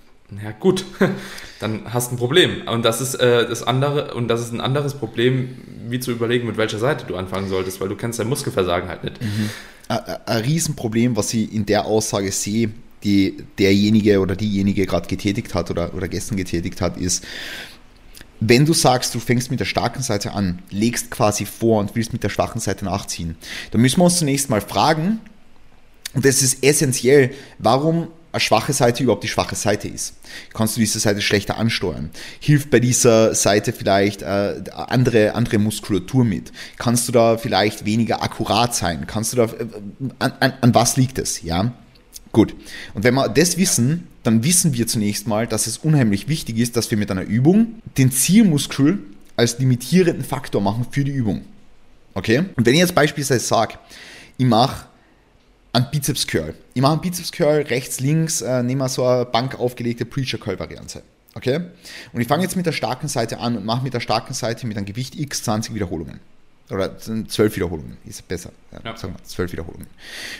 ja 0.43 0.51
gut, 0.59 0.85
dann 1.59 1.93
hast 1.93 2.09
du 2.09 2.15
ein 2.15 2.17
Problem. 2.17 2.67
Und 2.67 2.83
das 2.83 2.99
ist 2.99 3.15
äh, 3.15 3.47
das 3.47 3.61
andere, 3.61 4.15
und 4.15 4.27
das 4.27 4.41
ist 4.41 4.51
ein 4.51 4.61
anderes 4.61 4.95
Problem, 4.95 5.55
wie 5.87 5.99
zu 5.99 6.09
überlegen, 6.09 6.47
mit 6.47 6.57
welcher 6.57 6.79
Seite 6.79 7.05
du 7.05 7.15
anfangen 7.15 7.47
solltest, 7.47 7.79
weil 7.79 7.89
du 7.89 7.95
kennst 7.95 8.17
dein 8.17 8.27
Muskelversagen 8.27 8.89
halt 8.89 9.03
nicht. 9.03 9.21
Mhm. 9.21 9.49
Ein 9.87 10.43
Riesenproblem, 10.43 11.15
was 11.15 11.31
ich 11.33 11.53
in 11.53 11.67
der 11.67 11.85
Aussage 11.85 12.31
sehe, 12.31 12.71
die 13.03 13.43
derjenige 13.57 14.19
oder 14.19 14.35
diejenige 14.35 14.85
gerade 14.85 15.07
getätigt 15.07 15.53
hat 15.53 15.71
oder, 15.71 15.93
oder 15.93 16.07
gestern 16.07 16.37
getätigt 16.37 16.81
hat, 16.81 16.97
ist, 16.97 17.23
wenn 18.39 18.65
du 18.65 18.73
sagst, 18.73 19.13
du 19.15 19.19
fängst 19.19 19.51
mit 19.51 19.59
der 19.59 19.65
starken 19.65 20.01
Seite 20.01 20.33
an, 20.33 20.59
legst 20.69 21.11
quasi 21.11 21.45
vor 21.45 21.79
und 21.79 21.95
willst 21.95 22.13
mit 22.13 22.23
der 22.23 22.29
schwachen 22.29 22.61
Seite 22.61 22.85
nachziehen, 22.85 23.35
dann 23.71 23.81
müssen 23.81 23.99
wir 23.99 24.05
uns 24.05 24.19
zunächst 24.19 24.49
mal 24.49 24.61
fragen, 24.61 25.19
und 26.13 26.25
das 26.25 26.41
ist 26.41 26.63
essentiell, 26.63 27.31
warum 27.59 28.07
eine 28.31 28.39
schwache 28.39 28.73
Seite 28.73 29.03
überhaupt 29.03 29.23
die 29.23 29.27
schwache 29.27 29.55
Seite 29.55 29.87
ist. 29.87 30.15
Kannst 30.53 30.75
du 30.75 30.79
diese 30.79 30.99
Seite 30.99 31.21
schlechter 31.21 31.57
ansteuern? 31.57 32.11
Hilft 32.39 32.69
bei 32.69 32.79
dieser 32.79 33.33
Seite 33.33 33.73
vielleicht 33.73 34.21
äh, 34.21 34.61
andere, 34.71 35.33
andere 35.33 35.57
Muskulatur 35.57 36.23
mit? 36.23 36.51
Kannst 36.77 37.07
du 37.07 37.11
da 37.11 37.37
vielleicht 37.37 37.85
weniger 37.85 38.21
akkurat 38.21 38.75
sein? 38.75 39.07
Kannst 39.07 39.33
du 39.33 39.37
da, 39.37 39.43
äh, 39.45 39.67
an, 40.19 40.33
an, 40.39 40.53
an 40.61 40.75
was 40.75 40.97
liegt 40.97 41.17
es? 41.17 41.41
Ja? 41.41 41.73
Gut. 42.31 42.55
Und 42.93 43.03
wenn 43.03 43.15
wir 43.15 43.27
das 43.29 43.57
wissen, 43.57 44.07
dann 44.23 44.43
wissen 44.43 44.73
wir 44.73 44.87
zunächst 44.87 45.27
mal, 45.27 45.47
dass 45.47 45.67
es 45.67 45.77
unheimlich 45.77 46.27
wichtig 46.27 46.57
ist, 46.57 46.75
dass 46.75 46.91
wir 46.91 46.97
mit 46.97 47.09
einer 47.09 47.23
Übung 47.23 47.81
den 47.97 48.11
Zielmuskel 48.11 48.99
als 49.35 49.57
limitierenden 49.57 50.23
Faktor 50.23 50.61
machen 50.61 50.85
für 50.91 51.03
die 51.03 51.11
Übung. 51.11 51.45
Okay? 52.13 52.43
Und 52.55 52.65
wenn 52.65 52.73
ich 52.73 52.81
jetzt 52.81 52.95
beispielsweise 52.95 53.45
sage, 53.45 53.75
ich 54.37 54.45
mache 54.45 54.85
einen 55.73 55.87
Bizeps 55.91 56.27
Curl. 56.27 56.53
Ich 56.73 56.81
mache 56.81 56.93
einen 56.93 57.01
Bizeps 57.01 57.31
Curl 57.31 57.61
rechts, 57.61 57.99
links, 57.99 58.41
äh, 58.41 58.63
nehme 58.63 58.89
so 58.89 59.05
eine 59.05 59.25
bankaufgelegte 59.25 60.05
Preacher 60.05 60.37
Curl 60.37 60.59
Variante. 60.59 61.01
Okay? 61.35 61.61
Und 62.11 62.21
ich 62.21 62.27
fange 62.27 62.43
jetzt 62.43 62.55
mit 62.55 62.65
der 62.65 62.71
starken 62.71 63.07
Seite 63.07 63.39
an 63.39 63.55
und 63.55 63.65
mache 63.65 63.83
mit 63.83 63.93
der 63.93 63.99
starken 63.99 64.33
Seite 64.33 64.67
mit 64.67 64.77
einem 64.77 64.85
Gewicht 64.85 65.17
x 65.17 65.43
20 65.43 65.73
Wiederholungen. 65.73 66.19
Oder 66.69 66.97
zwölf 66.99 67.55
Wiederholungen, 67.55 67.97
ist 68.05 68.27
besser. 68.27 68.51
Ja, 68.71 68.79
ja. 68.85 68.97
Sagen 68.97 69.13
wir, 69.13 69.23
zwölf 69.23 69.51
Wiederholungen. 69.51 69.87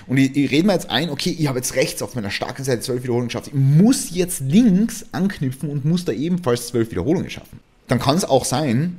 Und 0.06 0.18
ich, 0.18 0.36
ich 0.36 0.52
rede 0.52 0.68
mir 0.68 0.74
jetzt 0.74 0.90
ein, 0.90 1.10
okay, 1.10 1.36
ich 1.38 1.48
habe 1.48 1.58
jetzt 1.58 1.76
rechts 1.76 2.04
auf 2.04 2.14
meiner 2.14 2.30
starken 2.30 2.64
Seite 2.64 2.82
zwölf 2.82 3.02
Wiederholungen 3.02 3.30
geschafft. 3.30 3.48
Ich 3.48 3.54
muss 3.56 4.12
jetzt 4.12 4.42
links 4.42 5.06
anknüpfen 5.12 5.70
und 5.70 5.86
muss 5.86 6.06
da 6.06 6.12
ebenfalls 6.12 6.68
zwölf 6.68 6.92
Wiederholungen 6.92 7.32
schaffen. 7.32 7.60
Dann 7.88 8.00
kann 8.00 8.16
es 8.16 8.26
auch 8.26 8.46
sein, 8.46 8.98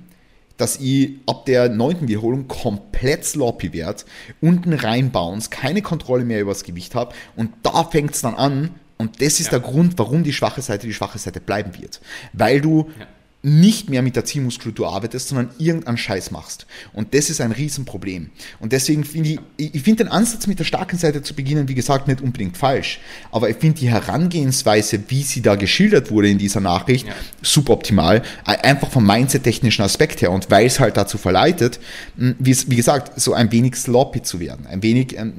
dass 0.56 0.78
ich 0.80 1.12
ab 1.26 1.46
der 1.46 1.68
neunten 1.68 2.08
Wiederholung 2.08 2.49
komplett 2.49 3.25
sloppy 3.25 3.72
werde, 3.72 4.02
unten 4.40 4.72
reinbounce, 4.72 5.50
keine 5.50 5.82
Kontrolle 5.82 6.25
mehr 6.25 6.40
über 6.40 6.50
das 6.50 6.64
Gewicht 6.64 6.94
habe 6.94 7.14
und 7.37 7.50
da 7.62 7.84
fängt 7.84 8.14
es 8.14 8.20
dann 8.20 8.34
an 8.34 8.75
und 8.99 9.22
das 9.22 9.40
ist 9.40 9.46
ja. 9.52 9.58
der 9.58 9.60
Grund, 9.60 9.94
warum 9.96 10.22
die 10.22 10.34
schwache 10.34 10.60
Seite 10.60 10.87
die 10.87 10.92
schwache 10.92 11.18
Seite 11.18 11.40
bleiben 11.40 11.80
wird. 11.80 12.02
Weil 12.34 12.60
du 12.60 12.90
ja 12.99 13.06
nicht 13.42 13.88
mehr 13.88 14.02
mit 14.02 14.16
der 14.16 14.25
Zielmuskulatur 14.26 14.92
arbeitest, 14.92 15.28
sondern 15.28 15.50
irgendeinen 15.59 15.97
Scheiß 15.97 16.30
machst. 16.30 16.66
Und 16.92 17.14
das 17.14 17.30
ist 17.30 17.40
ein 17.40 17.52
Riesenproblem. 17.52 18.30
Und 18.59 18.73
deswegen 18.73 19.04
finde 19.04 19.38
ich, 19.56 19.75
ich 19.75 19.82
finde 19.82 20.04
den 20.04 20.12
Ansatz 20.12 20.47
mit 20.47 20.59
der 20.59 20.64
starken 20.64 20.99
Seite 20.99 21.23
zu 21.23 21.35
beginnen, 21.35 21.68
wie 21.68 21.75
gesagt, 21.75 22.06
nicht 22.06 22.20
unbedingt 22.20 22.59
falsch. 22.59 23.00
Aber 23.30 23.49
ich 23.49 23.56
finde 23.56 23.80
die 23.80 23.88
Herangehensweise, 23.88 25.03
wie 25.09 25.22
sie 25.22 25.40
da 25.40 25.55
geschildert 25.55 26.11
wurde 26.11 26.29
in 26.29 26.37
dieser 26.37 26.61
Nachricht, 26.61 27.07
ja. 27.07 27.14
suboptimal. 27.40 28.22
Einfach 28.44 28.90
vom 28.90 29.07
mindset-technischen 29.07 29.83
Aspekt 29.83 30.20
her. 30.20 30.33
Und 30.33 30.50
weil 30.50 30.66
es 30.66 30.79
halt 30.79 30.98
dazu 30.98 31.16
verleitet, 31.16 31.81
wie, 32.16 32.57
wie 32.66 32.76
gesagt, 32.76 33.18
so 33.18 33.33
ein 33.33 33.50
wenig 33.53 33.76
sloppy 33.76 34.22
zu 34.22 34.38
werden. 34.40 34.66
Ein 34.66 34.83
wenig, 34.83 35.16
ähm, 35.16 35.33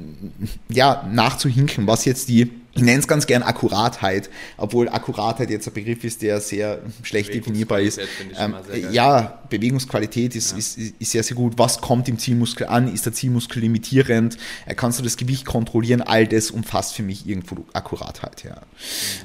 ja, 0.68 1.08
nachzuhinken, 1.12 1.86
was 1.86 2.04
jetzt 2.04 2.28
die 2.28 2.50
ich 2.74 2.82
nenne 2.82 2.98
es 2.98 3.06
ganz 3.06 3.26
gern 3.26 3.42
Akkuratheit, 3.42 4.30
obwohl 4.56 4.88
Akkuratheit 4.88 5.50
jetzt 5.50 5.66
ein 5.68 5.74
Begriff 5.74 6.04
ist, 6.04 6.22
der 6.22 6.40
sehr 6.40 6.80
schlecht 7.02 7.34
definierbar 7.34 7.80
ist. 7.80 8.00
Ähm, 8.38 8.54
ja, 8.90 9.42
Bewegungsqualität 9.50 10.34
ist, 10.34 10.52
ja. 10.52 10.58
Ist, 10.58 10.78
ist, 10.78 11.10
sehr, 11.10 11.22
sehr 11.22 11.36
gut. 11.36 11.58
Was 11.58 11.80
kommt 11.80 12.08
im 12.08 12.18
Zielmuskel 12.18 12.66
an? 12.66 12.92
Ist 12.92 13.04
der 13.04 13.12
Zielmuskel 13.12 13.60
limitierend? 13.60 14.38
Äh, 14.64 14.74
kannst 14.74 14.98
du 14.98 15.02
das 15.02 15.18
Gewicht 15.18 15.44
kontrollieren? 15.44 16.00
All 16.00 16.26
das 16.26 16.50
umfasst 16.50 16.94
für 16.94 17.02
mich 17.02 17.26
irgendwo 17.26 17.66
Akkuratheit. 17.74 18.44
Ja. 18.44 18.62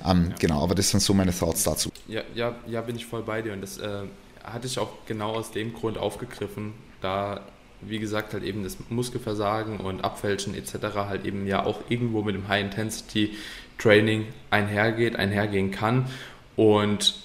Ähm, 0.05 0.27
ja. 0.29 0.35
Genau, 0.39 0.61
aber 0.61 0.75
das 0.75 0.89
sind 0.89 0.99
so 0.99 1.13
meine 1.13 1.33
Thoughts 1.37 1.63
dazu. 1.63 1.89
Ja, 2.07 2.23
ja, 2.35 2.55
ja 2.67 2.81
bin 2.81 2.97
ich 2.97 3.05
voll 3.05 3.23
bei 3.23 3.41
dir 3.41 3.53
und 3.53 3.61
das 3.61 3.77
äh, 3.77 4.03
hatte 4.43 4.67
ich 4.67 4.77
auch 4.77 4.89
genau 5.05 5.31
aus 5.31 5.51
dem 5.51 5.73
Grund 5.73 5.97
aufgegriffen, 5.97 6.73
da 7.01 7.41
wie 7.81 7.99
gesagt, 7.99 8.33
halt 8.33 8.43
eben 8.43 8.63
das 8.63 8.77
Muskelversagen 8.89 9.77
und 9.77 10.03
Abfälschen 10.03 10.55
etc. 10.55 10.95
halt 10.95 11.25
eben 11.25 11.45
ja 11.47 11.65
auch 11.65 11.81
irgendwo 11.89 12.21
mit 12.21 12.35
dem 12.35 12.47
High-Intensity-Training 12.47 14.25
einhergeht, 14.49 15.15
einhergehen 15.15 15.71
kann 15.71 16.07
und 16.55 17.15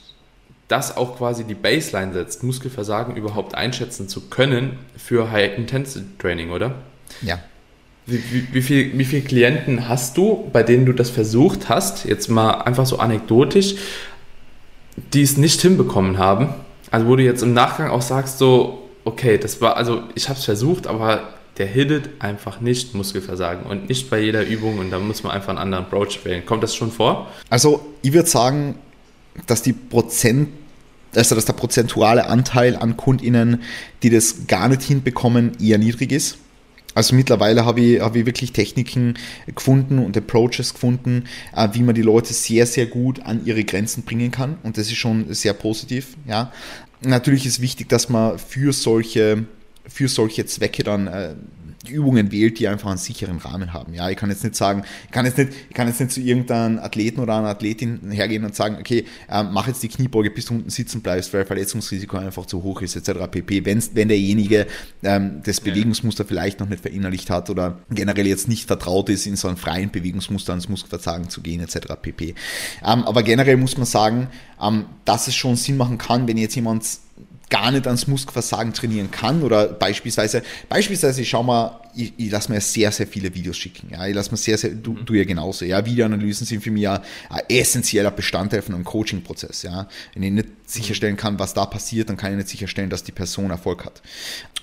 das 0.69 0.97
auch 0.97 1.19
quasi 1.19 1.45
die 1.45 1.55
Baseline 1.55 2.13
setzt, 2.13 2.43
Muskelversagen 2.43 3.17
überhaupt 3.17 3.55
einschätzen 3.55 4.09
zu 4.09 4.29
können 4.29 4.79
für 4.97 5.31
High-Intensity-Training, 5.31 6.51
oder? 6.51 6.77
Ja. 7.21 7.39
Wie, 8.07 8.23
wie, 8.33 8.55
wie, 8.55 8.63
viel, 8.63 8.99
wie 8.99 9.05
viele 9.05 9.23
Klienten 9.23 9.89
hast 9.89 10.17
du, 10.17 10.49
bei 10.53 10.63
denen 10.63 10.87
du 10.87 10.93
das 10.93 11.11
versucht 11.11 11.69
hast, 11.69 12.05
jetzt 12.05 12.29
mal 12.29 12.63
einfach 12.63 12.87
so 12.87 12.99
anekdotisch, 12.99 13.77
die 15.13 15.23
es 15.23 15.37
nicht 15.37 15.61
hinbekommen 15.61 16.19
haben? 16.19 16.55
Also 16.91 17.07
wo 17.07 17.17
du 17.17 17.23
jetzt 17.23 17.43
im 17.43 17.55
Nachgang 17.55 17.91
auch 17.91 18.03
sagst, 18.03 18.39
so, 18.39 18.82
okay, 19.05 19.39
das 19.39 19.61
war, 19.61 19.77
also 19.77 20.03
ich 20.15 20.29
habe 20.29 20.39
es 20.39 20.45
versucht, 20.45 20.87
aber 20.87 21.35
der 21.59 21.67
hittet 21.67 22.11
einfach 22.19 22.61
nicht 22.61 22.95
Muskelversagen 22.95 23.67
und 23.67 23.89
nicht 23.89 24.09
bei 24.09 24.21
jeder 24.21 24.47
Übung 24.47 24.79
und 24.79 24.91
da 24.91 24.99
muss 24.99 25.23
man 25.23 25.33
einfach 25.33 25.51
einen 25.51 25.59
anderen 25.59 25.85
Approach 25.85 26.25
wählen. 26.25 26.45
Kommt 26.47 26.63
das 26.63 26.75
schon 26.75 26.91
vor? 26.91 27.29
Also 27.51 27.85
ich 28.01 28.13
würde 28.13 28.29
sagen, 28.29 28.77
dass 29.47 29.63
die 29.63 29.73
Prozent, 29.73 30.49
also 31.15 31.35
dass 31.35 31.45
der 31.45 31.53
prozentuale 31.53 32.27
Anteil 32.27 32.77
an 32.77 32.97
KundInnen, 32.97 33.63
die 34.03 34.11
das 34.11 34.47
gar 34.47 34.69
nicht 34.69 34.83
hinbekommen, 34.83 35.53
eher 35.61 35.79
niedrig 35.79 36.13
ist. 36.13 36.39
Also 36.95 37.15
mittlerweile 37.15 37.65
habe 37.65 37.81
ich, 37.81 38.01
hab 38.01 38.17
ich 38.17 38.27
wirklich 38.27 38.53
Techniken 38.53 39.15
gefunden 39.55 39.99
und 39.99 40.17
Approaches 40.17 40.75
gefunden, 40.75 41.25
äh, 41.57 41.69
wie 41.73 41.83
man 41.83 41.95
die 41.95 42.03
Leute 42.03 42.35
sehr, 42.35 42.67
sehr 42.67 42.87
gut 42.87 43.21
an 43.25 43.45
ihre 43.47 43.65
Grenzen 43.65 44.03
bringen 44.03 44.31
kann. 44.31 44.59
Und 44.63 44.77
das 44.77 44.89
ist 44.89 44.97
schon 44.97 45.33
sehr 45.33 45.55
positiv. 45.55 46.17
Ja. 46.27 46.53
Natürlich 47.05 47.47
ist 47.47 47.61
wichtig, 47.61 47.89
dass 47.89 48.09
man 48.09 48.39
für 48.39 48.73
solche, 48.73 49.45
für 49.87 50.09
solche 50.09 50.47
Zwecke 50.47 50.85
dann 50.85 51.07
äh, 51.07 51.35
Übungen 51.89 52.31
wählt, 52.31 52.59
die 52.59 52.69
einfach 52.69 52.89
einen 52.89 52.99
sicheren 52.99 53.39
Rahmen 53.39 53.73
haben. 53.73 53.95
Ja, 53.95 54.09
ich 54.11 54.17
kann 54.17 54.31
jetzt 54.31 54.45
nicht 54.45 54.57
sagen, 54.57 54.85
ich 55.07 55.11
kann 55.11 55.27
jetzt 55.27 55.39
nicht, 55.39 55.53
ich 55.69 55.75
kann 55.75 55.89
jetzt 55.89 56.01
nicht 56.01 56.13
zu 56.13 56.21
irgendeinem 56.21 56.79
Athleten 56.79 57.21
oder 57.21 57.37
einer 57.37 57.49
Athletin 57.49 58.11
hergehen 58.11 58.45
und 58.45 58.55
sagen, 58.55 58.77
okay, 58.79 59.05
äh, 59.29 59.43
mach 59.43 59.67
jetzt 59.67 59.83
die 59.83 59.89
Kniebeuge, 59.89 60.31
bis 60.31 60.47
du 60.47 60.55
unten 60.55 60.71
sitzen 60.71 61.01
bleibst, 61.01 61.33
weil 61.33 61.45
Verletzungsrisiko 61.45 62.17
einfach 62.17 62.47
zu 62.47 62.63
hoch 62.63 62.83
ist, 62.83 62.97
etc. 62.97 63.27
pp. 63.31 63.65
Wenn's, 63.65 63.91
wenn 63.95 64.09
derjenige 64.09 64.67
ähm, 65.03 65.41
das 65.45 65.61
Bewegungsmuster 65.61 66.25
vielleicht 66.25 66.61
noch 66.61 66.69
nicht 66.69 66.83
verinnerlicht 66.83 67.31
hat 67.31 67.51
oder 67.51 67.79
generell 67.91 68.27
jetzt 68.27 68.49
nicht 68.49 68.67
vertraut 68.67 69.09
ist, 69.09 69.27
in 69.27 69.37
so 69.37 69.49
einen 69.49 69.57
freien 69.57 69.91
Bewegungsmuster 69.91 70.53
ans 70.53 70.69
Muskelversagen 70.69 71.29
zu 71.29 71.41
gehen, 71.41 71.61
etc. 71.61 71.95
pp. 72.01 72.35
Ähm, 72.85 73.05
aber 73.05 73.23
generell 73.23 73.57
muss 73.57 73.77
man 73.77 73.87
sagen, 73.87 74.29
ähm, 74.61 74.87
dass 75.05 75.29
es 75.29 75.35
schon 75.35 75.57
Sinn 75.57 75.77
machen 75.77 75.99
kann, 75.99 76.29
wenn 76.29 76.37
jetzt 76.37 76.55
jemand 76.55 76.85
gar 77.53 77.71
nicht 77.71 77.87
ans 77.87 78.07
Muskelversagen 78.07 78.73
trainieren 78.73 79.11
kann 79.11 79.43
oder 79.43 79.67
beispielsweise, 79.69 80.43
beispielsweise, 80.71 81.21
ich 81.21 81.29
schau 81.29 81.43
mal, 81.43 81.83
ich, 81.95 82.15
ich 82.17 82.31
lasse 82.31 82.51
mir 82.51 82.63
sehr, 82.63 82.91
sehr 82.91 83.07
viele 83.07 83.35
Videos 83.35 83.59
schicken. 83.59 83.91
Ja, 83.91 84.07
ich 84.07 84.15
lasse 84.15 84.31
mir 84.31 84.39
sehr, 84.39 84.57
sehr, 84.57 84.71
du, 84.71 84.93
mhm. 84.93 85.05
du 85.05 85.13
ja 85.13 85.25
genauso. 85.25 85.67
Ja, 85.67 85.85
Videoanalysen 85.85 86.47
sind 86.47 86.63
für 86.63 86.71
mich 86.71 86.85
ja 86.85 87.03
ein 87.29 87.43
essentieller 87.51 88.11
Bestandteil 88.11 88.63
von 88.63 88.75
einem 88.75 88.85
Coaching-Prozess. 88.85 89.65
Ja, 89.65 89.87
wenn 90.15 90.23
ich 90.23 90.33
nicht 90.33 90.49
sicherstellen 90.65 91.19
kann, 91.19 91.39
was 91.39 91.53
da 91.53 91.67
passiert, 91.67 92.09
dann 92.09 92.17
kann 92.17 92.31
ich 92.31 92.39
nicht 92.39 92.49
sicherstellen, 92.49 92.89
dass 92.89 93.05
die 93.05 93.13
Person 93.13 93.51
Erfolg 93.51 93.85
hat. 93.85 94.01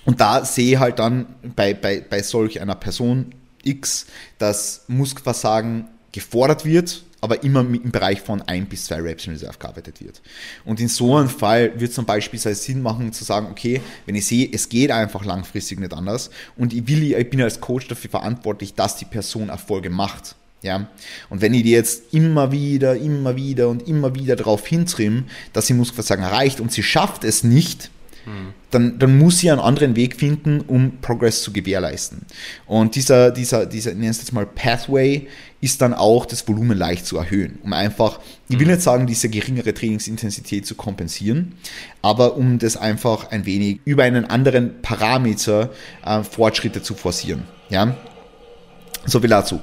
Und 0.04 0.20
da 0.20 0.44
sehe 0.44 0.72
ich 0.72 0.78
halt 0.80 0.98
dann 0.98 1.26
bei, 1.54 1.74
bei, 1.74 2.00
bei 2.00 2.24
solch 2.24 2.60
einer 2.60 2.74
Person 2.74 3.36
X, 3.62 4.06
dass 4.38 4.84
Muskelversagen 4.88 5.86
gefordert 6.10 6.64
wird, 6.64 7.04
aber 7.20 7.42
immer 7.42 7.60
im 7.60 7.90
Bereich 7.90 8.20
von 8.20 8.42
ein 8.42 8.66
bis 8.66 8.86
zwei 8.86 9.00
Reps 9.00 9.26
in 9.26 9.32
Reserve 9.32 9.58
gearbeitet 9.58 10.00
wird. 10.00 10.22
Und 10.64 10.80
in 10.80 10.88
so 10.88 11.16
einem 11.16 11.28
Fall 11.28 11.78
wird 11.78 11.92
zum 11.92 12.06
Beispiel 12.06 12.38
Sinn 12.38 12.82
machen 12.82 13.12
zu 13.12 13.24
sagen, 13.24 13.48
okay, 13.50 13.80
wenn 14.06 14.14
ich 14.14 14.26
sehe, 14.26 14.48
es 14.52 14.68
geht 14.68 14.90
einfach 14.90 15.24
langfristig 15.24 15.80
nicht 15.80 15.92
anders 15.92 16.30
und 16.56 16.72
ich 16.72 16.86
will, 16.88 17.12
ich 17.12 17.30
bin 17.30 17.42
als 17.42 17.60
Coach 17.60 17.88
dafür 17.88 18.10
verantwortlich, 18.10 18.74
dass 18.74 18.96
die 18.96 19.04
Person 19.04 19.48
Erfolge 19.48 19.90
macht. 19.90 20.36
Ja, 20.62 20.88
und 21.30 21.40
wenn 21.40 21.54
ich 21.54 21.62
die 21.62 21.70
jetzt 21.70 22.12
immer 22.12 22.52
wieder, 22.52 22.94
immer 22.94 23.34
wieder 23.34 23.70
und 23.70 23.88
immer 23.88 24.14
wieder 24.14 24.36
darauf 24.36 24.66
hintrimme, 24.66 25.24
dass 25.54 25.66
sie 25.66 25.72
Muskelversagen 25.72 26.22
erreicht 26.22 26.60
und 26.60 26.70
sie 26.70 26.82
schafft 26.82 27.24
es 27.24 27.44
nicht, 27.44 27.90
dann, 28.70 28.98
dann 28.98 29.18
muss 29.18 29.38
sie 29.38 29.50
einen 29.50 29.60
anderen 29.60 29.96
Weg 29.96 30.16
finden, 30.16 30.60
um 30.60 30.98
Progress 31.00 31.42
zu 31.42 31.52
gewährleisten. 31.52 32.22
Und 32.66 32.94
dieser, 32.94 33.30
dieser, 33.30 33.66
dieser, 33.66 33.90
nennen 33.92 34.04
jetzt 34.04 34.32
mal 34.32 34.46
Pathway, 34.46 35.26
ist 35.60 35.82
dann 35.82 35.92
auch 35.92 36.24
das 36.24 36.46
Volumen 36.48 36.76
leicht 36.76 37.04
zu 37.06 37.18
erhöhen, 37.18 37.58
um 37.62 37.72
einfach, 37.72 38.20
ich 38.48 38.58
will 38.58 38.66
mhm. 38.66 38.72
nicht 38.72 38.82
sagen, 38.82 39.06
diese 39.06 39.28
geringere 39.28 39.74
Trainingsintensität 39.74 40.66
zu 40.66 40.74
kompensieren, 40.74 41.56
aber 42.00 42.36
um 42.36 42.58
das 42.58 42.76
einfach 42.76 43.30
ein 43.30 43.44
wenig 43.44 43.80
über 43.84 44.04
einen 44.04 44.24
anderen 44.24 44.80
Parameter 44.80 45.70
äh, 46.04 46.22
Fortschritte 46.22 46.82
zu 46.82 46.94
forcieren. 46.94 47.42
Ja, 47.68 47.96
so 49.06 49.20
viel 49.20 49.30
dazu. 49.30 49.60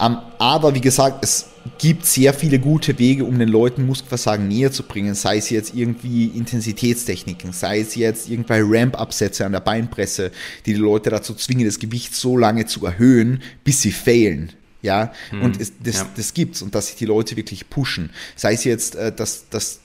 Ähm, 0.00 0.18
aber 0.38 0.74
wie 0.74 0.80
gesagt, 0.80 1.22
es 1.22 1.46
gibt 1.78 2.06
sehr 2.06 2.34
viele 2.34 2.58
gute 2.58 2.98
Wege, 2.98 3.24
um 3.24 3.38
den 3.38 3.48
Leuten 3.48 3.86
Muskelversagen 3.86 4.48
näher 4.48 4.72
zu 4.72 4.82
bringen, 4.82 5.14
sei 5.14 5.36
es 5.36 5.50
jetzt 5.50 5.74
irgendwie 5.74 6.26
Intensitätstechniken, 6.26 7.52
sei 7.52 7.80
es 7.80 7.94
jetzt 7.94 8.28
irgendwelche 8.28 8.64
Ramp-Absätze 8.66 9.44
an 9.44 9.52
der 9.52 9.60
Beinpresse, 9.60 10.30
die 10.66 10.74
die 10.74 10.80
Leute 10.80 11.10
dazu 11.10 11.34
zwingen, 11.34 11.66
das 11.66 11.78
Gewicht 11.78 12.14
so 12.14 12.36
lange 12.36 12.66
zu 12.66 12.84
erhöhen, 12.84 13.42
bis 13.64 13.82
sie 13.82 13.92
failen. 13.92 14.52
Ja, 14.82 15.12
hm, 15.28 15.42
und 15.42 15.60
es, 15.60 15.74
das, 15.82 15.96
ja. 15.96 16.08
das 16.16 16.32
gibt's 16.32 16.62
und 16.62 16.74
dass 16.74 16.86
sich 16.86 16.96
die 16.96 17.04
Leute 17.04 17.36
wirklich 17.36 17.68
pushen. 17.68 18.10
Sei 18.34 18.54
es 18.54 18.64
jetzt, 18.64 18.94
äh, 18.94 19.12
dass, 19.12 19.46
dass 19.50 19.80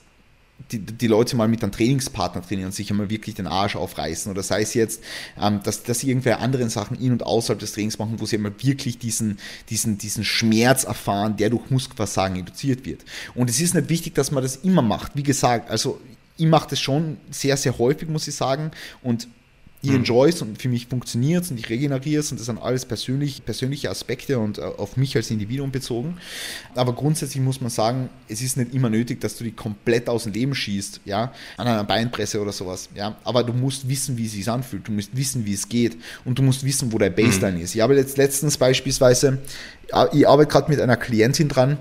die, 0.72 0.78
die 0.78 1.06
Leute 1.06 1.36
mal 1.36 1.48
mit 1.48 1.62
einem 1.62 1.72
Trainingspartner 1.72 2.42
trainieren 2.42 2.66
und 2.66 2.74
sich 2.74 2.90
einmal 2.90 3.10
wirklich 3.10 3.34
den 3.34 3.46
Arsch 3.46 3.76
aufreißen. 3.76 4.30
Oder 4.32 4.42
sei 4.42 4.62
es 4.62 4.74
jetzt, 4.74 5.02
ähm, 5.40 5.60
dass, 5.62 5.82
dass 5.82 6.00
sie 6.00 6.08
irgendwelche 6.08 6.38
anderen 6.38 6.70
Sachen 6.70 6.98
in 7.00 7.12
und 7.12 7.24
außerhalb 7.24 7.58
des 7.58 7.72
Trainings 7.72 7.98
machen, 7.98 8.16
wo 8.18 8.26
sie 8.26 8.36
einmal 8.36 8.54
wirklich 8.58 8.98
diesen, 8.98 9.38
diesen, 9.70 9.98
diesen 9.98 10.24
Schmerz 10.24 10.84
erfahren, 10.84 11.36
der 11.36 11.50
durch 11.50 11.70
Muskelversagen 11.70 12.36
induziert 12.36 12.84
wird. 12.84 13.04
Und 13.34 13.50
es 13.50 13.60
ist 13.60 13.74
nicht 13.74 13.88
wichtig, 13.88 14.14
dass 14.14 14.30
man 14.30 14.42
das 14.42 14.56
immer 14.56 14.82
macht. 14.82 15.12
Wie 15.14 15.22
gesagt, 15.22 15.70
also 15.70 16.00
ich 16.36 16.46
mache 16.46 16.70
das 16.70 16.80
schon 16.80 17.18
sehr, 17.30 17.56
sehr 17.56 17.78
häufig, 17.78 18.08
muss 18.08 18.28
ich 18.28 18.34
sagen. 18.34 18.72
Und 19.02 19.28
ich 19.82 19.90
mhm. 19.90 19.96
enjoy 19.96 20.28
es 20.30 20.42
und 20.42 20.60
für 20.60 20.68
mich 20.68 20.86
funktioniert 20.86 21.44
es 21.44 21.50
und 21.50 21.58
ich 21.58 21.68
regeneriere 21.68 22.20
es 22.20 22.30
und 22.30 22.38
das 22.38 22.46
sind 22.46 22.58
alles 22.58 22.84
persönlich, 22.84 23.44
persönliche 23.44 23.90
Aspekte 23.90 24.38
und 24.38 24.58
äh, 24.58 24.62
auf 24.62 24.96
mich 24.96 25.16
als 25.16 25.30
Individuum 25.30 25.70
bezogen. 25.70 26.16
Aber 26.74 26.94
grundsätzlich 26.94 27.42
muss 27.42 27.60
man 27.60 27.70
sagen, 27.70 28.08
es 28.28 28.40
ist 28.42 28.56
nicht 28.56 28.74
immer 28.74 28.90
nötig, 28.90 29.20
dass 29.20 29.36
du 29.36 29.44
die 29.44 29.52
komplett 29.52 30.08
aus 30.08 30.24
dem 30.24 30.32
Leben 30.32 30.54
schießt, 30.54 31.02
ja, 31.04 31.32
an 31.56 31.66
einer 31.66 31.84
Beinpresse 31.84 32.40
oder 32.40 32.52
sowas, 32.52 32.88
ja. 32.94 33.16
Aber 33.24 33.44
du 33.44 33.52
musst 33.52 33.88
wissen, 33.88 34.16
wie 34.16 34.26
es 34.26 34.32
sich 34.32 34.48
anfühlt, 34.48 34.88
du 34.88 34.92
musst 34.92 35.16
wissen, 35.16 35.44
wie 35.44 35.54
es 35.54 35.68
geht 35.68 35.96
und 36.24 36.38
du 36.38 36.42
musst 36.42 36.64
wissen, 36.64 36.92
wo 36.92 36.98
der 36.98 37.10
Baseline 37.10 37.58
mhm. 37.58 37.64
ist. 37.64 37.74
Ich 37.74 37.80
habe 37.80 37.94
jetzt 37.96 38.16
letztens 38.16 38.56
beispielsweise, 38.56 39.38
ich 40.12 40.26
arbeite 40.26 40.50
gerade 40.50 40.70
mit 40.70 40.80
einer 40.80 40.96
Klientin 40.96 41.48
dran, 41.48 41.78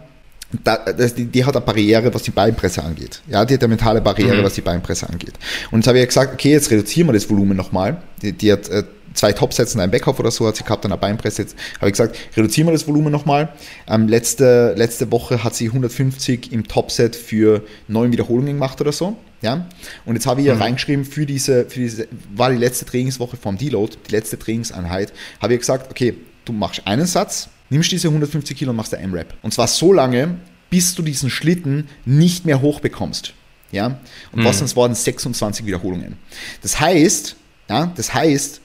da, 0.63 0.77
das, 0.77 1.15
die, 1.15 1.25
die, 1.25 1.43
hat 1.43 1.55
eine 1.55 1.65
Barriere, 1.65 2.13
was 2.13 2.23
die 2.23 2.31
Beinpresse 2.31 2.83
angeht. 2.83 3.21
Ja, 3.27 3.45
die 3.45 3.55
hat 3.55 3.61
eine 3.63 3.69
mentale 3.69 4.01
Barriere, 4.01 4.37
mhm. 4.37 4.43
was 4.43 4.53
die 4.53 4.61
Beinpresse 4.61 5.09
angeht. 5.09 5.33
Und 5.71 5.79
jetzt 5.79 5.87
habe 5.87 5.99
ich 5.99 6.07
gesagt, 6.07 6.33
okay, 6.33 6.51
jetzt 6.51 6.71
reduzieren 6.71 7.07
wir 7.07 7.13
das 7.13 7.29
Volumen 7.29 7.57
nochmal. 7.57 7.97
Die, 8.21 8.31
die 8.31 8.51
hat 8.51 8.69
äh, 8.69 8.83
zwei 9.15 9.33
Topsätze 9.33 9.75
und 9.75 9.81
einen 9.81 9.91
Backoff 9.91 10.19
oder 10.19 10.31
so 10.31 10.47
hat 10.47 10.55
sie 10.55 10.63
gehabt 10.63 10.85
an 10.85 10.91
der 10.91 10.97
Beinpresse. 10.97 11.43
Jetzt 11.43 11.55
habe 11.77 11.87
ich 11.87 11.93
gesagt, 11.93 12.17
reduzieren 12.37 12.67
wir 12.67 12.73
das 12.73 12.87
Volumen 12.87 13.11
nochmal. 13.11 13.49
Ähm, 13.87 14.07
letzte, 14.07 14.73
letzte 14.77 15.11
Woche 15.11 15.43
hat 15.43 15.55
sie 15.55 15.67
150 15.67 16.51
im 16.51 16.67
Topset 16.67 17.15
für 17.15 17.63
neun 17.87 18.11
Wiederholungen 18.11 18.53
gemacht 18.53 18.79
oder 18.81 18.91
so. 18.91 19.17
Ja? 19.41 19.67
Und 20.05 20.15
jetzt 20.15 20.27
habe 20.27 20.41
ich 20.41 20.47
ja 20.47 20.55
mhm. 20.55 20.61
reingeschrieben, 20.61 21.05
für 21.05 21.25
diese, 21.25 21.65
für 21.65 21.79
diese, 21.79 22.07
war 22.35 22.51
die 22.51 22.57
letzte 22.57 22.85
Trainingswoche 22.85 23.37
vom 23.37 23.57
Deload, 23.57 23.97
die 24.07 24.11
letzte 24.11 24.37
Trainingseinheit, 24.37 25.11
habe 25.41 25.53
ich 25.53 25.59
gesagt, 25.59 25.89
okay, 25.89 26.15
du 26.45 26.53
machst 26.53 26.85
einen 26.85 27.05
Satz, 27.05 27.49
nimmst 27.69 27.91
diese 27.91 28.07
150 28.07 28.57
Kilo 28.57 28.71
und 28.71 28.77
machst 28.77 28.93
ein 28.93 29.03
M-Rap. 29.03 29.33
Und 29.41 29.53
zwar 29.53 29.67
so 29.67 29.93
lange, 29.93 30.37
bis 30.69 30.95
du 30.95 31.01
diesen 31.01 31.29
Schlitten 31.29 31.87
nicht 32.05 32.45
mehr 32.45 32.61
hochbekommst. 32.61 33.33
Ja? 33.71 33.99
Und 34.31 34.41
mhm. 34.41 34.45
was 34.45 34.59
sonst 34.59 34.75
waren 34.75 34.93
26 34.93 35.65
Wiederholungen. 35.65 36.17
Das 36.61 36.79
heißt, 36.79 37.35
ja, 37.69 37.87
das 37.95 38.13
heißt, 38.13 38.61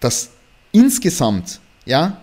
dass 0.00 0.30
insgesamt, 0.72 1.60
ja, 1.86 2.20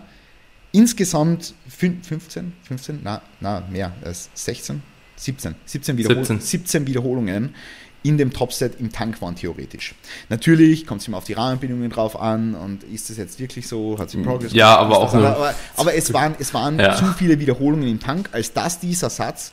insgesamt 0.72 1.54
15, 1.68 2.52
15, 2.62 3.00
na, 3.02 3.22
na, 3.40 3.62
mehr, 3.70 3.92
16, 4.34 4.82
17, 5.16 5.54
17 5.64 5.96
Wiederholungen, 5.96 6.40
17. 6.40 6.40
17 6.40 6.86
Wiederholungen 6.86 7.54
in 8.02 8.18
dem 8.18 8.32
Topset 8.32 8.80
im 8.80 8.92
Tank 8.92 9.22
waren, 9.22 9.36
theoretisch. 9.36 9.94
Natürlich 10.28 10.86
kommt 10.86 11.00
es 11.00 11.08
immer 11.08 11.18
auf 11.18 11.24
die 11.24 11.34
Rahmenbedingungen 11.34 11.90
drauf 11.90 12.20
an 12.20 12.54
und 12.54 12.82
ist 12.84 13.10
das 13.10 13.16
jetzt 13.16 13.38
wirklich 13.38 13.68
so, 13.68 13.98
hat 13.98 14.10
sich 14.10 14.22
Progress 14.22 14.52
Ja, 14.52 14.76
aber 14.76 14.98
auch 14.98 15.14
nur 15.14 15.26
aber, 15.28 15.54
aber, 15.76 15.94
es 15.94 16.12
waren, 16.12 16.34
es 16.38 16.52
waren 16.52 16.78
ja. 16.78 16.96
zu 16.96 17.06
viele 17.16 17.38
Wiederholungen 17.38 17.88
im 17.88 18.00
Tank, 18.00 18.30
als 18.32 18.52
dass 18.52 18.80
dieser 18.80 19.10
Satz 19.10 19.52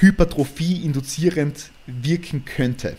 Hypertrophie 0.00 0.84
induzierend 0.84 1.70
wirken 1.86 2.44
könnte. 2.44 2.96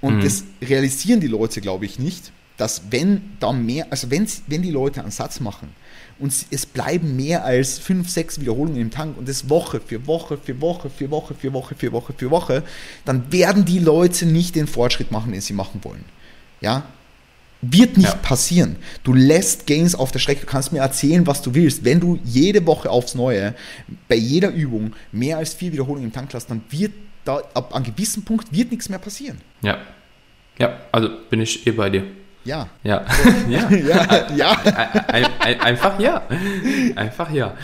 Und 0.00 0.18
mhm. 0.18 0.24
das 0.24 0.44
realisieren 0.62 1.20
die 1.20 1.28
Leute, 1.28 1.60
glaube 1.60 1.84
ich, 1.84 1.98
nicht, 1.98 2.32
dass 2.56 2.82
wenn 2.90 3.36
da 3.38 3.52
mehr, 3.52 3.86
also 3.90 4.10
wenn, 4.10 4.26
wenn 4.46 4.62
die 4.62 4.70
Leute 4.70 5.02
einen 5.02 5.10
Satz 5.10 5.40
machen 5.40 5.68
und 6.20 6.32
es 6.50 6.66
bleiben 6.66 7.16
mehr 7.16 7.44
als 7.44 7.78
fünf, 7.78 8.08
sechs 8.08 8.40
Wiederholungen 8.40 8.80
im 8.80 8.90
Tank 8.90 9.16
und 9.16 9.28
das 9.28 9.48
Woche 9.48 9.80
für 9.80 10.06
Woche 10.06 10.38
für 10.38 10.60
Woche 10.60 10.90
für 10.90 11.10
Woche 11.10 11.34
für 11.34 11.52
Woche 11.52 11.74
für 11.74 11.92
Woche 11.92 12.12
für 12.16 12.30
Woche, 12.30 12.62
dann 13.04 13.32
werden 13.32 13.64
die 13.64 13.78
Leute 13.78 14.26
nicht 14.26 14.54
den 14.54 14.66
Fortschritt 14.66 15.10
machen, 15.10 15.32
den 15.32 15.40
sie 15.40 15.54
machen 15.54 15.80
wollen. 15.82 16.04
Ja, 16.60 16.84
wird 17.62 17.96
nicht 17.96 18.08
ja. 18.08 18.16
passieren. 18.16 18.76
Du 19.02 19.12
lässt 19.12 19.66
Gains 19.66 19.94
auf 19.94 20.12
der 20.12 20.18
Strecke. 20.18 20.42
Du 20.42 20.46
kannst 20.46 20.72
mir 20.72 20.78
erzählen, 20.78 21.26
was 21.26 21.42
du 21.42 21.54
willst. 21.54 21.84
Wenn 21.84 22.00
du 22.00 22.18
jede 22.24 22.66
Woche 22.66 22.88
aufs 22.88 23.14
Neue 23.14 23.54
bei 24.08 24.14
jeder 24.14 24.50
Übung 24.50 24.94
mehr 25.12 25.38
als 25.38 25.54
vier 25.54 25.72
Wiederholungen 25.72 26.04
im 26.04 26.12
Tank 26.12 26.32
hast, 26.32 26.46
dann 26.46 26.62
wird 26.70 26.92
da 27.24 27.42
ab 27.54 27.74
einem 27.74 27.84
gewissen 27.84 28.24
Punkt 28.24 28.52
wird 28.52 28.70
nichts 28.70 28.88
mehr 28.88 28.98
passieren. 28.98 29.38
Ja. 29.62 29.78
Ja, 30.58 30.78
also 30.92 31.10
bin 31.30 31.40
ich 31.40 31.66
eh 31.66 31.70
bei 31.70 31.88
dir. 31.88 32.04
Ja. 32.44 32.68
Ja. 32.84 33.04
ja. 33.48 33.70
ja. 33.70 34.26
ja. 34.34 34.50
Ein, 35.08 35.26
ein, 35.38 35.60
einfach 35.60 36.00
ja. 36.00 36.22
Einfach 36.96 37.30
ja. 37.30 37.56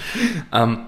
Ähm, 0.53 0.87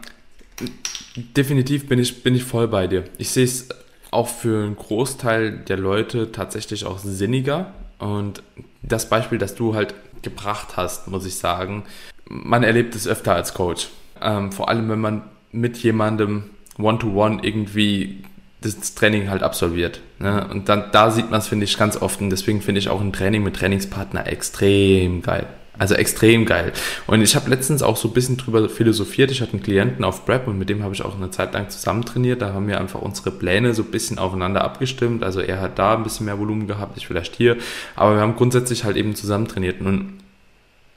definitiv 1.37 1.89
bin 1.89 1.99
ich, 1.99 2.23
bin 2.23 2.35
ich 2.35 2.45
voll 2.45 2.69
bei 2.69 2.87
dir. 2.87 3.05
Ich 3.19 3.31
sehe 3.31 3.45
es 3.45 3.69
auch 4.11 4.29
für 4.29 4.65
einen 4.65 4.77
Großteil 4.77 5.53
der 5.53 5.77
Leute 5.77 6.33
tatsächlich 6.33 6.85
auch 6.85 6.99
sinniger. 6.99 7.73
Und 7.99 8.43
das 8.83 9.09
Beispiel, 9.09 9.39
das 9.39 9.55
du 9.55 9.75
halt 9.75 9.95
gebracht 10.23 10.77
hast, 10.77 11.09
muss 11.09 11.27
ich 11.27 11.37
sagen, 11.37 11.85
man 12.29 12.63
erlebt 12.63 12.95
es 12.95 13.07
öfter 13.07 13.35
als 13.35 13.55
Coach. 13.55 13.89
Ähm, 14.21 14.53
vor 14.53 14.69
allem, 14.69 14.89
wenn 14.89 15.01
man 15.01 15.23
mit 15.53 15.79
jemandem 15.79 16.51
one-to-one 16.79 17.37
-one 17.37 17.45
irgendwie 17.45 18.23
das 18.61 18.95
Training 18.95 19.31
halt 19.31 19.43
absolviert. 19.43 20.01
Ne? 20.19 20.47
Und 20.51 20.69
dann 20.69 20.87
da 20.93 21.11
sieht 21.11 21.31
man 21.31 21.41
es, 21.41 21.49
finde 21.49 21.65
ich, 21.65 21.79
ganz 21.79 21.97
oft. 22.01 22.21
Und 22.21 22.31
deswegen 22.31 22.61
finde 22.61 22.81
ich 22.81 22.89
auch 22.89 23.01
ein 23.01 23.13
Training 23.13 23.43
mit 23.43 23.57
Trainingspartner 23.57 24.27
extrem 24.27 25.23
geil. 25.23 25.47
Also 25.79 25.95
extrem 25.95 26.45
geil. 26.45 26.73
Und 27.07 27.23
ich 27.23 27.37
habe 27.37 27.49
letztens 27.49 27.85
auch 27.85 27.97
so 27.97 28.09
ein 28.09 28.15
bisschen 28.15 28.37
drüber 28.37 28.69
philosophiert. 28.69 29.31
Ich 29.31 29.41
hatte 29.41 29.53
einen 29.53 29.63
Klienten 29.63 30.05
auf 30.05 30.27
Prep 30.27 30.49
und 30.49 30.59
mit 30.59 30.69
dem 30.69 30.83
habe 30.83 30.93
ich 30.93 31.03
auch 31.03 31.17
eine 31.17 31.31
Zeit 31.31 31.55
lang 31.55 31.69
zusammen 31.71 32.05
trainiert. 32.05 32.43
Da 32.43 32.53
haben 32.53 32.67
wir 32.67 32.81
einfach 32.81 33.01
unsere 33.01 33.31
Pläne 33.31 33.75
so 33.75 33.83
ein 33.83 33.91
bisschen 33.93 34.19
aufeinander 34.19 34.65
abgestimmt. 34.65 35.23
Also 35.23 35.41
er 35.41 35.61
hat 35.61 35.79
da 35.79 35.95
ein 35.95 36.03
bisschen 36.03 36.27
mehr 36.27 36.39
Volumen 36.39 36.67
gehabt, 36.67 36.97
ich 36.97 37.07
vielleicht 37.07 37.37
hier. 37.37 37.57
Aber 37.95 38.17
wir 38.17 38.21
haben 38.21 38.35
grundsätzlich 38.35 38.83
halt 38.83 38.97
eben 38.97 39.15
zusammen 39.15 39.47
trainiert. 39.47 39.81
Und 39.81 40.15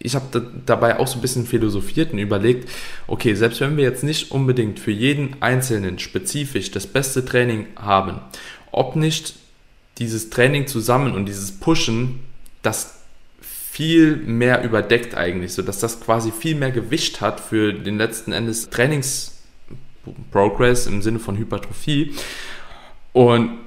ich 0.04 0.16
habe 0.16 0.26
da, 0.32 0.42
dabei 0.66 1.00
auch 1.00 1.08
so 1.08 1.18
ein 1.18 1.22
bisschen 1.22 1.46
philosophiert 1.46 2.14
und 2.14 2.20
überlegt, 2.20 2.70
okay, 3.08 3.34
selbst 3.36 3.62
wenn 3.62 3.78
wir 3.78 3.84
jetzt 3.84 4.04
nicht 4.04 4.32
unbedingt 4.32 4.80
für 4.80 4.92
jeden 4.92 5.42
Einzelnen 5.42 6.00
spezifisch 6.00 6.72
das 6.72 6.88
beste 6.88 7.24
Training 7.24 7.68
haben, 7.76 8.20
ob 8.72 8.96
nicht 8.96 9.36
dieses 9.98 10.30
Training 10.30 10.68
zusammen 10.68 11.14
und 11.14 11.26
dieses 11.26 11.52
Pushen 11.52 12.20
das 12.62 13.00
viel 13.42 14.18
mehr 14.18 14.64
überdeckt 14.64 15.16
eigentlich, 15.16 15.54
so 15.54 15.62
dass 15.62 15.80
das 15.80 16.02
quasi 16.02 16.32
viel 16.32 16.56
mehr 16.56 16.72
Gewicht 16.72 17.22
hat 17.22 17.40
für 17.40 17.74
den 17.74 17.98
letzten 17.98 18.34
Endes 18.34 18.70
Trainingsprogress 18.70 20.88
im 20.88 21.02
Sinne 21.02 21.20
von 21.20 21.38
Hypertrophie. 21.38 22.14
Und 23.14 23.60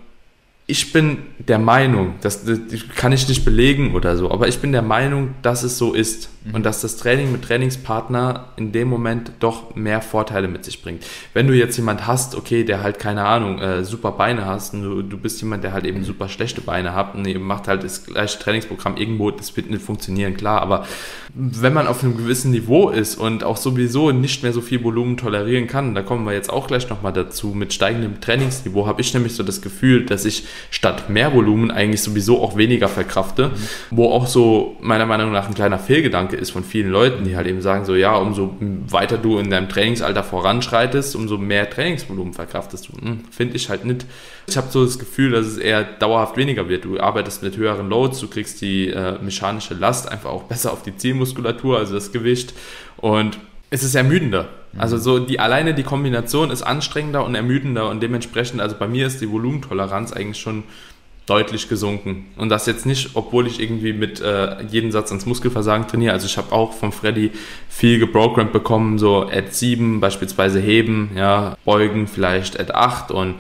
ich 0.67 0.95
bin 0.95 1.19
der 1.39 1.59
Meinung, 1.59 2.15
das, 2.23 2.45
das, 2.47 2.59
kann 2.97 3.13
ich 3.13 3.29
nicht 3.29 3.45
belegen 3.45 3.95
oder 3.95 4.17
so, 4.17 4.31
aber 4.31 4.49
ich 4.49 4.61
bin 4.61 4.73
der 4.73 4.81
Meinung, 4.81 5.35
dass 5.43 5.63
es 5.63 5.77
so 5.77 5.93
ist 5.93 6.31
mhm. 6.43 6.55
und 6.55 6.63
dass 6.65 6.81
das 6.81 6.97
Training 6.97 7.33
mit 7.33 7.43
Trainingspartner 7.43 8.47
in 8.57 8.73
dem 8.73 8.89
Moment 8.89 9.33
doch 9.41 9.75
mehr 9.75 10.01
Vorteile 10.01 10.49
mit 10.49 10.65
sich 10.65 10.81
bringt. 10.81 11.05
Wenn 11.35 11.49
du 11.49 11.53
jetzt 11.53 11.77
jemand 11.77 12.07
hast, 12.07 12.35
okay, 12.35 12.65
der 12.65 12.83
halt 12.83 12.99
keine 12.99 13.27
Ahnung, 13.27 13.59
äh, 13.59 13.85
super 13.85 14.13
Beine 14.13 14.47
hast 14.47 14.73
und 14.73 14.83
du, 14.83 15.03
du 15.03 15.19
bist 15.19 15.39
jemand, 15.43 15.65
der 15.65 15.75
halt 15.75 15.85
eben 15.85 16.03
super 16.03 16.31
schlechte 16.31 16.63
Beine 16.63 16.95
hat 16.95 17.15
und 17.15 17.27
eben 17.27 17.45
macht 17.45 17.69
halt 17.69 17.85
das 17.85 18.07
gleiche 18.07 18.39
Trainingsprogramm 18.39 18.97
irgendwo, 18.97 19.31
das 19.31 19.55
wird 19.59 19.69
nicht 19.69 19.83
funktionieren, 19.83 20.35
klar, 20.35 20.63
aber 20.63 20.87
wenn 21.35 21.75
man 21.75 21.89
auf 21.89 22.03
einem 22.03 22.17
gewissen 22.17 22.53
Niveau 22.53 22.89
ist 22.89 23.17
und 23.17 23.45
auch 23.45 23.59
sowieso 23.59 24.13
nicht 24.13 24.43
mehr 24.43 24.55
so 24.55 24.63
viel 24.63 24.83
Volumen 24.83 25.19
tolerieren 25.19 25.67
kann, 25.67 25.95
da 25.95 26.01
kommen 26.01 26.25
wir 26.25 26.33
jetzt 26.33 26.49
auch 26.49 26.69
gleich 26.69 26.89
nochmal 26.89 27.13
dazu, 27.13 27.49
mit 27.49 27.75
steigendem 27.75 28.23
Trainingsniveau 28.23 28.87
habe 28.87 29.03
ich 29.03 29.13
nämlich 29.13 29.35
so 29.35 29.43
das 29.43 29.61
Gefühl, 29.61 30.07
dass 30.07 30.25
ich 30.25 30.45
statt 30.71 31.09
mehr 31.11 31.33
Volumen 31.33 31.71
eigentlich 31.71 32.03
sowieso 32.03 32.43
auch 32.43 32.57
weniger 32.57 32.89
verkrafte, 32.89 33.49
mhm. 33.49 33.53
wo 33.91 34.11
auch 34.11 34.27
so 34.27 34.77
meiner 34.81 35.07
Meinung 35.07 35.33
nach 35.33 35.49
ein 35.49 35.55
kleiner 35.55 35.79
Fehlgedanke 35.79 36.37
ist 36.37 36.51
von 36.51 36.65
vielen 36.65 36.91
Leuten, 36.91 37.25
die 37.25 37.37
halt 37.37 37.47
eben 37.47 37.61
sagen 37.61 37.85
so, 37.85 37.95
ja, 37.95 38.17
umso 38.17 38.57
weiter 38.89 39.19
du 39.19 39.39
in 39.39 39.51
deinem 39.51 39.69
Trainingsalter 39.69 40.23
voranschreitest, 40.23 41.17
umso 41.17 41.39
mehr 41.39 41.69
Trainingsvolumen 41.69 42.35
verkraftest 42.35 42.89
du. 42.89 43.01
Hm, 43.01 43.25
Finde 43.31 43.57
ich 43.57 43.69
halt 43.69 43.85
nicht. 43.85 44.07
Ich 44.47 44.57
habe 44.57 44.69
so 44.71 44.85
das 44.85 44.99
Gefühl, 44.99 45.31
dass 45.31 45.47
es 45.47 45.59
eher 45.59 45.85
dauerhaft 45.85 46.37
weniger 46.37 46.69
wird. 46.69 46.85
Du 46.85 47.01
arbeitest 47.01 47.43
mit 47.43 47.57
höheren 47.57 47.89
Loads, 47.89 48.21
du 48.21 48.29
kriegst 48.29 48.61
die 48.61 48.89
äh, 48.89 49.19
mechanische 49.23 49.75
Last 49.75 50.11
einfach 50.11 50.31
auch 50.31 50.45
besser 50.45 50.73
auf 50.73 50.83
die 50.83 50.97
Zielmuskulatur, 50.97 51.79
also 51.79 51.95
das 51.95 52.13
Gewicht 52.13 52.55
und 52.99 53.39
es 53.71 53.83
ist 53.83 53.95
ermüdender. 53.95 54.49
Also 54.77 54.99
so 54.99 55.19
die 55.19 55.39
alleine 55.39 55.75
die 55.75 55.83
Kombination 55.83 56.51
ist 56.51 56.63
anstrengender 56.63 57.25
und 57.25 57.35
ermüdender 57.35 57.89
und 57.89 58.03
dementsprechend, 58.03 58.61
also 58.61 58.77
bei 58.79 58.89
mir 58.89 59.07
ist 59.07 59.21
die 59.21 59.31
Volumentoleranz 59.31 60.13
eigentlich 60.13 60.43
schon 60.43 60.65
deutlich 61.27 61.69
gesunken. 61.69 62.27
Und 62.37 62.51
das 62.51 62.67
jetzt 62.67 62.85
nicht, 62.85 63.11
obwohl 63.15 63.47
ich 63.47 63.61
irgendwie 63.61 63.93
mit 63.93 64.21
äh, 64.21 64.63
jedem 64.65 64.93
Satz 64.93 65.11
ans 65.11 65.25
Muskelversagen 65.25 65.89
trainiere. 65.89 66.13
Also 66.13 66.27
ich 66.27 66.37
habe 66.37 66.53
auch 66.53 66.73
von 66.75 66.93
Freddy 66.93 67.31
viel 67.69 67.99
geprogrammt 67.99 68.53
bekommen, 68.53 68.99
so 68.99 69.23
at 69.23 69.55
7 69.55 70.01
beispielsweise 70.01 70.61
heben, 70.61 71.13
ja, 71.17 71.57
beugen 71.65 72.09
vielleicht 72.09 72.61
at 72.61 72.75
8 72.75 73.11
und 73.11 73.37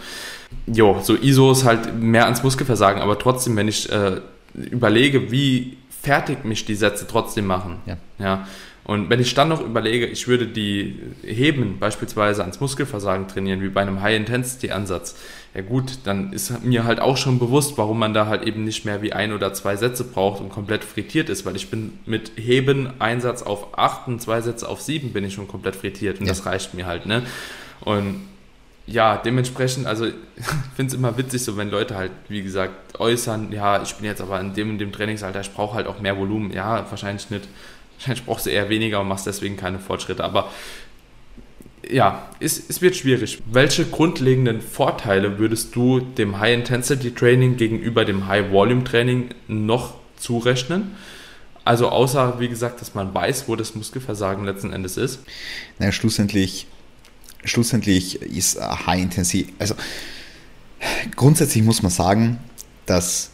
jo, 0.67 0.99
so 1.03 1.15
ISOs 1.15 1.65
halt 1.65 1.95
mehr 2.01 2.25
ans 2.25 2.43
Muskelversagen, 2.43 3.03
aber 3.03 3.19
trotzdem, 3.19 3.57
wenn 3.57 3.69
ich 3.69 3.91
äh, 3.91 4.21
überlege, 4.55 5.31
wie 5.31 5.77
fertig 6.01 6.45
mich 6.45 6.65
die 6.65 6.75
Sätze 6.77 7.07
trotzdem 7.07 7.47
machen, 7.47 7.79
ja, 7.87 7.97
ja 8.19 8.47
und 8.85 9.09
wenn 9.09 9.19
ich 9.19 9.35
dann 9.35 9.49
noch 9.49 9.65
überlege, 9.65 10.07
ich 10.07 10.29
würde 10.29 10.47
die 10.47 11.01
Heben 11.23 11.79
beispielsweise 11.79 12.43
ans 12.43 12.61
Muskelversagen 12.61 13.29
trainieren, 13.29 13.63
wie 13.63 13.71
bei 13.71 13.81
einem 13.81 14.03
High-Intensity-Ansatz, 14.03 15.17
ja 15.55 15.63
gut, 15.63 15.99
dann 16.05 16.33
ist 16.33 16.63
mir 16.65 16.85
halt 16.85 17.01
auch 17.01 17.17
schon 17.17 17.39
bewusst, 17.39 17.79
warum 17.79 17.99
man 17.99 18.13
da 18.13 18.27
halt 18.27 18.43
eben 18.43 18.65
nicht 18.65 18.85
mehr 18.85 19.01
wie 19.01 19.15
ein 19.15 19.33
oder 19.33 19.55
zwei 19.55 19.77
Sätze 19.77 20.05
braucht 20.05 20.43
und 20.43 20.51
komplett 20.51 20.85
frittiert 20.85 21.31
ist, 21.31 21.47
weil 21.47 21.57
ich 21.57 21.71
bin 21.71 21.99
mit 22.05 22.33
Heben, 22.37 23.01
Einsatz 23.01 23.43
auf 23.43 23.79
acht 23.79 24.07
und 24.07 24.21
zwei 24.21 24.43
Sätze 24.43 24.69
auf 24.69 24.83
sieben 24.83 25.13
bin 25.13 25.25
ich 25.25 25.33
schon 25.33 25.49
komplett 25.49 25.77
frittiert 25.77 26.21
und 26.21 26.27
ja. 26.27 26.33
das 26.33 26.45
reicht 26.45 26.75
mir 26.75 26.87
halt, 26.87 27.07
ne? 27.07 27.23
Und 27.81 28.23
ja, 28.87 29.17
dementsprechend, 29.17 29.87
also 29.87 30.07
ich 30.37 30.47
finde 30.77 30.93
es 30.93 30.95
immer 30.95 31.17
witzig, 31.17 31.43
so 31.43 31.57
wenn 31.57 31.71
Leute 31.71 31.97
halt, 31.97 32.13
wie 32.29 32.43
gesagt, 32.43 32.99
äußern, 32.99 33.51
ja, 33.51 33.83
ich 33.83 33.95
bin 33.95 34.05
jetzt 34.05 34.21
aber 34.21 34.39
in 34.41 34.55
dem 34.55 34.71
und 34.71 34.79
dem 34.79 34.93
Trainingsalter, 34.93 35.41
ich 35.41 35.53
brauche 35.53 35.75
halt 35.75 35.87
auch 35.87 36.01
mehr 36.01 36.19
Volumen. 36.19 36.53
Ja, 36.53 36.85
wahrscheinlich 36.91 37.31
nicht. 37.31 37.49
Wahrscheinlich 37.97 38.25
brauchst 38.25 38.47
du 38.47 38.51
eher 38.51 38.69
weniger 38.69 39.01
und 39.01 39.09
machst 39.09 39.27
deswegen 39.27 39.57
keine 39.57 39.79
Fortschritte. 39.79 40.23
Aber 40.25 40.51
ja, 41.91 42.29
es, 42.41 42.63
es 42.69 42.81
wird 42.81 42.97
schwierig. 42.97 43.43
Welche 43.51 43.85
grundlegenden 43.85 44.61
Vorteile 44.61 45.39
würdest 45.39 45.75
du 45.75 46.01
dem 46.01 46.39
High-Intensity-Training 46.39 47.57
gegenüber 47.57 48.05
dem 48.05 48.27
High-Volume-Training 48.27 49.31
noch 49.49 49.95
zurechnen? 50.17 50.97
Also 51.65 51.89
außer, 51.89 52.41
wie 52.41 52.49
gesagt, 52.49 52.81
dass 52.81 52.95
man 52.95 53.15
weiß, 53.15 53.49
wo 53.49 53.57
das 53.57 53.75
Muskelversagen 53.75 54.45
letzten 54.45 54.73
Endes 54.73 54.97
ist. 54.97 55.21
Naja, 55.79 55.93
schlussendlich, 55.93 56.67
schlussendlich 57.45 58.21
ist 58.21 58.61
High 58.61 59.01
Intensity, 59.01 59.53
also 59.59 59.75
grundsätzlich 61.17 61.65
muss 61.65 61.83
man 61.83 61.91
sagen, 61.91 62.39
dass 62.85 63.31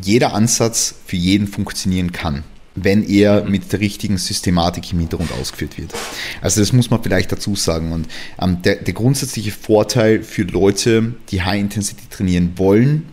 jeder 0.00 0.34
Ansatz 0.34 0.94
für 1.04 1.16
jeden 1.16 1.48
funktionieren 1.48 2.12
kann 2.12 2.44
wenn 2.74 3.06
er 3.06 3.44
mit 3.44 3.72
der 3.72 3.80
richtigen 3.80 4.16
Systematik 4.16 4.92
im 4.92 5.00
Hintergrund 5.00 5.32
ausgeführt 5.32 5.78
wird. 5.78 5.92
Also 6.40 6.60
das 6.60 6.72
muss 6.72 6.90
man 6.90 7.02
vielleicht 7.02 7.30
dazu 7.30 7.54
sagen. 7.54 7.92
Und 7.92 8.08
ähm, 8.40 8.62
der, 8.62 8.76
der 8.76 8.94
grundsätzliche 8.94 9.52
Vorteil 9.52 10.22
für 10.22 10.42
Leute, 10.42 11.14
die 11.30 11.42
High 11.42 11.60
Intensity 11.60 12.04
trainieren 12.08 12.52
wollen 12.56 13.06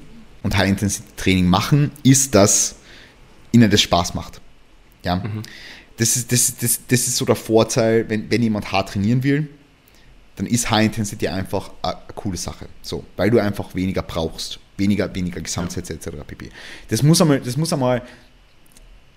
und 0.43 0.55
High 0.57 0.69
Intensity 0.69 1.09
Training 1.17 1.47
machen, 1.47 1.91
ist, 2.03 2.35
dass 2.35 2.75
ihnen 3.51 3.69
das 3.69 3.81
Spaß 3.81 4.13
macht. 4.13 4.39
Ja. 5.03 5.17
Mhm. 5.17 5.41
Das, 5.97 6.15
ist, 6.15 6.31
das, 6.31 6.55
das, 6.57 6.79
das 6.87 7.07
ist 7.07 7.17
so 7.17 7.25
der 7.25 7.35
Vorteil, 7.35 8.07
wenn, 8.09 8.31
wenn 8.31 8.41
jemand 8.41 8.71
hart 8.71 8.89
trainieren 8.89 9.23
will, 9.23 9.49
dann 10.37 10.45
ist 10.45 10.71
High 10.71 10.85
Intensity 10.85 11.27
einfach 11.27 11.71
eine, 11.81 11.95
eine 11.95 12.13
coole 12.15 12.37
Sache. 12.37 12.67
So, 12.81 13.03
weil 13.17 13.29
du 13.29 13.39
einfach 13.39 13.75
weniger 13.75 14.01
brauchst. 14.03 14.59
Weniger, 14.77 15.13
weniger 15.13 15.41
Gesamtsätze 15.41 15.93
etc. 15.93 16.09
pp. 16.25 16.49
Das 16.87 17.03
muss 17.03 17.19
einmal, 17.19 17.41
das 17.41 17.57
muss 17.57 17.73
einmal 17.73 18.01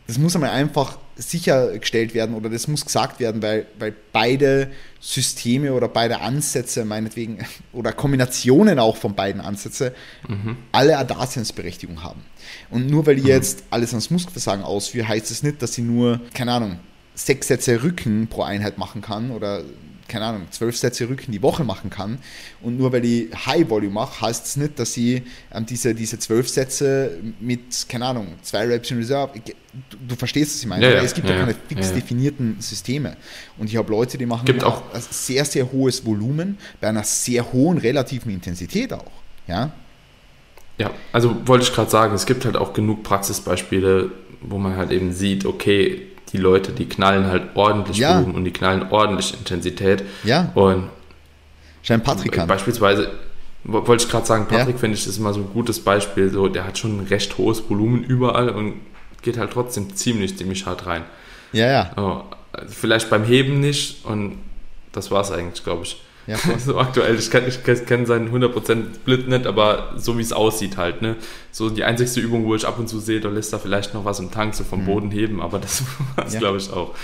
das 0.06 0.18
muss 0.18 0.34
einmal 0.34 0.50
einfach 0.50 0.98
sichergestellt 1.16 2.14
werden 2.14 2.34
oder 2.34 2.48
das 2.48 2.68
muss 2.68 2.84
gesagt 2.84 3.20
werden, 3.20 3.42
weil, 3.42 3.66
weil 3.78 3.94
beide 4.12 4.70
Systeme 5.00 5.72
oder 5.72 5.88
beide 5.88 6.20
Ansätze 6.20 6.84
meinetwegen 6.84 7.38
oder 7.72 7.92
Kombinationen 7.92 8.78
auch 8.78 8.96
von 8.96 9.14
beiden 9.14 9.40
Ansätzen 9.40 9.92
mhm. 10.28 10.56
alle 10.72 10.96
eine 10.98 11.06
Daseinsberechtigung 11.06 12.02
haben. 12.02 12.22
Und 12.70 12.90
nur 12.90 13.06
weil 13.06 13.18
ich 13.18 13.24
mhm. 13.24 13.30
jetzt 13.30 13.64
alles 13.70 13.90
ans 13.90 14.10
Muskelversagen 14.10 14.64
ausführe, 14.64 15.08
heißt 15.08 15.30
es 15.30 15.38
das 15.38 15.42
nicht, 15.42 15.62
dass 15.62 15.76
ich 15.78 15.84
nur, 15.84 16.20
keine 16.34 16.52
Ahnung, 16.52 16.78
sechs 17.14 17.48
Sätze 17.48 17.82
Rücken 17.82 18.26
pro 18.26 18.42
Einheit 18.42 18.78
machen 18.78 19.02
kann 19.02 19.30
oder 19.30 19.62
keine 20.12 20.26
Ahnung, 20.26 20.46
zwölf 20.50 20.76
Sätze 20.76 21.08
Rücken 21.08 21.32
die 21.32 21.40
Woche 21.40 21.64
machen 21.64 21.88
kann. 21.88 22.18
Und 22.60 22.76
nur 22.76 22.92
weil 22.92 23.04
ich 23.04 23.28
High 23.46 23.68
Volume 23.68 23.94
mache, 23.94 24.20
heißt 24.20 24.46
es 24.46 24.56
nicht, 24.56 24.78
dass 24.78 24.96
ich 24.96 25.22
ähm, 25.52 25.64
diese, 25.66 25.94
diese 25.94 26.18
zwölf 26.18 26.48
Sätze 26.48 27.18
mit, 27.40 27.88
keine 27.88 28.06
Ahnung, 28.06 28.34
zwei 28.42 28.66
Reps 28.66 28.90
in 28.90 28.98
Reserve, 28.98 29.32
du, 29.34 29.96
du 30.08 30.14
verstehst, 30.16 30.54
was 30.54 30.60
ich 30.60 30.68
meine. 30.68 30.84
Ja, 30.84 30.94
ja, 30.96 31.02
es 31.02 31.14
gibt 31.14 31.28
ja, 31.28 31.36
keine 31.36 31.54
fix 31.66 31.92
definierten 31.92 32.56
Systeme. 32.60 33.16
Und 33.56 33.68
ich 33.70 33.76
habe 33.76 33.90
Leute, 33.90 34.18
die 34.18 34.26
machen 34.26 34.44
gibt 34.44 34.62
auch 34.62 34.82
ein 34.92 35.02
sehr, 35.10 35.44
sehr 35.46 35.72
hohes 35.72 36.04
Volumen 36.04 36.58
bei 36.80 36.88
einer 36.88 37.04
sehr 37.04 37.50
hohen 37.52 37.78
relativen 37.78 38.30
Intensität 38.30 38.92
auch. 38.92 39.10
Ja, 39.48 39.72
ja, 40.78 40.90
also 41.12 41.36
wollte 41.46 41.64
ich 41.64 41.72
gerade 41.72 41.90
sagen, 41.90 42.14
es 42.14 42.26
gibt 42.26 42.44
halt 42.44 42.56
auch 42.56 42.72
genug 42.72 43.02
Praxisbeispiele, 43.02 44.10
wo 44.40 44.58
man 44.58 44.76
halt 44.76 44.90
eben 44.90 45.12
sieht, 45.12 45.44
okay, 45.44 46.08
die 46.32 46.38
Leute, 46.38 46.72
die 46.72 46.88
knallen 46.88 47.26
halt 47.26 47.54
ordentlich 47.54 47.98
ja. 47.98 48.16
Volumen 48.16 48.34
und 48.34 48.44
die 48.44 48.52
knallen 48.52 48.86
ordentlich 48.90 49.34
Intensität. 49.34 50.02
Ja. 50.24 50.50
Und 50.54 50.88
Schein 51.82 52.02
Patrick 52.02 52.38
an. 52.38 52.48
Beispielsweise, 52.48 53.10
wollte 53.64 54.04
ich 54.04 54.10
gerade 54.10 54.26
sagen, 54.26 54.46
Patrick 54.46 54.76
ja. 54.76 54.78
finde 54.78 54.96
ich 54.96 55.06
ist 55.06 55.18
immer 55.18 55.34
so 55.34 55.40
ein 55.40 55.50
gutes 55.52 55.80
Beispiel. 55.80 56.30
So, 56.30 56.48
der 56.48 56.64
hat 56.64 56.78
schon 56.78 56.98
ein 56.98 57.06
recht 57.06 57.36
hohes 57.38 57.62
Volumen 57.68 58.02
überall 58.02 58.48
und 58.48 58.74
geht 59.22 59.38
halt 59.38 59.52
trotzdem 59.52 59.94
ziemlich, 59.94 60.36
ziemlich 60.36 60.66
hart 60.66 60.86
rein. 60.86 61.04
Ja, 61.52 61.70
ja. 61.70 61.90
Oh, 61.96 62.22
also 62.52 62.72
vielleicht 62.72 63.10
beim 63.10 63.24
Heben 63.24 63.60
nicht 63.60 64.04
und 64.04 64.38
das 64.92 65.10
war 65.10 65.22
es 65.22 65.30
eigentlich, 65.30 65.62
glaube 65.64 65.84
ich. 65.84 66.02
Ja, 66.26 66.36
so 66.58 66.78
aktuell, 66.78 67.16
ich 67.16 67.30
kenne 67.30 67.50
kenn 67.50 68.06
seinen 68.06 68.32
100% 68.32 68.94
Split 68.94 69.28
nicht, 69.28 69.46
aber 69.46 69.94
so 69.96 70.18
wie 70.18 70.22
es 70.22 70.32
aussieht 70.32 70.76
halt, 70.76 71.02
ne. 71.02 71.16
So 71.50 71.68
die 71.68 71.84
einzigste 71.84 72.20
Übung, 72.20 72.44
wo 72.44 72.54
ich 72.54 72.66
ab 72.66 72.78
und 72.78 72.88
zu 72.88 73.00
sehe, 73.00 73.20
da 73.20 73.28
lässt 73.28 73.52
er 73.52 73.58
vielleicht 73.58 73.94
noch 73.94 74.04
was 74.04 74.20
im 74.20 74.30
Tank 74.30 74.54
so 74.54 74.64
vom 74.64 74.82
mhm. 74.82 74.86
Boden 74.86 75.10
heben, 75.10 75.40
aber 75.40 75.58
das 75.58 75.82
war 76.16 76.26
es, 76.26 76.34
ja. 76.34 76.40
glaube 76.40 76.58
ich, 76.58 76.70
auch. 76.72 76.94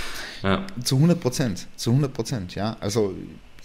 Ja. 0.42 0.64
Zu 0.82 0.96
100%, 0.96 1.66
zu 1.76 1.90
100%, 1.90 2.54
ja. 2.54 2.76
Also 2.80 3.14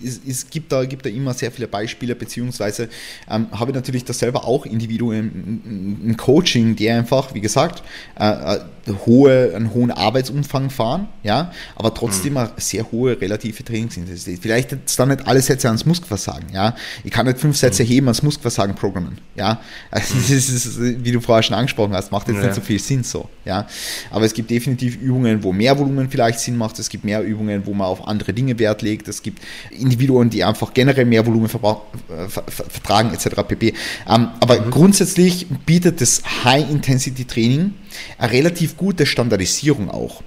es, 0.02 0.20
es, 0.28 0.50
gibt, 0.50 0.72
da, 0.72 0.86
gibt 0.86 1.06
da 1.06 1.10
immer 1.10 1.34
sehr 1.34 1.52
viele 1.52 1.68
Beispiele, 1.68 2.16
beziehungsweise 2.16 2.90
ähm, 3.30 3.48
habe 3.52 3.72
ich 3.72 3.76
natürlich 3.76 4.04
das 4.04 4.20
selber 4.20 4.46
auch 4.46 4.66
individuell 4.66 5.20
im, 5.20 6.18
Coaching, 6.18 6.76
die 6.76 6.90
einfach, 6.90 7.34
wie 7.34 7.42
gesagt, 7.42 7.84
äh, 8.20 8.56
äh, 8.56 8.60
hohe, 9.06 9.54
einen 9.56 9.74
hohen 9.74 9.92
Arbeitsumfang 9.92 10.70
fahren, 10.70 11.08
ja, 11.24 11.52
aber 11.76 11.94
trotzdem 11.94 12.34
mhm. 12.34 12.38
eine 12.38 12.52
sehr 12.58 12.92
hohe 12.92 13.20
relative 13.20 13.64
Trainingsintensität. 13.64 14.40
Vielleicht 14.42 14.72
jetzt 14.72 15.00
dann 15.00 15.10
nicht 15.10 15.26
alle 15.28 15.42
Sätze 15.42 15.68
ans 15.68 15.86
Muskelversagen, 15.86 16.50
ja. 16.54 16.76
Ich 17.04 17.12
kann 17.12 17.26
nicht 17.26 17.40
fünf 17.40 17.58
Sätze 17.58 17.84
mhm. 17.84 17.88
heben 17.88 18.08
ans 18.08 18.24
Muskelversagen 18.24 18.76
programmen, 18.76 19.20
ja. 19.36 19.62
Also, 19.92 20.16
das 20.16 20.30
ist, 20.30 20.80
wie 20.80 21.12
du 21.12 21.22
vorher 21.22 21.44
schon 21.44 21.56
angesprochen 21.56 21.94
hast, 21.94 22.12
macht 22.12 22.28
jetzt 22.28 22.38
ja. 22.38 22.44
nicht 22.44 22.56
so 22.56 22.62
viel 22.62 22.80
Sinn 22.80 23.04
so, 23.04 23.30
ja. 23.46 23.68
Aber 24.12 24.26
es 24.26 24.34
gibt 24.34 24.50
definitiv 24.50 24.98
Übungen, 24.98 25.44
wo 25.44 25.54
mehr 25.54 25.78
Volumen 25.78 26.10
vielleicht 26.10 26.40
Sinn 26.40 26.58
macht, 26.58 26.80
es 26.80 26.90
gibt 26.90 27.04
mehr 27.04 27.22
Übungen, 27.24 27.66
wo 27.66 27.74
man 27.74 27.88
auf 27.88 28.08
andere 28.08 28.34
Dinge 28.34 28.58
Wert 28.60 28.82
legt, 28.82 29.08
es 29.08 29.22
gibt 29.22 29.42
Individuen, 29.84 30.30
die 30.30 30.44
einfach 30.44 30.74
generell 30.74 31.06
mehr 31.06 31.26
Volumen 31.26 31.46
äh, 31.46 32.30
vertragen 32.30 33.14
etc. 33.14 33.44
pp. 33.48 33.74
Ähm, 34.10 34.30
aber 34.40 34.62
mhm. 34.62 34.72
grundsätzlich 34.72 35.48
bietet 35.66 36.02
das 36.02 36.24
High-Intensity-Training 36.44 37.74
eine 38.18 38.32
relativ 38.32 38.78
gute 38.78 39.06
Standardisierung 39.06 39.92
auch. 39.92 40.24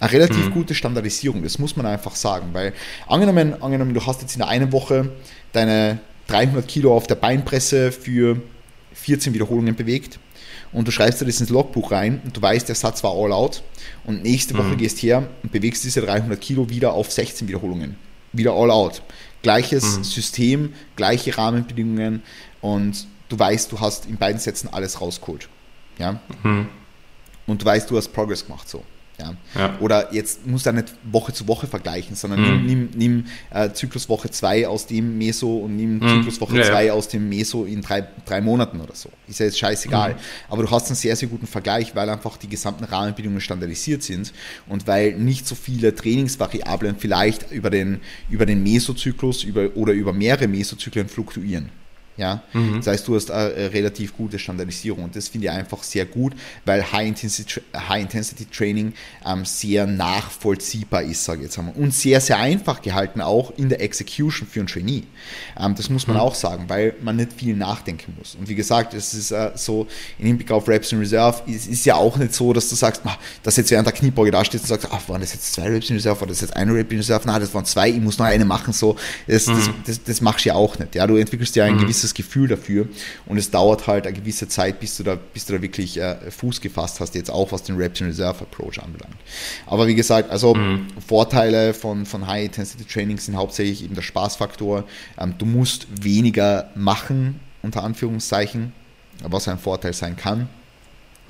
Eine 0.00 0.12
relativ 0.12 0.46
mhm. 0.46 0.52
gute 0.52 0.74
Standardisierung, 0.74 1.42
das 1.42 1.58
muss 1.58 1.76
man 1.76 1.86
einfach 1.86 2.16
sagen, 2.16 2.48
weil 2.52 2.72
angenommen, 3.06 3.62
angenommen, 3.62 3.94
du 3.94 4.04
hast 4.04 4.22
jetzt 4.22 4.34
in 4.34 4.40
der 4.40 4.48
einen 4.48 4.72
Woche 4.72 5.10
deine 5.52 6.00
300 6.28 6.66
Kilo 6.66 6.96
auf 6.96 7.06
der 7.06 7.14
Beinpresse 7.16 7.92
für 7.92 8.40
14 8.94 9.34
Wiederholungen 9.34 9.76
bewegt 9.76 10.18
und 10.72 10.88
du 10.88 10.92
schreibst 10.92 11.20
dir 11.20 11.26
das 11.26 11.40
ins 11.40 11.50
Logbuch 11.50 11.92
rein 11.92 12.20
und 12.24 12.36
du 12.36 12.42
weißt, 12.42 12.68
der 12.68 12.74
Satz 12.74 13.04
war 13.04 13.12
all 13.12 13.32
out 13.32 13.62
und 14.04 14.22
nächste 14.22 14.56
Woche 14.56 14.68
mhm. 14.68 14.78
gehst 14.78 15.02
her 15.02 15.28
und 15.42 15.52
bewegst 15.52 15.84
diese 15.84 16.00
300 16.00 16.40
Kilo 16.40 16.68
wieder 16.68 16.94
auf 16.94 17.12
16 17.12 17.46
Wiederholungen. 17.46 17.96
Wieder 18.32 18.52
all 18.52 18.70
out. 18.70 19.02
Gleiches 19.42 19.98
mhm. 19.98 20.04
System, 20.04 20.74
gleiche 20.96 21.36
Rahmenbedingungen 21.36 22.22
und 22.60 23.06
du 23.28 23.38
weißt, 23.38 23.72
du 23.72 23.80
hast 23.80 24.06
in 24.06 24.16
beiden 24.16 24.40
Sätzen 24.40 24.68
alles 24.72 25.00
rausgeholt. 25.00 25.48
Ja? 25.98 26.20
Mhm. 26.42 26.68
Und 27.46 27.62
du 27.62 27.66
weißt, 27.66 27.90
du 27.90 27.96
hast 27.96 28.08
Progress 28.08 28.46
gemacht 28.46 28.68
so. 28.68 28.84
Ja. 29.22 29.60
ja. 29.60 29.78
Oder 29.80 30.12
jetzt 30.12 30.46
musst 30.46 30.66
du 30.66 30.72
nicht 30.72 30.92
Woche 31.04 31.32
zu 31.32 31.46
Woche 31.48 31.66
vergleichen, 31.66 32.16
sondern 32.16 32.40
mhm. 32.40 32.66
nimm, 32.66 32.90
nimm, 32.94 33.24
äh, 33.50 33.70
Zyklus 33.72 34.08
Woche 34.08 34.30
2 34.30 34.66
aus 34.68 34.86
dem 34.86 35.18
Meso 35.18 35.58
und 35.58 35.76
nimm 35.76 35.98
mhm. 35.98 36.08
Zyklus 36.08 36.40
Woche 36.40 36.62
2 36.62 36.86
ja, 36.86 36.92
aus 36.92 37.08
dem 37.08 37.28
Meso 37.28 37.64
in 37.64 37.82
drei, 37.82 38.06
drei 38.26 38.40
Monaten 38.40 38.80
oder 38.80 38.94
so. 38.94 39.10
Ist 39.28 39.40
ja 39.40 39.46
jetzt 39.46 39.58
scheißegal. 39.58 40.14
Mhm. 40.14 40.18
Aber 40.48 40.62
du 40.62 40.70
hast 40.70 40.86
einen 40.86 40.96
sehr, 40.96 41.16
sehr 41.16 41.28
guten 41.28 41.46
Vergleich, 41.46 41.94
weil 41.94 42.08
einfach 42.08 42.36
die 42.36 42.48
gesamten 42.48 42.84
Rahmenbedingungen 42.84 43.40
standardisiert 43.40 44.02
sind 44.02 44.32
und 44.68 44.86
weil 44.86 45.14
nicht 45.14 45.46
so 45.46 45.54
viele 45.54 45.94
Trainingsvariablen 45.94 46.96
vielleicht 46.98 47.50
über 47.52 47.70
den, 47.70 48.00
über 48.30 48.46
den 48.46 48.62
Mesozyklus 48.62 49.44
über, 49.44 49.76
oder 49.76 49.92
über 49.92 50.12
mehrere 50.12 50.48
Mesozyklen 50.48 51.08
fluktuieren. 51.08 51.70
Ja? 52.16 52.42
Mhm. 52.52 52.76
Das 52.76 52.86
heißt, 52.88 53.08
du 53.08 53.14
hast 53.14 53.30
eine 53.30 53.72
relativ 53.72 54.16
gute 54.16 54.38
Standardisierung 54.38 55.04
und 55.04 55.16
das 55.16 55.28
finde 55.28 55.46
ich 55.46 55.52
einfach 55.52 55.82
sehr 55.82 56.04
gut, 56.04 56.34
weil 56.64 56.92
High-Intensity-Training 56.92 58.86
High 58.86 58.94
ähm, 59.24 59.44
sehr 59.44 59.86
nachvollziehbar 59.86 61.02
ist, 61.02 61.24
sage 61.24 61.40
ich 61.40 61.44
jetzt 61.44 61.58
einmal. 61.58 61.74
Und 61.74 61.94
sehr, 61.94 62.20
sehr 62.20 62.38
einfach 62.38 62.82
gehalten 62.82 63.20
auch 63.20 63.52
in 63.56 63.68
der 63.68 63.80
Execution 63.80 64.46
für 64.48 64.60
ein 64.60 64.66
Trainee. 64.66 65.04
Ähm, 65.58 65.74
das 65.74 65.88
muss 65.88 66.06
man 66.06 66.16
mhm. 66.16 66.22
auch 66.22 66.34
sagen, 66.34 66.64
weil 66.68 66.94
man 67.02 67.16
nicht 67.16 67.32
viel 67.32 67.56
nachdenken 67.56 68.14
muss. 68.18 68.34
Und 68.34 68.48
wie 68.48 68.54
gesagt, 68.54 68.94
es 68.94 69.14
ist 69.14 69.30
äh, 69.30 69.52
so, 69.54 69.86
in 70.18 70.26
Hinblick 70.26 70.50
auf 70.50 70.68
Reps 70.68 70.92
in 70.92 70.98
Reserve, 70.98 71.42
es 71.48 71.66
ist 71.66 71.84
ja 71.84 71.94
auch 71.94 72.16
nicht 72.16 72.34
so, 72.34 72.52
dass 72.52 72.68
du 72.68 72.74
sagst, 72.74 73.02
dass 73.42 73.56
jetzt 73.56 73.70
während 73.70 73.86
der 73.86 73.94
Kniebeuge 73.94 74.30
da 74.30 74.44
steht 74.44 74.60
und 74.60 74.66
sagst, 74.66 74.88
ach, 74.90 75.08
waren 75.08 75.20
das 75.20 75.32
jetzt 75.32 75.52
zwei 75.52 75.68
Reps 75.68 75.90
in 75.90 75.96
Reserve, 75.96 76.20
oder 76.20 76.28
das 76.28 76.40
jetzt 76.40 76.56
eine 76.56 76.74
Rep 76.74 76.90
in 76.92 76.98
Reserve? 76.98 77.26
Nein, 77.26 77.40
das 77.40 77.54
waren 77.54 77.64
zwei, 77.64 77.90
ich 77.90 78.00
muss 78.00 78.18
noch 78.18 78.26
eine 78.26 78.44
machen, 78.44 78.72
so. 78.72 78.96
Das, 79.26 79.46
mhm. 79.46 79.56
das, 79.56 79.70
das, 79.86 80.04
das 80.04 80.20
machst 80.20 80.44
du 80.44 80.50
ja 80.50 80.54
auch 80.54 80.78
nicht. 80.78 80.94
Ja? 80.94 81.06
Du 81.06 81.16
entwickelst 81.16 81.56
ja 81.56 81.64
ein 81.64 81.76
mhm. 81.76 81.80
gewisses 81.80 82.01
gewisses 82.02 82.14
Gefühl 82.14 82.48
dafür 82.48 82.88
und 83.26 83.38
es 83.38 83.50
dauert 83.50 83.86
halt 83.86 84.06
eine 84.06 84.16
gewisse 84.16 84.48
Zeit, 84.48 84.80
bis 84.80 84.96
du 84.96 85.04
da, 85.04 85.16
bis 85.16 85.46
du 85.46 85.54
da 85.54 85.62
wirklich 85.62 85.98
äh, 85.98 86.30
Fuß 86.30 86.60
gefasst 86.60 87.00
hast, 87.00 87.14
jetzt 87.14 87.30
auch 87.30 87.52
was 87.52 87.62
den 87.62 87.76
Reps 87.76 88.00
in 88.00 88.06
Reserve 88.08 88.42
Approach 88.42 88.82
anbelangt. 88.82 89.16
Aber 89.66 89.86
wie 89.86 89.94
gesagt, 89.94 90.30
also 90.30 90.54
mhm. 90.54 90.88
Vorteile 91.06 91.74
von, 91.74 92.04
von 92.06 92.26
High 92.26 92.46
Intensity 92.46 92.84
Training 92.84 93.18
sind 93.18 93.36
hauptsächlich 93.36 93.84
eben 93.84 93.94
der 93.94 94.02
Spaßfaktor. 94.02 94.84
Ähm, 95.18 95.34
du 95.38 95.46
musst 95.46 95.86
weniger 96.02 96.70
machen, 96.74 97.40
unter 97.62 97.84
Anführungszeichen, 97.84 98.72
was 99.22 99.48
ein 99.48 99.58
Vorteil 99.58 99.92
sein 99.92 100.16
kann. 100.16 100.48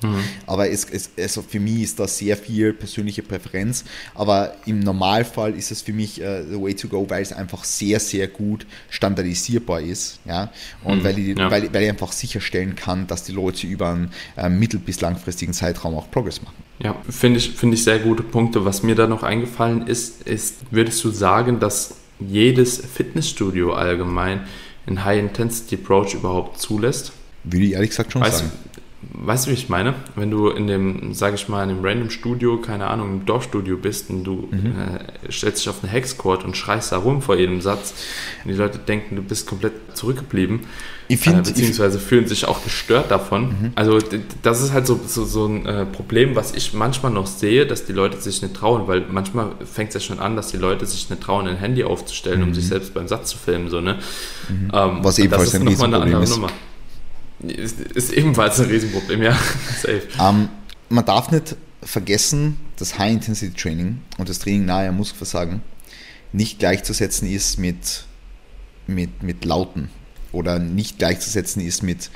Mhm. 0.03 0.23
Aber 0.45 0.69
es, 0.69 0.85
es, 0.85 1.09
also 1.17 1.41
für 1.41 1.59
mich 1.59 1.81
ist 1.81 1.99
das 1.99 2.17
sehr 2.17 2.37
viel 2.37 2.73
persönliche 2.73 3.23
Präferenz. 3.23 3.85
Aber 4.13 4.55
im 4.65 4.79
Normalfall 4.79 5.55
ist 5.55 5.71
es 5.71 5.81
für 5.81 5.93
mich 5.93 6.21
uh, 6.21 6.43
the 6.49 6.61
way 6.61 6.73
to 6.73 6.87
go, 6.87 7.05
weil 7.09 7.21
es 7.21 7.33
einfach 7.33 7.63
sehr, 7.63 7.99
sehr 7.99 8.27
gut 8.27 8.65
standardisierbar 8.89 9.81
ist. 9.81 10.19
Ja? 10.25 10.51
Und 10.83 10.99
mhm. 10.99 11.03
weil, 11.03 11.19
ich, 11.19 11.37
ja. 11.37 11.49
weil, 11.49 11.73
weil 11.73 11.83
ich 11.83 11.89
einfach 11.89 12.11
sicherstellen 12.11 12.75
kann, 12.75 13.07
dass 13.07 13.23
die 13.23 13.31
Leute 13.31 13.67
über 13.67 13.89
einen 13.91 14.11
äh, 14.37 14.49
mittel- 14.49 14.79
bis 14.79 15.01
langfristigen 15.01 15.53
Zeitraum 15.53 15.95
auch 15.95 16.09
Progress 16.11 16.41
machen. 16.41 16.55
Ja, 16.79 16.95
finde 17.09 17.39
ich, 17.39 17.51
find 17.51 17.73
ich 17.73 17.83
sehr 17.83 17.99
gute 17.99 18.23
Punkte. 18.23 18.65
Was 18.65 18.83
mir 18.83 18.95
da 18.95 19.07
noch 19.07 19.23
eingefallen 19.23 19.87
ist, 19.87 20.23
ist, 20.23 20.57
würdest 20.71 21.03
du 21.03 21.11
sagen, 21.11 21.59
dass 21.59 21.95
jedes 22.19 22.77
Fitnessstudio 22.77 23.73
allgemein 23.73 24.41
einen 24.85 25.05
High-Intensity-Approach 25.05 26.15
überhaupt 26.15 26.59
zulässt? 26.59 27.13
Würde 27.43 27.65
ich 27.65 27.73
ehrlich 27.73 27.91
gesagt 27.91 28.11
schon 28.11 28.21
weißt, 28.21 28.39
sagen 28.39 28.51
weißt 29.13 29.45
du, 29.45 29.51
wie 29.51 29.55
ich 29.55 29.69
meine? 29.69 29.93
Wenn 30.15 30.31
du 30.31 30.49
in 30.49 30.67
dem, 30.67 31.13
sage 31.13 31.35
ich 31.35 31.47
mal, 31.47 31.63
in 31.63 31.69
einem 31.69 31.85
random 31.85 32.09
Studio, 32.09 32.57
keine 32.57 32.87
Ahnung, 32.87 33.13
im 33.13 33.25
Dorfstudio 33.25 33.77
bist 33.77 34.09
und 34.09 34.23
du 34.23 34.49
mhm. 34.51 34.73
äh, 35.27 35.31
stellst 35.31 35.61
dich 35.61 35.69
auf 35.69 35.83
eine 35.83 35.91
Hexcourt 35.91 36.43
und 36.43 36.57
schreist 36.57 36.91
da 36.91 36.97
rum 36.97 37.21
vor 37.21 37.35
jedem 37.35 37.61
Satz 37.61 37.93
und 38.43 38.51
die 38.51 38.57
Leute 38.57 38.79
denken, 38.79 39.15
du 39.15 39.21
bist 39.21 39.47
komplett 39.47 39.73
zurückgeblieben, 39.93 40.61
find, 41.09 41.37
äh, 41.37 41.41
beziehungsweise 41.41 41.99
fühlen 41.99 42.27
sich 42.27 42.45
auch 42.45 42.63
gestört 42.63 43.11
davon. 43.11 43.43
Mhm. 43.43 43.71
Also 43.75 43.99
das 44.41 44.61
ist 44.61 44.73
halt 44.73 44.87
so, 44.87 44.99
so, 45.05 45.25
so 45.25 45.45
ein 45.45 45.65
äh, 45.65 45.85
Problem, 45.85 46.35
was 46.35 46.53
ich 46.55 46.73
manchmal 46.73 47.11
noch 47.11 47.27
sehe, 47.27 47.67
dass 47.67 47.85
die 47.85 47.93
Leute 47.93 48.19
sich 48.19 48.41
nicht 48.41 48.55
trauen, 48.55 48.87
weil 48.87 49.05
manchmal 49.11 49.51
fängt 49.63 49.89
es 49.89 49.95
ja 49.95 49.99
schon 49.99 50.19
an, 50.19 50.35
dass 50.35 50.47
die 50.47 50.57
Leute 50.57 50.85
sich 50.85 51.09
nicht 51.09 51.21
trauen, 51.21 51.47
ein 51.47 51.57
Handy 51.57 51.83
aufzustellen, 51.83 52.41
mhm. 52.41 52.47
um 52.47 52.53
sich 52.53 52.67
selbst 52.67 52.93
beim 52.93 53.07
Satz 53.07 53.29
zu 53.29 53.37
filmen. 53.37 53.69
So, 53.69 53.79
ne? 53.79 53.99
Mhm. 54.49 54.71
Ähm, 54.73 54.99
was 55.01 55.19
ebenfalls 55.19 55.53
ein 55.53 55.67
Riesenproblem 55.67 56.21
ist. 56.21 56.31
Nummer. 56.31 56.49
Ist, 57.47 57.79
ist 57.79 58.13
ebenfalls 58.13 58.59
ein 58.59 58.67
Riesenproblem, 58.67 59.21
ja. 59.21 59.37
Safe. 59.81 60.01
Um, 60.17 60.41
ähm, 60.41 60.49
man 60.89 61.05
darf 61.05 61.31
nicht 61.31 61.55
vergessen, 61.81 62.57
dass 62.77 62.97
High-Intensity-Training 62.97 63.99
und 64.17 64.29
das 64.29 64.39
Training 64.39 64.65
nahe 64.65 64.89
am 64.89 64.97
Muskelversagen 64.97 65.61
nicht 66.31 66.59
gleichzusetzen 66.59 67.29
ist 67.29 67.59
mit, 67.59 68.05
mit, 68.87 69.23
mit 69.23 69.45
Lauten 69.45 69.89
oder 70.31 70.59
nicht 70.59 70.97
gleichzusetzen 70.97 71.61
ist 71.61 71.83
mit 71.83 72.09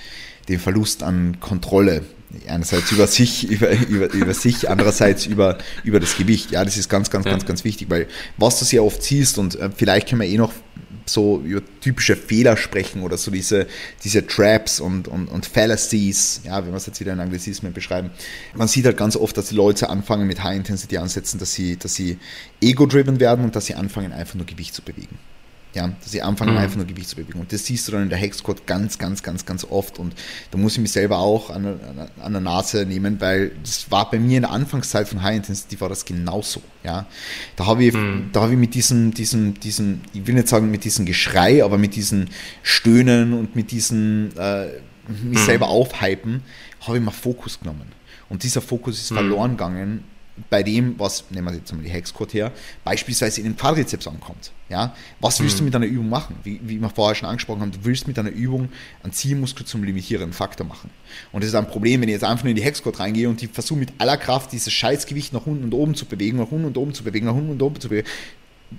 dem 0.50 0.60
Verlust 0.60 1.04
an 1.04 1.40
Kontrolle. 1.40 2.04
Einerseits 2.48 2.92
über 2.92 3.08
sich, 3.08 3.48
über, 3.50 3.72
über, 3.72 4.12
über 4.12 4.34
sich, 4.34 4.70
andererseits 4.70 5.26
über, 5.26 5.58
über 5.84 6.00
das 6.00 6.18
Gewicht. 6.18 6.52
Ja, 6.52 6.66
das 6.66 6.78
ist 6.78 6.90
ganz, 6.90 7.10
ganz, 7.10 7.26
ja. 7.26 7.32
ganz, 7.32 7.46
ganz 7.46 7.64
wichtig, 7.64 7.90
weil 7.90 8.08
was 8.38 8.60
du 8.60 8.66
sehr 8.66 8.84
oft 8.84 9.02
siehst 9.02 9.38
und 9.38 9.56
äh, 9.56 9.70
vielleicht 9.76 10.10
können 10.10 10.22
wir 10.22 10.28
eh 10.28 10.38
noch 10.38 10.54
so 11.10 11.42
über 11.44 11.62
typische 11.82 12.16
Fehler 12.16 12.58
sprechen 12.58 13.02
oder 13.02 13.18
so 13.18 13.32
diese, 13.32 13.68
diese 14.04 14.26
Traps 14.26 14.80
und, 14.80 15.08
und, 15.08 15.28
und 15.28 15.46
Fallacies, 15.46 16.42
ja, 16.44 16.64
wenn 16.64 16.72
wir 16.72 16.78
es 16.78 16.86
jetzt 16.86 17.00
wieder 17.00 17.14
in 17.14 17.20
Anglizismen 17.20 17.74
beschreiben. 17.74 18.12
Man 18.56 18.68
sieht 18.68 18.86
halt 18.86 18.98
ganz 18.98 19.16
oft, 19.16 19.38
dass 19.38 19.50
die 19.50 19.56
Leute 19.56 19.90
anfangen 19.90 20.28
mit 20.28 20.44
High 20.44 20.58
Intensity 20.58 20.98
ansetzen, 20.98 21.40
dass 21.40 21.54
sie, 21.54 21.78
dass 21.78 21.96
sie 21.96 22.18
ego-driven 22.62 23.20
werden 23.20 23.46
und 23.46 23.56
dass 23.56 23.66
sie 23.66 23.76
anfangen 23.76 24.12
einfach 24.12 24.36
nur 24.36 24.46
Gewicht 24.46 24.74
zu 24.74 24.82
bewegen. 24.82 25.18
Ja, 25.74 25.88
dass 26.02 26.12
sie 26.12 26.22
anfangen, 26.22 26.54
mhm. 26.54 26.58
einfach 26.58 26.78
nur 26.78 26.86
Gewicht 26.86 27.10
zu 27.10 27.18
bewegen. 27.18 27.40
Und 27.40 27.54
das 27.54 27.66
siehst 27.66 27.88
du 27.88 27.92
dann 27.92 28.04
in 28.04 28.10
der 28.10 28.18
Hexcode 28.18 28.66
ganz, 28.66 28.98
ganz, 28.98 29.22
ganz, 29.22 29.46
ganz 29.46 29.64
oft. 29.64 30.00
Und 30.00 30.16
da 30.50 30.58
muss 30.58 30.74
ich 30.74 30.80
mich 30.80 30.92
selber 30.92 31.20
auch 31.20 31.50
an, 31.50 31.66
an, 31.66 32.10
an 32.20 32.32
der 32.32 32.42
Nase 32.42 32.86
nehmen, 32.86 33.22
weil 33.22 33.52
das 33.62 33.92
war 33.92 34.10
bei 34.10 34.18
mir 34.18 34.38
in 34.38 34.44
der 34.44 34.52
Anfangszeit 34.52 35.08
von 35.08 35.22
High 35.22 35.38
Intensity 35.38 35.80
war 35.80 35.90
das 35.90 36.06
genauso. 36.06 36.62
Ja, 36.84 37.06
da 37.58 37.66
habe 37.66 37.84
ich, 37.84 37.94
mhm. 37.94 38.30
da 38.32 38.42
habe 38.42 38.54
ich 38.54 38.58
mit 38.58 38.74
diesem, 38.74 39.14
diesem, 39.14 39.60
diesem, 39.60 40.02
ich 40.14 40.26
will 40.26 40.36
nicht 40.36 40.48
sagen 40.48 40.72
mit 40.72 40.84
diesem 40.84 41.06
Geschrei, 41.06 41.64
aber 41.64 41.78
mit 41.78 41.96
diesem 41.96 42.26
Stöhnen 42.64 43.34
und 43.34 43.56
mit 43.56 43.72
diesem 43.72 44.30
äh, 44.38 44.68
mich 45.08 45.40
mhm. 45.40 45.46
selber 45.46 45.68
aufhypen, 45.68 46.42
habe 46.82 46.98
ich 46.98 47.04
mal 47.04 47.12
Fokus 47.12 47.60
genommen. 47.60 47.92
Und 48.30 48.44
dieser 48.44 48.62
Fokus 48.62 48.98
ist 49.00 49.12
mhm. 49.12 49.16
verloren 49.16 49.52
gegangen 49.52 50.04
bei 50.50 50.64
dem, 50.64 50.98
was, 51.00 51.26
nehmen 51.30 51.48
wir 51.48 51.56
jetzt 51.56 51.74
mal 51.74 51.82
die 51.82 51.90
Hexcode 51.90 52.34
her, 52.34 52.52
beispielsweise 52.84 53.42
in 53.42 53.48
den 53.48 53.58
Quadrizeps 53.58 54.08
ankommt. 54.08 54.52
Ja? 54.70 54.96
Was 55.20 55.40
willst 55.40 55.56
mhm. 55.56 55.60
du 55.60 55.66
mit 55.66 55.76
einer 55.76 55.86
Übung 55.86 56.10
machen? 56.10 56.36
Wie, 56.44 56.60
wie 56.64 56.80
wir 56.80 56.90
vorher 56.90 57.16
schon 57.16 57.28
angesprochen 57.28 57.62
haben, 57.62 57.72
du 57.72 57.80
willst 57.84 58.08
mit 58.08 58.20
einer 58.20 58.30
Übung 58.30 58.70
einen 59.04 59.14
Zielmuskel 59.14 59.66
zum 59.66 59.84
limitierenden 59.84 60.34
Faktor 60.34 60.66
machen. 60.66 60.90
Und 61.32 61.44
das 61.44 61.50
ist 61.50 61.56
ein 61.56 61.68
Problem, 61.68 62.02
wenn 62.02 62.10
ich 62.10 62.14
jetzt 62.14 62.24
einfach 62.24 62.44
nur 62.44 62.52
in 62.52 62.56
die 62.56 62.64
Hexcode 62.64 63.00
reingehe 63.00 63.30
und 63.30 63.42
die 63.42 63.48
versuche 63.48 63.80
mit 63.80 63.94
aller 63.98 64.18
Kraft 64.18 64.52
dieses 64.52 64.72
Scheißgewicht 64.74 65.34
nach 65.34 65.46
unten 65.46 65.64
und 65.64 65.74
oben 65.74 65.96
zu 65.96 66.06
bewegen, 66.06 66.38
nach 66.38 66.52
unten 66.52 66.66
und 66.66 66.78
oben 66.78 66.94
zu 66.94 67.04
bewegen, 67.04 67.26
nach 67.26 67.36
unten 67.36 67.52
und 67.52 67.62
oben 67.62 67.80
zu 67.80 67.90
bewegen, 67.90 68.08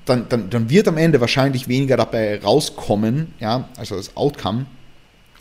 dann, 0.05 0.29
dann, 0.29 0.51
dann 0.51 0.71
wird 0.71 0.87
am 0.87 0.97
Ende 0.97 1.21
wahrscheinlich 1.21 1.69
weniger 1.69 1.97
dabei 1.97 2.41
rauskommen, 2.41 3.33
ja, 3.41 3.69
also 3.77 3.97
das 3.97 4.17
Outcome, 4.17 4.67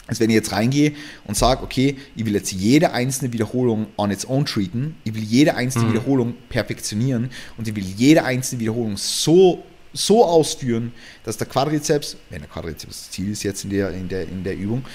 als 0.08 0.20
wenn 0.20 0.30
ich 0.30 0.36
jetzt 0.36 0.52
reingehe 0.52 0.94
und 1.26 1.36
sage, 1.36 1.62
okay, 1.64 1.98
ich 2.16 2.26
will 2.26 2.34
jetzt 2.34 2.52
jede 2.52 2.92
einzelne 2.92 3.34
Wiederholung 3.34 3.88
on 3.98 4.10
its 4.10 4.28
own 4.28 4.46
treaten, 4.46 4.96
ich 5.04 5.14
will 5.14 5.24
jede 5.24 5.56
einzelne 5.56 5.86
mhm. 5.86 5.94
Wiederholung 5.94 6.34
perfektionieren 6.50 7.30
und 7.58 7.68
ich 7.68 7.76
will 7.76 7.84
jede 7.84 8.24
einzelne 8.24 8.62
Wiederholung 8.62 8.98
so, 8.98 9.64
so 9.94 10.26
ausführen, 10.26 10.94
dass 11.24 11.38
der 11.38 11.48
Quadrizeps, 11.48 12.18
wenn 12.30 12.40
der 12.40 12.50
Quadrizeps 12.50 13.04
das 13.04 13.12
Ziel 13.12 13.32
ist 13.32 13.44
jetzt 13.44 13.66
in 13.66 13.70
der, 13.70 13.92
in 13.92 14.08
der, 14.08 14.24
in 14.24 14.44
der 14.44 14.56
Übung, 14.56 14.86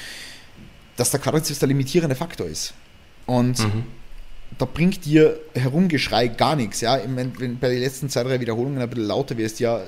dass 0.97 1.11
der 1.11 1.21
Quadrizeps 1.21 1.59
der 1.59 1.69
limitierende 1.69 2.17
Faktor 2.17 2.47
ist. 2.47 2.73
Und 3.27 3.59
mhm. 3.59 3.85
da 4.59 4.65
bringt 4.65 5.05
dir 5.05 5.39
Herumgeschrei 5.55 6.29
gar 6.29 6.57
nichts. 6.57 6.81
Ja? 6.81 7.01
Wenn, 7.05 7.39
wenn 7.39 7.59
bei 7.59 7.69
den 7.69 7.81
letzten 7.81 8.09
zwei, 8.09 8.23
drei 8.23 8.41
Wiederholungen 8.41 8.81
ein 8.81 8.89
bisschen 8.89 9.07
lauter 9.07 9.37
wirst, 9.37 9.61
ja, 9.61 9.83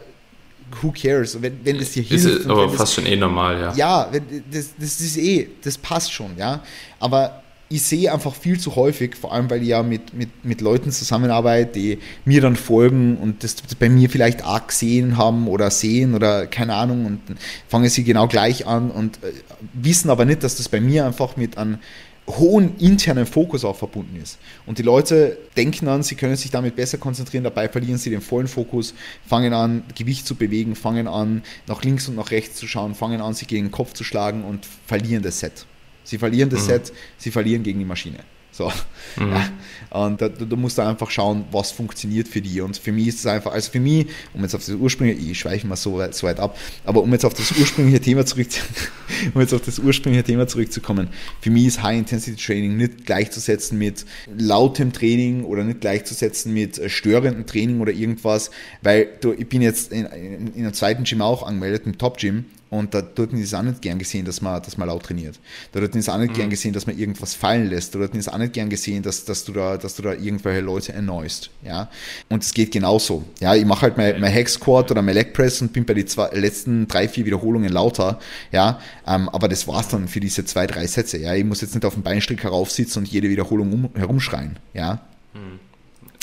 who 0.82 0.92
cares? 0.92 1.40
wenn, 1.40 1.60
wenn 1.64 1.78
das 1.78 1.92
dir 1.92 2.02
hilft. 2.02 2.24
Ist 2.24 2.46
aber 2.46 2.68
fast 2.68 2.80
das, 2.80 2.94
schon 2.94 3.06
eh 3.06 3.16
normal, 3.16 3.60
ja. 3.60 3.74
Ja, 3.74 4.10
das, 4.50 4.74
das 4.78 5.00
ist 5.00 5.16
eh, 5.16 5.48
das 5.62 5.78
passt 5.78 6.12
schon, 6.12 6.36
ja. 6.36 6.62
Aber 7.00 7.42
ich 7.68 7.82
sehe 7.82 8.12
einfach 8.12 8.34
viel 8.34 8.60
zu 8.60 8.76
häufig, 8.76 9.16
vor 9.16 9.32
allem 9.32 9.48
weil 9.50 9.62
ich 9.62 9.68
ja 9.68 9.82
mit, 9.82 10.14
mit, 10.14 10.44
mit 10.44 10.60
Leuten 10.60 10.92
zusammenarbeite, 10.92 11.72
die 11.72 11.98
mir 12.24 12.40
dann 12.40 12.56
folgen 12.56 13.16
und 13.16 13.42
das 13.42 13.56
bei 13.78 13.88
mir 13.88 14.10
vielleicht 14.10 14.44
arg 14.44 14.68
gesehen 14.68 15.16
haben 15.16 15.48
oder 15.48 15.70
sehen 15.70 16.14
oder 16.14 16.46
keine 16.46 16.74
Ahnung 16.74 17.06
und 17.06 17.20
fangen 17.66 17.88
sie 17.88 18.04
genau 18.04 18.28
gleich 18.28 18.66
an 18.66 18.90
und 18.90 19.16
äh, 19.24 19.32
wissen 19.72 20.10
aber 20.10 20.24
nicht, 20.24 20.42
dass 20.42 20.56
das 20.56 20.68
bei 20.68 20.80
mir 20.80 21.06
einfach 21.06 21.36
mit 21.36 21.56
einem 21.58 21.78
hohen 22.26 22.76
internen 22.78 23.26
Fokus 23.26 23.64
auch 23.64 23.76
verbunden 23.76 24.18
ist. 24.22 24.38
Und 24.66 24.78
die 24.78 24.82
Leute 24.82 25.36
denken 25.56 25.88
an, 25.88 26.02
sie 26.02 26.14
können 26.14 26.36
sich 26.36 26.50
damit 26.50 26.76
besser 26.76 26.98
konzentrieren, 26.98 27.44
dabei 27.44 27.68
verlieren 27.68 27.98
sie 27.98 28.10
den 28.10 28.22
vollen 28.22 28.48
Fokus, 28.48 28.94
fangen 29.26 29.52
an, 29.52 29.82
Gewicht 29.94 30.26
zu 30.26 30.34
bewegen, 30.34 30.74
fangen 30.74 31.06
an, 31.06 31.42
nach 31.66 31.82
links 31.82 32.08
und 32.08 32.16
nach 32.16 32.30
rechts 32.30 32.56
zu 32.56 32.66
schauen, 32.66 32.94
fangen 32.94 33.20
an, 33.20 33.34
sich 33.34 33.48
gegen 33.48 33.66
den 33.66 33.72
Kopf 33.72 33.92
zu 33.92 34.04
schlagen 34.04 34.44
und 34.44 34.66
verlieren 34.86 35.22
das 35.22 35.40
Set. 35.40 35.66
Sie 36.02 36.18
verlieren 36.18 36.50
das 36.50 36.62
mhm. 36.62 36.66
Set, 36.66 36.92
sie 37.18 37.30
verlieren 37.30 37.62
gegen 37.62 37.78
die 37.78 37.84
Maschine. 37.84 38.18
So. 38.56 38.70
Mhm. 39.16 39.32
Ja. 39.32 39.50
Und 39.90 40.20
da, 40.20 40.28
da, 40.28 40.56
musst 40.56 40.78
du 40.78 40.82
einfach 40.82 41.10
schauen, 41.10 41.44
was 41.50 41.72
funktioniert 41.72 42.28
für 42.28 42.40
die. 42.40 42.60
Und 42.60 42.76
für 42.76 42.92
mich 42.92 43.08
ist 43.08 43.18
es 43.20 43.26
einfach, 43.26 43.52
also 43.52 43.70
für 43.70 43.80
mich, 43.80 44.06
um 44.32 44.42
jetzt 44.42 44.54
auf 44.54 44.64
das 44.64 44.74
ursprüngliche, 44.74 45.30
ich 45.30 45.38
schweife 45.38 45.66
mal 45.66 45.76
so 45.76 45.98
weit, 45.98 46.14
so 46.14 46.26
weit 46.26 46.38
ab, 46.38 46.56
aber 46.84 47.02
um 47.02 47.12
jetzt 47.12 47.24
auf 47.24 47.34
das 47.34 47.50
ursprüngliche 47.52 48.00
Thema 48.00 48.24
zurück, 48.24 48.46
um 49.34 49.40
jetzt 49.40 49.54
auf 49.54 49.62
das 49.62 49.80
ursprüngliche 49.80 50.24
Thema 50.24 50.46
zurückzukommen, 50.46 51.08
für 51.40 51.50
mich 51.50 51.66
ist 51.66 51.82
High-Intensity-Training 51.82 52.76
nicht 52.76 53.06
gleichzusetzen 53.06 53.76
mit 53.76 54.04
lautem 54.36 54.92
Training 54.92 55.44
oder 55.44 55.64
nicht 55.64 55.80
gleichzusetzen 55.80 56.54
mit 56.54 56.80
störendem 56.90 57.46
Training 57.46 57.80
oder 57.80 57.92
irgendwas, 57.92 58.52
weil 58.82 59.08
du, 59.20 59.32
ich 59.32 59.48
bin 59.48 59.62
jetzt 59.62 59.92
in, 59.92 60.06
in, 60.06 60.54
in 60.54 60.62
einem 60.62 60.74
zweiten 60.74 61.02
Gym 61.02 61.22
auch 61.22 61.42
angemeldet, 61.42 61.86
im 61.86 61.98
Top-Gym, 61.98 62.44
und 62.78 62.92
da 62.92 63.02
dort 63.02 63.32
ist 63.32 63.40
es 63.40 63.54
auch 63.54 63.62
nicht 63.62 63.80
gern 63.80 63.98
gesehen, 63.98 64.24
dass 64.24 64.40
man, 64.40 64.60
dass 64.60 64.76
man 64.76 64.88
laut 64.88 65.04
trainiert. 65.04 65.38
Da 65.72 65.80
dort 65.80 65.94
ist 65.94 66.02
es 66.02 66.08
auch 66.08 66.18
nicht 66.18 66.32
mhm. 66.32 66.36
gern 66.36 66.50
gesehen, 66.50 66.72
dass 66.72 66.86
man 66.86 66.98
irgendwas 66.98 67.34
fallen 67.34 67.68
lässt. 67.68 67.94
Da 67.94 68.00
dort 68.00 68.14
ist 68.14 68.26
es 68.26 68.28
auch 68.28 68.38
nicht 68.38 68.52
gern 68.52 68.68
gesehen, 68.68 69.02
dass, 69.02 69.24
dass, 69.24 69.44
du, 69.44 69.52
da, 69.52 69.76
dass 69.76 69.94
du 69.94 70.02
da 70.02 70.12
irgendwelche 70.12 70.60
Leute 70.60 70.92
erneust. 70.92 71.50
Ja? 71.62 71.88
Und 72.28 72.42
es 72.42 72.52
geht 72.52 72.72
genauso. 72.72 73.24
Ja, 73.40 73.54
ich 73.54 73.64
mache 73.64 73.82
halt 73.82 73.96
mein, 73.96 74.20
mein 74.20 74.34
Hack 74.34 74.48
Squat 74.48 74.90
oder 74.90 75.02
mein 75.02 75.14
Leg 75.14 75.32
Press 75.32 75.62
und 75.62 75.72
bin 75.72 75.84
bei 75.84 75.94
den 75.94 76.08
zwei, 76.08 76.28
letzten 76.32 76.88
drei, 76.88 77.08
vier 77.08 77.24
Wiederholungen 77.26 77.72
lauter. 77.72 78.18
Ja? 78.50 78.80
Ähm, 79.06 79.28
aber 79.28 79.48
das 79.48 79.68
war's 79.68 79.88
dann 79.88 80.08
für 80.08 80.20
diese 80.20 80.44
zwei, 80.44 80.66
drei 80.66 80.86
Sätze. 80.86 81.18
Ja? 81.18 81.34
Ich 81.34 81.44
muss 81.44 81.60
jetzt 81.60 81.74
nicht 81.74 81.84
auf 81.84 81.94
dem 81.94 82.02
Beinstrick 82.02 82.42
heraufsitzen 82.42 83.02
und 83.02 83.08
jede 83.08 83.28
Wiederholung 83.28 83.72
um, 83.72 83.90
herumschreien. 83.94 84.58
Ja? 84.72 85.00
Mhm. 85.32 85.60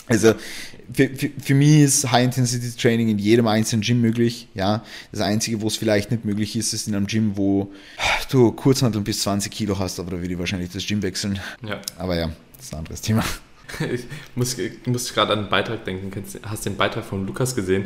Also 0.08 0.34
für, 0.94 1.10
für, 1.10 1.30
für, 1.42 1.54
mich 1.54 1.80
ist 1.82 2.12
High-Intensity-Training 2.12 3.10
in 3.10 3.20
jedem 3.20 3.48
einzelnen 3.48 3.82
Gym 3.82 4.02
möglich. 4.02 4.48
Ja, 4.54 4.84
das 5.12 5.22
Einzige, 5.22 5.62
wo 5.62 5.68
es 5.68 5.78
vielleicht 5.78 6.12
nicht 6.12 6.26
möglich 6.26 6.56
ist, 6.56 6.74
ist 6.74 6.88
in 6.88 6.96
einem 6.96 7.08
Gym, 7.08 7.38
wo 7.38 7.72
du 8.30 8.52
Kurzhanteln 8.52 9.04
bis 9.04 9.22
20 9.22 9.52
Kilo 9.52 9.78
hast, 9.80 10.00
aber 10.00 10.12
da 10.12 10.18
würde 10.20 10.34
ich 10.34 10.40
wahrscheinlich 10.40 10.72
das 10.72 10.86
Gym 10.86 11.02
wechseln. 11.02 11.40
Ja. 11.68 11.80
Aber 11.98 12.16
ja, 12.18 12.32
das 12.58 12.66
ist 12.66 12.74
ein 12.74 12.80
anderes 12.80 13.02
Thema. 13.02 13.24
Ich 13.80 14.06
muss, 14.36 14.58
ich 14.58 14.86
muss 14.86 15.14
gerade 15.14 15.32
an 15.32 15.40
einen 15.40 15.50
Beitrag 15.50 15.86
denken. 15.86 16.12
Hast 16.44 16.66
du 16.66 16.70
den 16.70 16.76
Beitrag 16.76 17.06
von 17.06 17.26
Lukas 17.26 17.56
gesehen? 17.56 17.86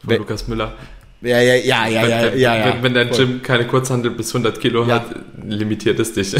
Von 0.00 0.10
We 0.10 0.16
Lukas 0.16 0.48
Müller. 0.48 0.78
Ja, 1.24 1.40
ja, 1.40 1.54
ja, 1.54 1.86
ja, 1.86 2.06
ja, 2.06 2.22
wenn, 2.32 2.38
ja, 2.38 2.56
ja. 2.56 2.66
Wenn, 2.66 2.82
wenn 2.82 2.94
dein 2.94 3.10
Gym 3.10 3.42
keine 3.42 3.66
Kurzhandel 3.66 4.10
bis 4.10 4.34
100 4.34 4.60
Kilo 4.60 4.84
ja. 4.84 4.96
hat, 4.96 5.06
limitiert 5.42 5.98
es 5.98 6.12
dich. 6.12 6.36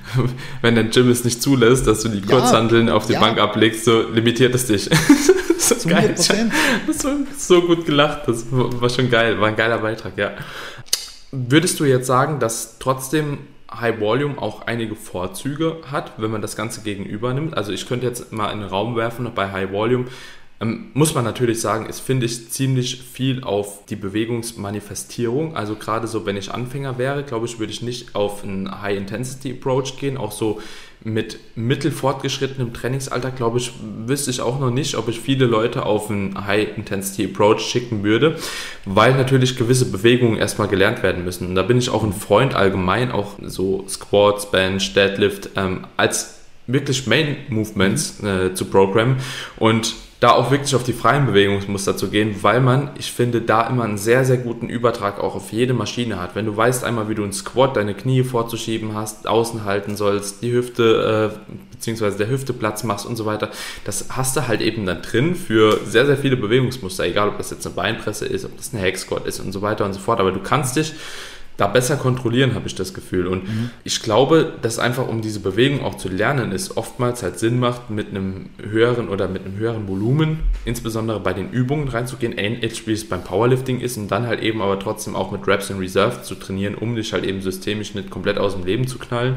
wenn 0.62 0.74
dein 0.74 0.90
Gym 0.90 1.08
es 1.08 1.24
nicht 1.24 1.40
zulässt, 1.40 1.86
dass 1.86 2.02
du 2.02 2.08
die 2.08 2.20
Kurzhandeln 2.20 2.88
auf 2.88 3.06
die 3.06 3.12
ja. 3.12 3.20
Bank 3.20 3.38
ablegst, 3.38 3.84
so 3.84 4.08
limitiert 4.08 4.56
es 4.56 4.66
dich. 4.66 4.90
so 5.58 5.88
geil. 5.88 6.14
Ich 6.18 6.30
hab 6.30 7.26
so 7.38 7.62
gut 7.62 7.86
gelacht. 7.86 8.22
Das 8.26 8.46
war 8.50 8.90
schon 8.90 9.08
geil. 9.08 9.40
War 9.40 9.48
ein 9.48 9.56
geiler 9.56 9.78
Beitrag, 9.78 10.18
ja. 10.18 10.32
Würdest 11.30 11.78
du 11.78 11.84
jetzt 11.84 12.08
sagen, 12.08 12.40
dass 12.40 12.78
trotzdem 12.80 13.38
High 13.72 14.00
Volume 14.00 14.34
auch 14.36 14.66
einige 14.66 14.96
Vorzüge 14.96 15.76
hat, 15.90 16.14
wenn 16.18 16.32
man 16.32 16.42
das 16.42 16.56
Ganze 16.56 16.82
gegenüber 16.82 17.32
nimmt? 17.34 17.56
Also 17.56 17.70
ich 17.70 17.86
könnte 17.86 18.06
jetzt 18.06 18.32
mal 18.32 18.50
in 18.50 18.60
den 18.60 18.68
Raum 18.68 18.96
werfen 18.96 19.30
bei 19.32 19.52
High 19.52 19.70
Volume 19.70 20.06
ähm, 20.62 20.86
muss 20.94 21.14
man 21.14 21.24
natürlich 21.24 21.60
sagen, 21.60 21.86
ist, 21.86 22.00
finde 22.00 22.26
ich, 22.26 22.50
ziemlich 22.50 23.02
viel 23.02 23.42
auf 23.42 23.84
die 23.86 23.96
Bewegungsmanifestierung. 23.96 25.56
Also 25.56 25.74
gerade 25.74 26.06
so, 26.06 26.24
wenn 26.24 26.36
ich 26.36 26.52
Anfänger 26.52 26.98
wäre, 26.98 27.24
glaube 27.24 27.46
ich, 27.46 27.58
würde 27.58 27.72
ich 27.72 27.82
nicht 27.82 28.14
auf 28.14 28.44
einen 28.44 28.80
High-Intensity-Approach 28.80 29.96
gehen. 29.98 30.16
Auch 30.16 30.30
so 30.30 30.60
mit 31.02 31.40
mittelfortgeschrittenem 31.56 32.72
Trainingsalter, 32.72 33.32
glaube 33.32 33.58
ich, 33.58 33.72
wüsste 34.06 34.30
ich 34.30 34.40
auch 34.40 34.60
noch 34.60 34.70
nicht, 34.70 34.94
ob 34.94 35.08
ich 35.08 35.18
viele 35.18 35.46
Leute 35.46 35.84
auf 35.84 36.08
einen 36.08 36.46
High-Intensity-Approach 36.46 37.60
schicken 37.60 38.04
würde, 38.04 38.36
weil 38.84 39.14
natürlich 39.14 39.56
gewisse 39.56 39.90
Bewegungen 39.90 40.36
erstmal 40.36 40.68
gelernt 40.68 41.02
werden 41.02 41.24
müssen. 41.24 41.48
Und 41.48 41.56
da 41.56 41.62
bin 41.62 41.78
ich 41.78 41.90
auch 41.90 42.04
ein 42.04 42.12
Freund 42.12 42.54
allgemein, 42.54 43.10
auch 43.10 43.32
so 43.42 43.84
Squats, 43.88 44.48
Bench, 44.52 44.94
Deadlift, 44.94 45.50
ähm, 45.56 45.88
als 45.96 46.38
wirklich 46.68 47.08
Main 47.08 47.36
Movements 47.48 48.22
äh, 48.22 48.54
zu 48.54 48.66
programmen. 48.66 49.16
Und 49.56 49.96
da 50.22 50.30
auch 50.30 50.52
wirklich 50.52 50.76
auf 50.76 50.84
die 50.84 50.92
freien 50.92 51.26
Bewegungsmuster 51.26 51.96
zu 51.96 52.08
gehen, 52.08 52.36
weil 52.42 52.60
man, 52.60 52.90
ich 52.96 53.10
finde, 53.10 53.40
da 53.40 53.66
immer 53.66 53.82
einen 53.82 53.98
sehr, 53.98 54.24
sehr 54.24 54.36
guten 54.36 54.68
Übertrag 54.68 55.18
auch 55.18 55.34
auf 55.34 55.50
jede 55.50 55.74
Maschine 55.74 56.20
hat. 56.20 56.36
Wenn 56.36 56.46
du 56.46 56.56
weißt 56.56 56.84
einmal, 56.84 57.08
wie 57.08 57.16
du 57.16 57.24
einen 57.24 57.32
Squat, 57.32 57.76
deine 57.76 57.92
Knie 57.92 58.22
vorzuschieben 58.22 58.94
hast, 58.94 59.26
außen 59.26 59.64
halten 59.64 59.96
sollst, 59.96 60.44
die 60.44 60.52
Hüfte, 60.52 61.32
äh, 61.34 61.52
beziehungsweise 61.72 62.18
der 62.18 62.28
Hüfte 62.28 62.52
Platz 62.52 62.84
machst 62.84 63.04
und 63.04 63.16
so 63.16 63.26
weiter, 63.26 63.50
das 63.84 64.10
hast 64.10 64.36
du 64.36 64.46
halt 64.46 64.60
eben 64.60 64.86
dann 64.86 65.02
drin 65.02 65.34
für 65.34 65.80
sehr, 65.84 66.06
sehr 66.06 66.16
viele 66.16 66.36
Bewegungsmuster, 66.36 67.04
egal 67.04 67.28
ob 67.28 67.38
das 67.38 67.50
jetzt 67.50 67.66
eine 67.66 67.74
Beinpresse 67.74 68.24
ist, 68.24 68.44
ob 68.44 68.56
das 68.56 68.72
ein 68.72 68.80
Hack 68.80 68.98
Squat 68.98 69.26
ist 69.26 69.40
und 69.40 69.50
so 69.50 69.60
weiter 69.60 69.84
und 69.84 69.92
so 69.92 69.98
fort. 69.98 70.20
Aber 70.20 70.30
du 70.30 70.38
kannst 70.38 70.76
dich 70.76 70.92
da 71.56 71.66
besser 71.66 71.96
kontrollieren, 71.96 72.54
habe 72.54 72.66
ich 72.66 72.74
das 72.74 72.94
Gefühl. 72.94 73.26
Und 73.26 73.44
mhm. 73.44 73.70
ich 73.84 74.02
glaube, 74.02 74.52
dass 74.62 74.78
einfach 74.78 75.06
um 75.06 75.20
diese 75.20 75.40
Bewegung 75.40 75.84
auch 75.84 75.96
zu 75.96 76.08
lernen, 76.08 76.52
es 76.52 76.76
oftmals 76.76 77.22
halt 77.22 77.38
Sinn 77.38 77.58
macht, 77.58 77.90
mit 77.90 78.08
einem 78.08 78.50
höheren 78.62 79.08
oder 79.08 79.28
mit 79.28 79.44
einem 79.44 79.56
höheren 79.56 79.86
Volumen, 79.88 80.40
insbesondere 80.64 81.20
bei 81.20 81.32
den 81.32 81.50
Übungen 81.50 81.88
reinzugehen, 81.88 82.32
ähnlich 82.36 82.86
wie 82.86 82.92
es 82.92 83.08
beim 83.08 83.22
Powerlifting 83.22 83.80
ist 83.80 83.96
und 83.96 84.08
dann 84.08 84.26
halt 84.26 84.40
eben 84.40 84.62
aber 84.62 84.78
trotzdem 84.78 85.14
auch 85.14 85.30
mit 85.30 85.46
Reps 85.46 85.70
in 85.70 85.78
Reserve 85.78 86.22
zu 86.22 86.34
trainieren, 86.34 86.74
um 86.74 86.96
dich 86.96 87.12
halt 87.12 87.24
eben 87.24 87.42
systemisch 87.42 87.94
nicht 87.94 88.10
komplett 88.10 88.38
aus 88.38 88.54
dem 88.54 88.64
Leben 88.64 88.86
zu 88.86 88.98
knallen 88.98 89.36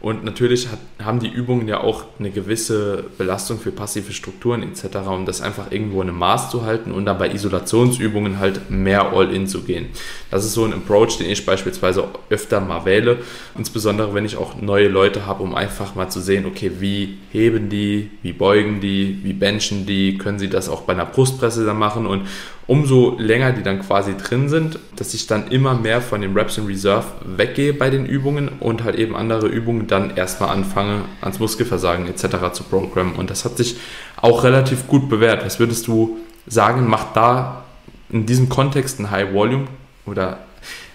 und 0.00 0.24
natürlich 0.24 0.68
hat, 0.68 0.78
haben 1.04 1.20
die 1.20 1.28
Übungen 1.28 1.68
ja 1.68 1.80
auch 1.80 2.04
eine 2.18 2.30
gewisse 2.30 3.04
Belastung 3.18 3.58
für 3.58 3.70
passive 3.70 4.12
Strukturen 4.12 4.62
etc., 4.62 4.96
um 5.06 5.26
das 5.26 5.42
einfach 5.42 5.70
irgendwo 5.70 6.00
in 6.00 6.08
einem 6.08 6.18
Maß 6.18 6.50
zu 6.50 6.64
halten 6.64 6.92
und 6.92 7.04
dann 7.04 7.18
bei 7.18 7.30
Isolationsübungen 7.30 8.38
halt 8.38 8.70
mehr 8.70 9.12
All-In 9.12 9.46
zu 9.46 9.62
gehen. 9.62 9.86
Das 10.30 10.46
ist 10.46 10.54
so 10.54 10.64
ein 10.64 10.72
Approach, 10.72 11.18
den 11.18 11.28
ich 11.28 11.44
beispielsweise 11.44 12.04
öfter 12.30 12.60
mal 12.62 12.86
wähle, 12.86 13.18
insbesondere 13.58 14.14
wenn 14.14 14.24
ich 14.24 14.38
auch 14.38 14.60
neue 14.60 14.88
Leute 14.88 15.26
habe, 15.26 15.42
um 15.42 15.54
einfach 15.54 15.94
mal 15.94 16.08
zu 16.08 16.20
sehen, 16.20 16.46
okay, 16.46 16.72
wie 16.78 17.18
heben 17.30 17.68
die, 17.68 18.10
wie 18.22 18.32
beugen 18.32 18.80
die, 18.80 19.18
wie 19.22 19.34
benchen 19.34 19.84
die, 19.84 20.16
können 20.16 20.38
sie 20.38 20.48
das 20.48 20.70
auch 20.70 20.82
bei 20.82 20.94
einer 20.94 21.06
Brustpresse 21.06 21.66
dann 21.66 21.78
machen 21.78 22.06
und 22.06 22.26
umso 22.70 23.16
länger 23.18 23.50
die 23.50 23.64
dann 23.64 23.80
quasi 23.80 24.16
drin 24.16 24.48
sind, 24.48 24.78
dass 24.94 25.12
ich 25.12 25.26
dann 25.26 25.48
immer 25.48 25.74
mehr 25.74 26.00
von 26.00 26.20
den 26.20 26.38
Reps 26.38 26.56
in 26.56 26.66
Reserve 26.66 27.04
weggehe 27.24 27.72
bei 27.72 27.90
den 27.90 28.06
Übungen 28.06 28.48
und 28.60 28.84
halt 28.84 28.94
eben 28.94 29.16
andere 29.16 29.48
Übungen 29.48 29.88
dann 29.88 30.16
erstmal 30.16 30.50
anfange, 30.50 31.00
ans 31.20 31.40
Muskelversagen 31.40 32.06
etc. 32.06 32.52
zu 32.52 32.62
programmen. 32.62 33.16
Und 33.16 33.28
das 33.28 33.44
hat 33.44 33.56
sich 33.56 33.78
auch 34.22 34.44
relativ 34.44 34.86
gut 34.86 35.08
bewährt. 35.08 35.44
Was 35.44 35.58
würdest 35.58 35.88
du 35.88 36.18
sagen, 36.46 36.86
macht 36.86 37.16
da 37.16 37.64
in 38.08 38.24
diesem 38.24 38.48
Kontext 38.48 39.00
ein 39.00 39.10
High 39.10 39.32
Volume 39.34 39.66
oder 40.06 40.38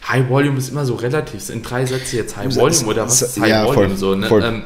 High 0.08 0.30
Volume 0.30 0.58
ist 0.60 0.70
immer 0.70 0.86
so 0.86 0.96
relativ. 0.96 1.50
In 1.50 1.62
drei 1.62 1.86
Sätze 1.86 2.16
jetzt 2.16 2.38
High 2.38 2.56
Volume 2.56 2.86
oder 2.86 3.04
was 3.04 3.22
ist 3.22 3.42
High 3.42 3.50
ja, 3.50 3.66
Volume 3.66 3.90
voll, 3.90 3.98
so? 3.98 4.16
Ne? 4.16 4.64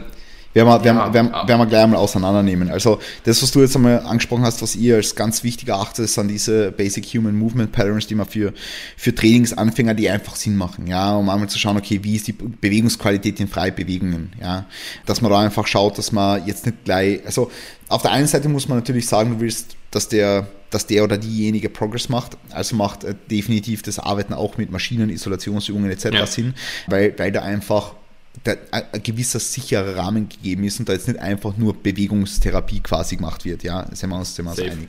Werden 0.54 0.68
wir, 0.68 0.84
werden, 0.84 0.98
ja, 0.98 1.14
werden, 1.14 1.32
werden 1.32 1.60
wir 1.60 1.66
gleich 1.68 1.84
einmal 1.84 2.00
auseinandernehmen. 2.00 2.70
Also 2.72 3.00
das, 3.24 3.44
was 3.44 3.52
du 3.52 3.62
jetzt 3.62 3.76
einmal 3.76 4.00
angesprochen 4.00 4.44
hast, 4.44 4.62
was 4.64 4.76
ihr 4.76 4.96
als 4.96 5.16
ganz 5.16 5.44
wichtig 5.44 5.70
erachtet, 5.70 6.10
sind 6.10 6.28
diese 6.28 6.72
Basic 6.72 7.06
Human 7.06 7.36
Movement 7.38 7.72
Patterns, 7.72 8.08
die 8.08 8.16
man 8.16 8.26
für, 8.26 8.54
für 8.98 9.14
Trainingsanfänger, 9.14 9.94
die 9.94 10.10
einfach 10.10 10.36
Sinn 10.36 10.58
machen, 10.58 10.88
ja, 10.88 11.16
um 11.16 11.30
einmal 11.30 11.50
zu 11.50 11.60
schauen, 11.60 11.78
okay, 11.78 12.00
wie 12.02 12.16
ist 12.16 12.28
die 12.28 12.34
Bewegungsqualität 12.34 13.40
in 13.40 13.48
Freibewegungen, 13.48 14.34
ja, 14.42 14.66
dass 15.06 15.22
man 15.22 15.32
da 15.32 15.40
einfach 15.40 15.68
schaut, 15.68 16.00
dass 16.00 16.12
man 16.12 16.46
jetzt 16.48 16.66
nicht 16.66 16.84
gleich, 16.84 17.24
also 17.26 17.52
auf 17.88 18.02
der 18.02 18.12
einen 18.12 18.28
Seite 18.28 18.50
muss 18.50 18.68
man 18.68 18.80
natürlich 18.80 19.08
sagen, 19.08 19.32
du 19.32 19.40
willst, 19.42 19.76
dass 19.92 20.10
der, 20.10 20.48
dass 20.70 20.88
der 20.88 21.04
oder 21.04 21.18
diejenige 21.18 21.70
Progress 21.70 22.10
macht, 22.10 22.38
also 22.52 22.76
macht 22.76 23.04
äh, 23.04 23.16
definitiv 23.30 23.82
das 23.82 24.00
Arbeiten 24.00 24.34
auch 24.34 24.58
mit 24.58 24.72
Maschinen, 24.72 25.10
Isolationsübungen 25.10 25.92
etc. 25.92 26.06
Ja. 26.14 26.26
Sinn, 26.26 26.54
weil, 26.88 27.18
weil 27.18 27.32
da 27.32 27.42
einfach 27.42 27.94
ein 28.46 29.04
gewisser 29.04 29.40
sicherer 29.40 29.96
Rahmen 29.96 30.30
gegeben 30.30 30.64
ist 30.64 30.80
und 30.80 30.88
da 30.88 30.94
jetzt 30.94 31.08
nicht 31.08 31.20
einfach 31.20 31.58
nur 31.58 31.74
Bewegungstherapie 31.74 32.80
quasi 32.80 33.18
gemacht 33.18 33.46
wird, 33.46 33.64
ja, 33.64 33.88
sind 33.94 34.10
wir 34.10 34.18
uns, 34.18 34.36
sind 34.36 34.46
wir 34.46 34.52
uns 34.52 34.60
einig. 34.60 34.88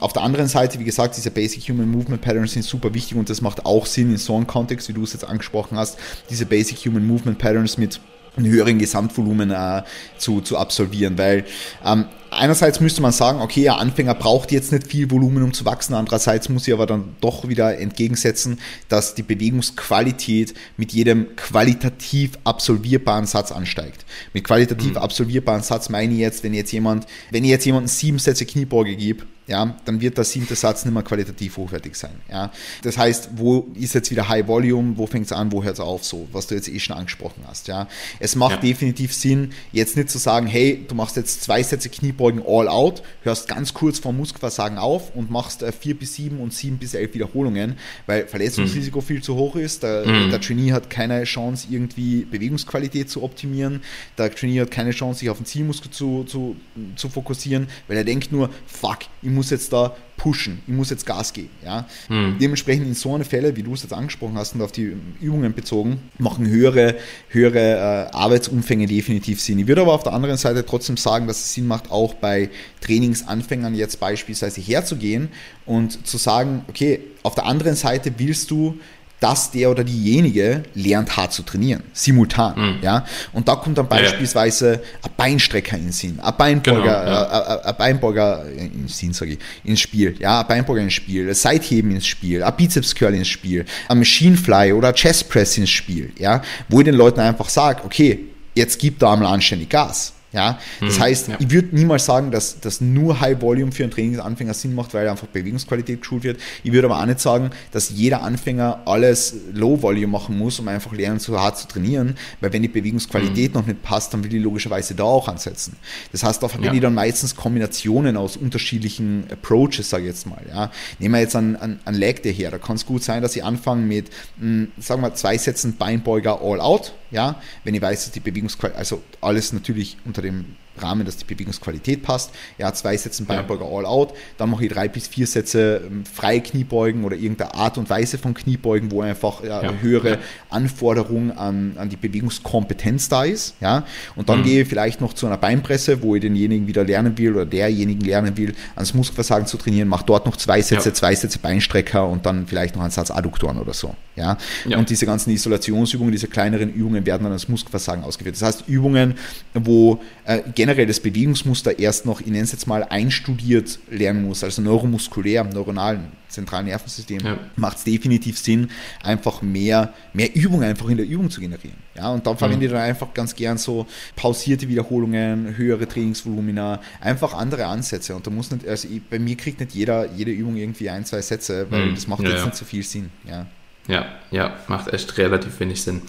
Auf 0.00 0.12
der 0.12 0.22
anderen 0.22 0.48
Seite, 0.48 0.78
wie 0.78 0.84
gesagt, 0.84 1.16
diese 1.16 1.30
Basic 1.30 1.68
Human 1.68 1.90
Movement 1.90 2.22
Patterns 2.22 2.52
sind 2.52 2.64
super 2.64 2.94
wichtig 2.94 3.16
und 3.16 3.28
das 3.28 3.40
macht 3.40 3.66
auch 3.66 3.86
Sinn 3.86 4.10
in 4.10 4.18
so 4.18 4.36
einem 4.36 4.46
Kontext, 4.46 4.88
wie 4.88 4.92
du 4.92 5.02
es 5.02 5.12
jetzt 5.12 5.24
angesprochen 5.24 5.76
hast, 5.76 5.98
diese 6.30 6.46
Basic 6.46 6.78
Human 6.86 7.06
Movement 7.06 7.38
Patterns 7.38 7.78
mit 7.78 8.00
einem 8.36 8.50
höheren 8.50 8.78
Gesamtvolumen 8.78 9.50
äh, 9.50 9.82
zu, 10.16 10.40
zu 10.40 10.56
absolvieren, 10.56 11.18
weil 11.18 11.44
ähm, 11.84 12.06
einerseits 12.32 12.80
müsste 12.80 13.02
man 13.02 13.12
sagen, 13.12 13.40
okay, 13.40 13.68
ein 13.68 13.78
Anfänger 13.78 14.14
braucht 14.14 14.52
jetzt 14.52 14.72
nicht 14.72 14.86
viel 14.86 15.10
Volumen, 15.10 15.42
um 15.42 15.52
zu 15.52 15.64
wachsen. 15.64 15.94
Andererseits 15.94 16.48
muss 16.48 16.66
ich 16.66 16.74
aber 16.74 16.86
dann 16.86 17.16
doch 17.20 17.48
wieder 17.48 17.78
entgegensetzen, 17.78 18.58
dass 18.88 19.14
die 19.14 19.22
Bewegungsqualität 19.22 20.54
mit 20.76 20.92
jedem 20.92 21.36
qualitativ 21.36 22.32
absolvierbaren 22.44 23.26
Satz 23.26 23.52
ansteigt. 23.52 24.04
Mit 24.32 24.44
qualitativ 24.44 24.92
mhm. 24.92 24.98
absolvierbaren 24.98 25.62
Satz 25.62 25.88
meine 25.88 26.12
ich 26.12 26.20
jetzt, 26.20 26.42
wenn 26.44 26.54
jetzt 26.54 26.72
jemand, 26.72 27.06
wenn 27.30 27.44
ich 27.44 27.50
jetzt 27.50 27.66
jemanden 27.66 27.88
sieben 27.88 28.18
Sätze 28.18 28.46
Kniebeuge 28.46 28.96
gebe, 28.96 29.24
ja, 29.46 29.76
dann 29.84 30.00
wird 30.00 30.16
der 30.16 30.24
siebte 30.24 30.54
Satz 30.54 30.84
nicht 30.84 30.94
mehr 30.94 31.02
qualitativ 31.02 31.56
hochwertig 31.56 31.96
sein. 31.96 32.12
Ja. 32.30 32.52
Das 32.82 32.96
heißt, 32.96 33.30
wo 33.36 33.68
ist 33.74 33.94
jetzt 33.94 34.10
wieder 34.10 34.28
High 34.28 34.46
Volume, 34.46 34.96
wo 34.96 35.06
fängt 35.06 35.26
es 35.26 35.32
an, 35.32 35.50
wo 35.50 35.64
hört 35.64 35.74
es 35.74 35.80
auf, 35.80 36.04
so, 36.04 36.28
was 36.32 36.46
du 36.46 36.54
jetzt 36.54 36.68
eh 36.68 36.78
schon 36.78 36.96
angesprochen 36.96 37.42
hast. 37.46 37.66
Ja. 37.66 37.88
Es 38.20 38.36
macht 38.36 38.56
ja. 38.56 38.70
definitiv 38.70 39.12
Sinn, 39.12 39.52
jetzt 39.72 39.96
nicht 39.96 40.10
zu 40.10 40.18
sagen, 40.18 40.46
hey, 40.46 40.84
du 40.86 40.94
machst 40.94 41.16
jetzt 41.16 41.42
zwei 41.42 41.62
Sätze 41.62 41.88
Kniebeugen 42.22 42.42
all 42.46 42.68
out, 42.68 43.02
hörst 43.22 43.48
ganz 43.48 43.74
kurz 43.74 43.98
vor 43.98 44.12
Muskelversagen 44.12 44.78
auf 44.78 45.14
und 45.14 45.30
machst 45.30 45.62
äh, 45.62 45.72
vier 45.72 45.98
bis 45.98 46.14
sieben 46.14 46.38
und 46.38 46.52
sieben 46.52 46.78
bis 46.78 46.94
elf 46.94 47.14
Wiederholungen, 47.14 47.76
weil 48.06 48.26
Verletzungsrisiko 48.26 49.00
mhm. 49.00 49.04
viel 49.04 49.22
zu 49.22 49.34
hoch 49.34 49.56
ist. 49.56 49.82
Der, 49.82 50.06
mhm. 50.06 50.30
der 50.30 50.40
Trainee 50.40 50.72
hat 50.72 50.88
keine 50.88 51.24
Chance, 51.24 51.66
irgendwie 51.70 52.24
Bewegungsqualität 52.24 53.10
zu 53.10 53.22
optimieren. 53.22 53.82
Der 54.18 54.32
Trainee 54.32 54.60
hat 54.60 54.70
keine 54.70 54.92
Chance, 54.92 55.20
sich 55.20 55.30
auf 55.30 55.38
den 55.38 55.46
Zielmuskel 55.46 55.90
zu, 55.90 56.24
zu, 56.24 56.56
zu 56.96 57.08
fokussieren, 57.08 57.68
weil 57.88 57.96
er 57.96 58.04
denkt 58.04 58.30
nur, 58.30 58.50
fuck, 58.66 58.98
ich 59.22 59.30
muss 59.30 59.50
jetzt 59.50 59.72
da 59.72 59.96
pushen, 60.22 60.62
ich 60.68 60.72
muss 60.72 60.88
jetzt 60.88 61.04
Gas 61.04 61.32
geben. 61.32 61.50
Ja? 61.64 61.84
Hm. 62.06 62.36
Dementsprechend 62.40 62.86
in 62.86 62.94
so 62.94 63.12
einer 63.12 63.24
Fälle, 63.24 63.56
wie 63.56 63.64
du 63.64 63.74
es 63.74 63.82
jetzt 63.82 63.92
angesprochen 63.92 64.36
hast 64.36 64.54
und 64.54 64.62
auf 64.62 64.70
die 64.70 64.94
Übungen 65.20 65.52
bezogen, 65.52 65.98
machen 66.16 66.46
höhere, 66.46 66.94
höhere 67.28 68.08
äh, 68.12 68.16
Arbeitsumfänge 68.16 68.86
definitiv 68.86 69.40
Sinn. 69.40 69.58
Ich 69.58 69.66
würde 69.66 69.80
aber 69.80 69.94
auf 69.94 70.04
der 70.04 70.12
anderen 70.12 70.36
Seite 70.36 70.64
trotzdem 70.64 70.96
sagen, 70.96 71.26
dass 71.26 71.40
es 71.40 71.54
Sinn 71.54 71.66
macht, 71.66 71.90
auch 71.90 72.14
bei 72.14 72.50
Trainingsanfängern 72.82 73.74
jetzt 73.74 73.98
beispielsweise 73.98 74.60
herzugehen 74.60 75.28
und 75.66 76.06
zu 76.06 76.18
sagen, 76.18 76.64
okay, 76.68 77.00
auf 77.24 77.34
der 77.34 77.46
anderen 77.46 77.74
Seite 77.74 78.12
willst 78.18 78.52
du 78.52 78.78
dass 79.22 79.52
der 79.52 79.70
oder 79.70 79.84
diejenige 79.84 80.64
lernt 80.74 81.16
hart 81.16 81.32
zu 81.32 81.44
trainieren, 81.44 81.84
simultan. 81.92 82.54
Mhm. 82.56 82.82
Ja? 82.82 83.06
Und 83.32 83.46
da 83.46 83.54
kommt 83.54 83.78
dann 83.78 83.88
beispielsweise 83.88 84.72
ja. 84.72 84.78
ein 85.04 85.10
Beinstrecker 85.16 85.76
in 85.76 85.84
den 85.84 85.92
Sinn, 85.92 86.18
ein 86.20 86.36
Beinbeuger, 86.36 86.80
genau, 86.80 86.92
ja. 86.92 87.56
ein, 87.56 87.64
ein 87.66 87.76
Beinbeuger 87.76 88.44
in 88.50 88.88
Sinn, 88.88 89.12
sage 89.12 89.32
ich, 89.32 89.38
ins 89.62 89.80
Spiel, 89.80 90.16
ja, 90.18 90.40
ein 90.40 90.46
Beinbeuger 90.48 90.80
ins 90.80 90.94
Spiel, 90.94 91.28
ein 91.28 91.34
Seitheben 91.34 91.92
ins 91.92 92.06
Spiel, 92.06 92.42
ein 92.42 92.56
Bizeps 92.56 92.94
Curl 92.96 93.14
ins 93.14 93.28
Spiel, 93.28 93.64
ein 93.88 93.98
Machine 93.98 94.36
Fly 94.36 94.72
oder 94.72 94.92
Chest 94.92 95.28
Press 95.28 95.56
ins 95.56 95.70
Spiel, 95.70 96.12
ja, 96.18 96.42
wo 96.68 96.80
ich 96.80 96.84
den 96.84 96.96
Leuten 96.96 97.20
einfach 97.20 97.48
sage, 97.48 97.82
okay, 97.84 98.18
jetzt 98.54 98.80
gib 98.80 98.98
da 98.98 99.12
einmal 99.12 99.32
anständig 99.32 99.68
Gas. 99.68 100.14
Ja, 100.32 100.58
das 100.80 100.98
mhm, 100.98 101.02
heißt, 101.02 101.28
ja. 101.28 101.36
ich 101.38 101.50
würde 101.50 101.76
niemals 101.76 102.06
sagen, 102.06 102.30
dass, 102.30 102.58
dass 102.58 102.80
nur 102.80 103.20
High 103.20 103.40
Volume 103.42 103.70
für 103.70 103.82
einen 103.82 103.92
Trainingsanfänger 103.92 104.54
Sinn 104.54 104.74
macht, 104.74 104.94
weil 104.94 105.06
einfach 105.06 105.26
Bewegungsqualität 105.26 106.00
geschult 106.00 106.24
wird. 106.24 106.40
Ich 106.62 106.72
würde 106.72 106.88
aber 106.88 107.00
auch 107.00 107.06
nicht 107.06 107.20
sagen, 107.20 107.50
dass 107.70 107.90
jeder 107.90 108.22
Anfänger 108.22 108.82
alles 108.86 109.34
Low 109.52 109.82
Volume 109.82 110.06
machen 110.06 110.38
muss, 110.38 110.58
um 110.58 110.68
einfach 110.68 110.92
lernen, 110.92 111.18
so 111.18 111.38
hart 111.38 111.58
zu 111.58 111.68
trainieren, 111.68 112.16
weil 112.40 112.52
wenn 112.52 112.62
die 112.62 112.68
Bewegungsqualität 112.68 113.52
mhm. 113.52 113.60
noch 113.60 113.66
nicht 113.66 113.82
passt, 113.82 114.14
dann 114.14 114.24
will 114.24 114.34
ich 114.34 114.42
logischerweise 114.42 114.94
da 114.94 115.04
auch 115.04 115.28
ansetzen. 115.28 115.76
Das 116.12 116.22
heißt, 116.22 116.42
da 116.42 116.48
verwende 116.48 116.68
ja. 116.68 116.74
ich 116.74 116.80
dann 116.80 116.94
meistens 116.94 117.36
Kombinationen 117.36 118.16
aus 118.16 118.38
unterschiedlichen 118.38 119.24
Approaches, 119.30 119.90
sage 119.90 120.04
ich 120.04 120.08
jetzt 120.08 120.26
mal. 120.26 120.42
Ja. 120.48 120.70
Nehmen 120.98 121.14
wir 121.14 121.20
jetzt 121.20 121.36
einen, 121.36 121.56
einen, 121.56 121.80
einen 121.84 121.98
Leg 121.98 122.22
her, 122.24 122.50
da 122.50 122.58
kann 122.58 122.76
es 122.76 122.86
gut 122.86 123.02
sein, 123.02 123.22
dass 123.22 123.36
ich 123.36 123.44
anfange 123.44 123.84
mit, 123.84 124.08
mh, 124.38 124.40
hm, 124.40 124.72
sagen 124.78 125.02
wir, 125.02 125.14
zwei 125.14 125.36
Sätzen 125.36 125.76
Beinbeuger 125.76 126.40
All 126.42 126.60
Out, 126.60 126.94
ja, 127.10 127.40
wenn 127.64 127.74
ich 127.74 127.82
weiß, 127.82 128.04
dass 128.04 128.12
die 128.12 128.20
Bewegungsqualität, 128.20 128.78
also 128.78 129.02
alles 129.20 129.52
natürlich 129.52 129.98
unter 130.04 130.21
dem 130.22 130.61
Rahmen, 130.78 131.04
dass 131.04 131.16
die 131.16 131.24
Bewegungsqualität 131.24 132.02
passt. 132.02 132.30
Ja, 132.58 132.72
zwei 132.72 132.96
Sätze 132.96 133.24
Beinbeuger 133.24 133.66
All 133.66 133.86
Out, 133.86 134.14
dann 134.38 134.50
mache 134.50 134.64
ich 134.64 134.72
drei 134.72 134.88
bis 134.88 135.06
vier 135.06 135.26
Sätze 135.26 135.82
ähm, 135.86 136.04
freie 136.04 136.40
Kniebeugen 136.40 137.04
oder 137.04 137.16
irgendeine 137.16 137.54
Art 137.54 137.78
und 137.78 137.90
Weise 137.90 138.18
von 138.18 138.34
Kniebeugen, 138.34 138.90
wo 138.90 139.02
einfach 139.02 139.42
ja, 139.44 139.62
ja. 139.62 139.72
höhere 139.80 140.18
Anforderung 140.50 141.36
an, 141.36 141.72
an 141.76 141.88
die 141.88 141.96
Bewegungskompetenz 141.96 143.08
da 143.08 143.24
ist. 143.24 143.54
Ja, 143.60 143.84
und 144.16 144.28
dann 144.28 144.40
mhm. 144.40 144.44
gehe 144.44 144.62
ich 144.62 144.68
vielleicht 144.68 145.00
noch 145.00 145.12
zu 145.12 145.26
einer 145.26 145.38
Beinpresse, 145.38 146.02
wo 146.02 146.14
ich 146.14 146.22
denjenigen 146.22 146.66
wieder 146.66 146.84
lernen 146.84 147.16
will 147.18 147.34
oder 147.34 147.46
derjenigen 147.46 148.00
lernen 148.00 148.36
will, 148.36 148.54
ans 148.74 148.94
Muskelversagen 148.94 149.46
zu 149.46 149.56
trainieren, 149.56 149.88
mache 149.88 150.04
dort 150.06 150.26
noch 150.26 150.36
zwei 150.36 150.62
Sätze, 150.62 150.88
ja. 150.88 150.94
zwei 150.94 151.14
Sätze 151.14 151.38
Beinstrecker 151.38 152.08
und 152.08 152.26
dann 152.26 152.46
vielleicht 152.46 152.74
noch 152.74 152.82
einen 152.82 152.90
Satz 152.90 153.10
Adduktoren 153.10 153.58
oder 153.58 153.74
so. 153.74 153.94
Ja, 154.14 154.36
und 154.76 154.90
diese 154.90 155.06
ganzen 155.06 155.30
Isolationsübungen, 155.30 156.12
diese 156.12 156.28
kleineren 156.28 156.70
Übungen 156.72 157.06
werden 157.06 157.22
dann 157.22 157.32
ans 157.32 157.48
Muskelversagen 157.48 158.04
ausgeführt. 158.04 158.36
Das 158.36 158.42
heißt, 158.42 158.68
Übungen, 158.68 159.14
wo 159.54 160.02
äh, 160.26 160.40
generell 160.62 160.86
das 160.86 161.00
Bewegungsmuster 161.00 161.76
erst 161.80 162.06
noch, 162.06 162.20
ich 162.20 162.28
nenne 162.28 162.44
es 162.44 162.52
jetzt 162.52 162.68
mal, 162.68 162.84
einstudiert 162.84 163.80
lernen 163.90 164.22
muss, 164.22 164.44
also 164.44 164.62
neuromuskulär, 164.62 165.42
neuronalen 165.42 166.12
zentralen 166.28 166.66
Nervensystem, 166.66 167.18
ja. 167.18 167.36
macht 167.56 167.78
es 167.78 167.84
definitiv 167.84 168.38
Sinn, 168.38 168.70
einfach 169.02 169.42
mehr, 169.42 169.92
mehr 170.12 170.32
Übung 170.36 170.62
einfach 170.62 170.88
in 170.88 170.98
der 170.98 171.06
Übung 171.06 171.30
zu 171.30 171.40
generieren. 171.40 171.76
Ja, 171.96 172.10
und 172.10 172.24
dann 172.24 172.38
verwende 172.38 172.58
mhm. 172.58 172.62
ich 172.66 172.70
dann 172.70 172.80
einfach 172.80 173.12
ganz 173.12 173.34
gern 173.34 173.58
so 173.58 173.88
pausierte 174.14 174.68
Wiederholungen, 174.68 175.56
höhere 175.56 175.88
Trainingsvolumina, 175.88 176.80
einfach 177.00 177.34
andere 177.34 177.66
Ansätze. 177.66 178.14
Und 178.14 178.24
da 178.24 178.30
muss 178.30 178.52
nicht, 178.52 178.66
also 178.66 178.86
bei 179.10 179.18
mir 179.18 179.36
kriegt 179.36 179.58
nicht 179.58 179.72
jeder 179.72 180.12
jede 180.12 180.30
Übung 180.30 180.56
irgendwie 180.56 180.88
ein, 180.88 181.04
zwei 181.04 181.22
Sätze, 181.22 181.66
weil 181.70 181.86
mhm. 181.86 181.94
das 181.96 182.06
macht 182.06 182.22
ja, 182.22 182.30
jetzt 182.30 182.38
ja. 182.38 182.44
nicht 182.46 182.56
so 182.56 182.64
viel 182.64 182.84
Sinn. 182.84 183.10
Ja. 183.28 183.46
Ja, 183.88 184.06
ja, 184.30 184.56
macht 184.68 184.92
echt 184.92 185.18
relativ 185.18 185.58
wenig 185.58 185.82
Sinn. 185.82 186.02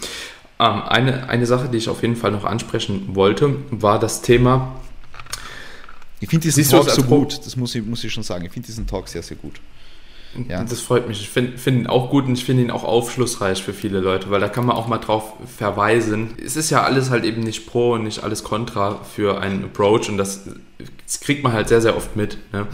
Ähm, 0.58 0.82
eine, 0.82 1.28
eine 1.28 1.46
Sache, 1.46 1.68
die 1.68 1.78
ich 1.78 1.88
auf 1.88 2.02
jeden 2.02 2.16
Fall 2.16 2.30
noch 2.30 2.44
ansprechen 2.44 3.14
wollte, 3.14 3.56
war 3.70 3.98
das 3.98 4.22
Thema. 4.22 4.76
Ich 6.20 6.28
finde 6.28 6.44
diesen 6.44 6.64
Talk 6.68 6.88
so 6.88 7.02
gut, 7.02 7.44
das 7.44 7.56
muss 7.56 7.74
ich, 7.74 7.84
muss 7.84 8.02
ich 8.04 8.12
schon 8.12 8.22
sagen. 8.22 8.44
Ich 8.44 8.52
finde 8.52 8.66
diesen 8.66 8.86
Talk 8.86 9.08
sehr, 9.08 9.22
sehr 9.22 9.36
gut. 9.36 9.60
Ja. 10.48 10.64
Das 10.64 10.80
freut 10.80 11.06
mich. 11.06 11.20
Ich 11.20 11.28
finde 11.28 11.58
find 11.58 11.80
ihn 11.80 11.86
auch 11.86 12.10
gut 12.10 12.26
und 12.26 12.34
ich 12.34 12.44
finde 12.44 12.62
ihn 12.62 12.70
auch 12.70 12.84
aufschlussreich 12.84 13.62
für 13.62 13.72
viele 13.72 14.00
Leute, 14.00 14.30
weil 14.30 14.40
da 14.40 14.48
kann 14.48 14.66
man 14.66 14.76
auch 14.76 14.88
mal 14.88 14.98
drauf 14.98 15.34
verweisen. 15.56 16.34
Es 16.44 16.56
ist 16.56 16.70
ja 16.70 16.82
alles 16.82 17.10
halt 17.10 17.24
eben 17.24 17.42
nicht 17.42 17.66
pro 17.66 17.92
und 17.92 18.04
nicht 18.04 18.22
alles 18.24 18.42
contra 18.42 19.02
für 19.04 19.40
einen 19.40 19.64
Approach 19.64 20.08
und 20.08 20.18
das, 20.18 20.44
das 21.04 21.20
kriegt 21.20 21.44
man 21.44 21.52
halt 21.52 21.68
sehr, 21.68 21.80
sehr 21.80 21.96
oft 21.96 22.16
mit. 22.16 22.38
Ne? 22.52 22.62
Mhm. 22.62 22.66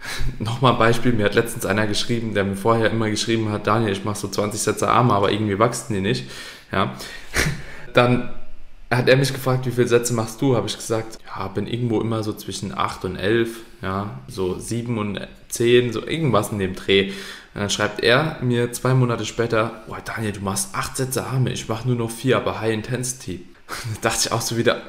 Nochmal 0.44 0.72
ein 0.72 0.78
Beispiel, 0.78 1.12
mir 1.12 1.24
hat 1.24 1.34
letztens 1.34 1.64
einer 1.64 1.86
geschrieben, 1.86 2.34
der 2.34 2.44
mir 2.44 2.56
vorher 2.56 2.90
immer 2.90 3.08
geschrieben 3.08 3.50
hat, 3.50 3.66
Daniel, 3.66 3.92
ich 3.92 4.04
mache 4.04 4.18
so 4.18 4.28
20 4.28 4.60
Sätze 4.60 4.88
Arme, 4.88 5.14
aber 5.14 5.30
irgendwie 5.30 5.58
wachsen 5.58 5.94
die 5.94 6.00
nicht. 6.00 6.26
Ja. 6.72 6.94
Dann 7.94 8.30
hat 8.90 9.08
er 9.08 9.16
mich 9.16 9.32
gefragt, 9.32 9.66
wie 9.66 9.70
viele 9.70 9.88
Sätze 9.88 10.14
machst 10.14 10.40
du? 10.40 10.56
Habe 10.56 10.66
ich 10.66 10.76
gesagt, 10.76 11.18
ja, 11.26 11.48
bin 11.48 11.66
irgendwo 11.66 12.00
immer 12.00 12.22
so 12.22 12.32
zwischen 12.32 12.76
8 12.76 13.04
und 13.04 13.16
11, 13.16 13.60
ja, 13.80 14.18
so 14.28 14.58
7 14.58 14.98
und 14.98 15.20
10, 15.48 15.92
so 15.92 16.06
irgendwas 16.06 16.50
in 16.52 16.58
dem 16.58 16.74
Dreh. 16.74 17.12
Und 17.54 17.60
dann 17.60 17.70
schreibt 17.70 18.00
er 18.00 18.38
mir 18.42 18.72
zwei 18.72 18.94
Monate 18.94 19.24
später, 19.24 19.82
boah, 19.86 19.98
Daniel, 20.04 20.32
du 20.32 20.40
machst 20.40 20.74
8 20.74 20.96
Sätze 20.96 21.26
Arme, 21.26 21.52
ich 21.52 21.68
mache 21.68 21.86
nur 21.86 21.96
noch 21.96 22.10
4, 22.10 22.36
aber 22.36 22.60
High 22.60 22.72
Intensity. 22.72 23.46
da 24.02 24.10
dachte 24.10 24.26
ich 24.26 24.32
auch 24.32 24.40
so 24.40 24.56
wieder, 24.56 24.82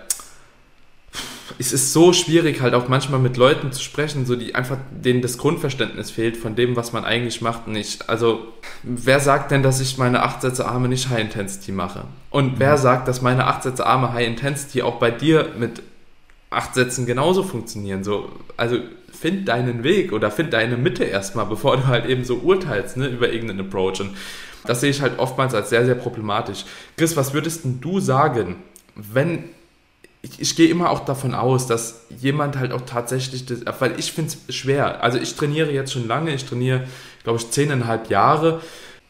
es 1.60 1.74
ist 1.74 1.94
so 1.94 2.14
schwierig, 2.14 2.62
halt 2.62 2.74
auch 2.74 2.88
manchmal 2.88 3.20
mit 3.20 3.38
Leuten 3.38 3.72
zu 3.72 3.82
sprechen, 3.82 4.26
so 4.26 4.36
die 4.36 4.56
einfach 4.56 4.78
denen 4.92 5.22
das 5.22 5.38
Grundverständnis 5.38 6.10
fehlt 6.10 6.38
von 6.38 6.56
dem, 6.56 6.76
was 6.76 6.94
man 6.94 7.06
eigentlich 7.06 7.42
macht. 7.42 7.68
Nicht. 7.68 8.10
Also, 8.10 8.48
wer 8.82 9.20
sagt 9.20 9.52
denn, 9.52 9.64
dass 9.64 9.80
ich 9.80 9.98
meine 9.98 10.24
8 10.24 10.42
Sätze 10.42 10.66
Arme 10.66 10.88
nicht 10.88 11.10
High 11.10 11.22
Intensity 11.22 11.72
mache? 11.72 12.06
Und 12.30 12.60
wer 12.60 12.74
mhm. 12.74 12.82
sagt, 12.82 13.08
dass 13.08 13.22
meine 13.22 13.48
8 13.48 13.64
Sätze 13.64 13.86
Arme 13.86 14.14
High 14.14 14.28
Intensity 14.28 14.82
auch 14.82 15.00
bei 15.00 15.12
dir 15.12 15.52
mit 15.58 15.84
8 16.50 16.74
Sätzen 16.74 17.06
genauso 17.06 17.44
funktionieren? 17.44 18.04
So, 18.04 18.30
also 18.58 18.78
find 19.12 19.48
deinen 19.48 19.84
Weg 19.84 20.12
oder 20.12 20.32
find 20.32 20.54
deine 20.54 20.78
Mitte 20.78 21.04
erstmal, 21.04 21.46
bevor 21.46 21.78
du 21.78 21.88
halt 21.88 22.06
eben 22.06 22.24
so 22.24 22.36
urteilst 22.38 22.98
ne, 22.98 23.08
über 23.08 23.32
irgendeinen 23.32 23.68
Approach. 23.68 24.02
Und 24.02 24.12
das 24.66 24.82
sehe 24.82 24.90
ich 24.90 25.02
halt 25.02 25.20
oftmals 25.20 25.54
als 25.54 25.70
sehr, 25.70 25.86
sehr 25.86 25.96
problematisch. 25.96 26.66
Chris, 26.98 27.16
was 27.16 27.34
würdest 27.34 27.64
denn 27.64 27.80
du 27.80 28.00
sagen, 28.00 28.56
wenn 28.96 29.46
ich, 30.24 30.40
ich 30.40 30.56
gehe 30.56 30.70
immer 30.70 30.90
auch 30.90 31.02
davon 31.02 31.36
aus, 31.36 31.68
dass 31.68 32.06
jemand 32.18 32.58
halt 32.58 32.72
auch 32.72 32.82
tatsächlich, 32.82 33.46
das, 33.46 33.60
weil 33.80 34.00
ich 34.00 34.14
finde 34.14 34.34
es 34.48 34.56
schwer. 34.56 35.04
Also 35.04 35.20
ich 35.20 35.36
trainiere 35.36 35.72
jetzt 35.72 35.92
schon 35.92 36.08
lange, 36.08 36.34
ich 36.34 36.46
trainiere, 36.46 36.86
glaube 37.24 37.40
ich, 37.40 37.52
zehneinhalb 37.52 38.10
Jahre. 38.10 38.62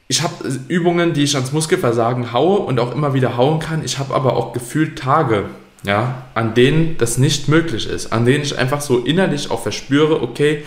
Ich 0.07 0.24
habe 0.24 0.34
Übungen, 0.68 1.14
die 1.14 1.24
ich 1.24 1.36
ans 1.36 1.53
Muskelversagen 1.53 2.34
haue 2.34 2.59
und 2.59 2.80
auch 2.80 2.93
immer 2.93 3.14
wieder 3.14 3.38
hauen 3.38 3.59
kann. 3.59 3.86
Ich 3.86 3.99
habe 3.99 4.14
aber 4.14 4.36
auch 4.36 4.53
gefühlt 4.53 4.97
Tage, 4.97 5.45
ja, 5.84 6.26
an 6.34 6.55
denen 6.55 6.97
das 6.97 7.20
nicht 7.20 7.47
möglich 7.47 7.88
ist, 7.88 8.11
an 8.11 8.26
denen 8.26 8.43
ich 8.43 8.57
einfach 8.57 8.82
so 8.82 8.99
innerlich 8.99 9.51
auch 9.51 9.61
verspüre, 9.61 10.22
okay, 10.22 10.64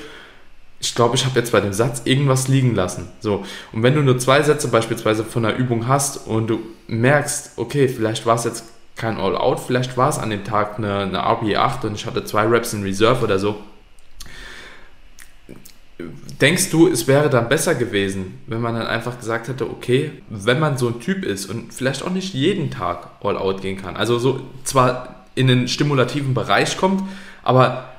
ich 0.79 0.95
glaube, 0.95 1.17
ich 1.17 1.25
habe 1.25 1.39
jetzt 1.41 1.53
bei 1.53 1.61
dem 1.61 1.73
Satz 1.73 2.03
irgendwas 2.05 2.49
liegen 2.49 2.75
lassen. 2.75 3.09
So. 3.19 3.45
Und 3.73 3.83
wenn 3.83 3.95
du 3.95 4.03
nur 4.03 4.19
zwei 4.19 4.43
Sätze 4.43 4.69
beispielsweise 4.69 5.25
von 5.25 5.45
einer 5.45 5.57
Übung 5.57 5.89
hast 5.89 6.27
und 6.27 6.49
du 6.49 6.61
merkst, 6.87 7.53
okay, 7.57 7.89
vielleicht 7.89 8.27
war 8.27 8.37
es 8.37 8.45
jetzt 8.45 8.65
kein 8.97 9.19
All-Out, 9.19 9.61
vielleicht 9.61 9.97
war 9.97 10.09
es 10.09 10.19
an 10.19 10.31
dem 10.31 10.45
Tag 10.45 10.79
eine, 10.79 11.01
eine 11.01 11.21
RP8 11.21 11.87
und 11.87 11.95
ich 11.95 12.07
hatte 12.07 12.25
zwei 12.25 12.47
Reps 12.47 12.73
in 12.73 12.83
Reserve 12.83 13.23
oder 13.23 13.39
so. 13.39 13.57
Denkst 16.41 16.71
du, 16.71 16.89
es 16.89 17.07
wäre 17.07 17.31
dann 17.31 17.49
besser 17.49 17.75
gewesen, 17.75 18.39
wenn 18.47 18.61
man 18.61 18.75
dann 18.75 18.87
einfach 18.87 19.19
gesagt 19.19 19.49
hätte, 19.49 19.71
okay, 19.71 20.13
wenn 20.29 20.59
man 20.59 20.77
so 20.77 20.89
ein 20.89 21.01
Typ 21.01 21.25
ist 21.25 21.47
und 21.47 21.73
vielleicht 21.73 22.03
auch 22.03 22.11
nicht 22.11 22.35
jeden 22.35 22.71
Tag 22.71 23.09
All-Out 23.23 23.63
gehen 23.63 23.81
kann, 23.81 23.97
also 23.97 24.19
so 24.19 24.41
zwar 24.65 25.27
in 25.35 25.47
den 25.47 25.69
stimulativen 25.69 26.35
Bereich 26.35 26.77
kommt, 26.77 27.03
aber 27.43 27.91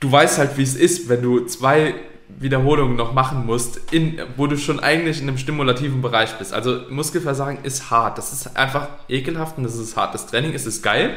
du 0.00 0.10
weißt 0.10 0.38
halt, 0.38 0.56
wie 0.56 0.62
es 0.62 0.74
ist, 0.74 1.08
wenn 1.08 1.22
du 1.22 1.44
zwei 1.44 1.94
Wiederholungen 2.38 2.96
noch 2.96 3.12
machen 3.12 3.46
musst, 3.46 3.92
in, 3.92 4.20
wo 4.36 4.46
du 4.46 4.56
schon 4.56 4.80
eigentlich 4.80 5.20
in 5.20 5.28
einem 5.28 5.38
stimulativen 5.38 6.02
Bereich 6.02 6.34
bist. 6.38 6.52
Also 6.52 6.82
Muskelversagen 6.90 7.64
ist 7.64 7.90
hart. 7.90 8.18
Das 8.18 8.32
ist 8.32 8.56
einfach 8.56 8.88
ekelhaft 9.08 9.58
und 9.58 9.64
das 9.64 9.76
ist 9.76 9.96
hart. 9.96 10.14
Das 10.14 10.26
Training 10.26 10.52
ist, 10.52 10.66
ist 10.66 10.82
geil, 10.82 11.16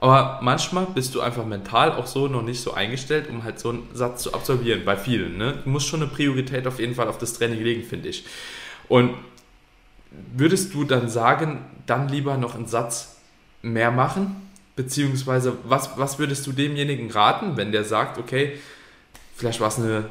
aber 0.00 0.40
manchmal 0.42 0.86
bist 0.86 1.14
du 1.14 1.20
einfach 1.20 1.44
mental 1.44 1.92
auch 1.92 2.06
so 2.06 2.26
noch 2.26 2.42
nicht 2.42 2.62
so 2.62 2.72
eingestellt, 2.72 3.28
um 3.28 3.44
halt 3.44 3.58
so 3.58 3.68
einen 3.68 3.88
Satz 3.92 4.22
zu 4.22 4.32
absolvieren, 4.32 4.82
bei 4.84 4.96
vielen. 4.96 5.36
Ne? 5.36 5.58
Du 5.62 5.68
musst 5.68 5.88
schon 5.88 6.02
eine 6.02 6.10
Priorität 6.10 6.66
auf 6.66 6.80
jeden 6.80 6.94
Fall 6.94 7.08
auf 7.08 7.18
das 7.18 7.34
Training 7.34 7.62
legen, 7.62 7.82
finde 7.82 8.08
ich. 8.08 8.24
Und 8.88 9.14
würdest 10.34 10.72
du 10.72 10.84
dann 10.84 11.10
sagen, 11.10 11.64
dann 11.86 12.08
lieber 12.08 12.38
noch 12.38 12.54
einen 12.54 12.66
Satz 12.66 13.16
mehr 13.62 13.90
machen? 13.90 14.48
Beziehungsweise, 14.74 15.58
was, 15.64 15.98
was 15.98 16.18
würdest 16.18 16.46
du 16.46 16.52
demjenigen 16.52 17.10
raten, 17.10 17.58
wenn 17.58 17.70
der 17.70 17.84
sagt, 17.84 18.16
okay, 18.16 18.58
vielleicht 19.36 19.60
war 19.60 19.68
es 19.68 19.78
eine 19.78 20.06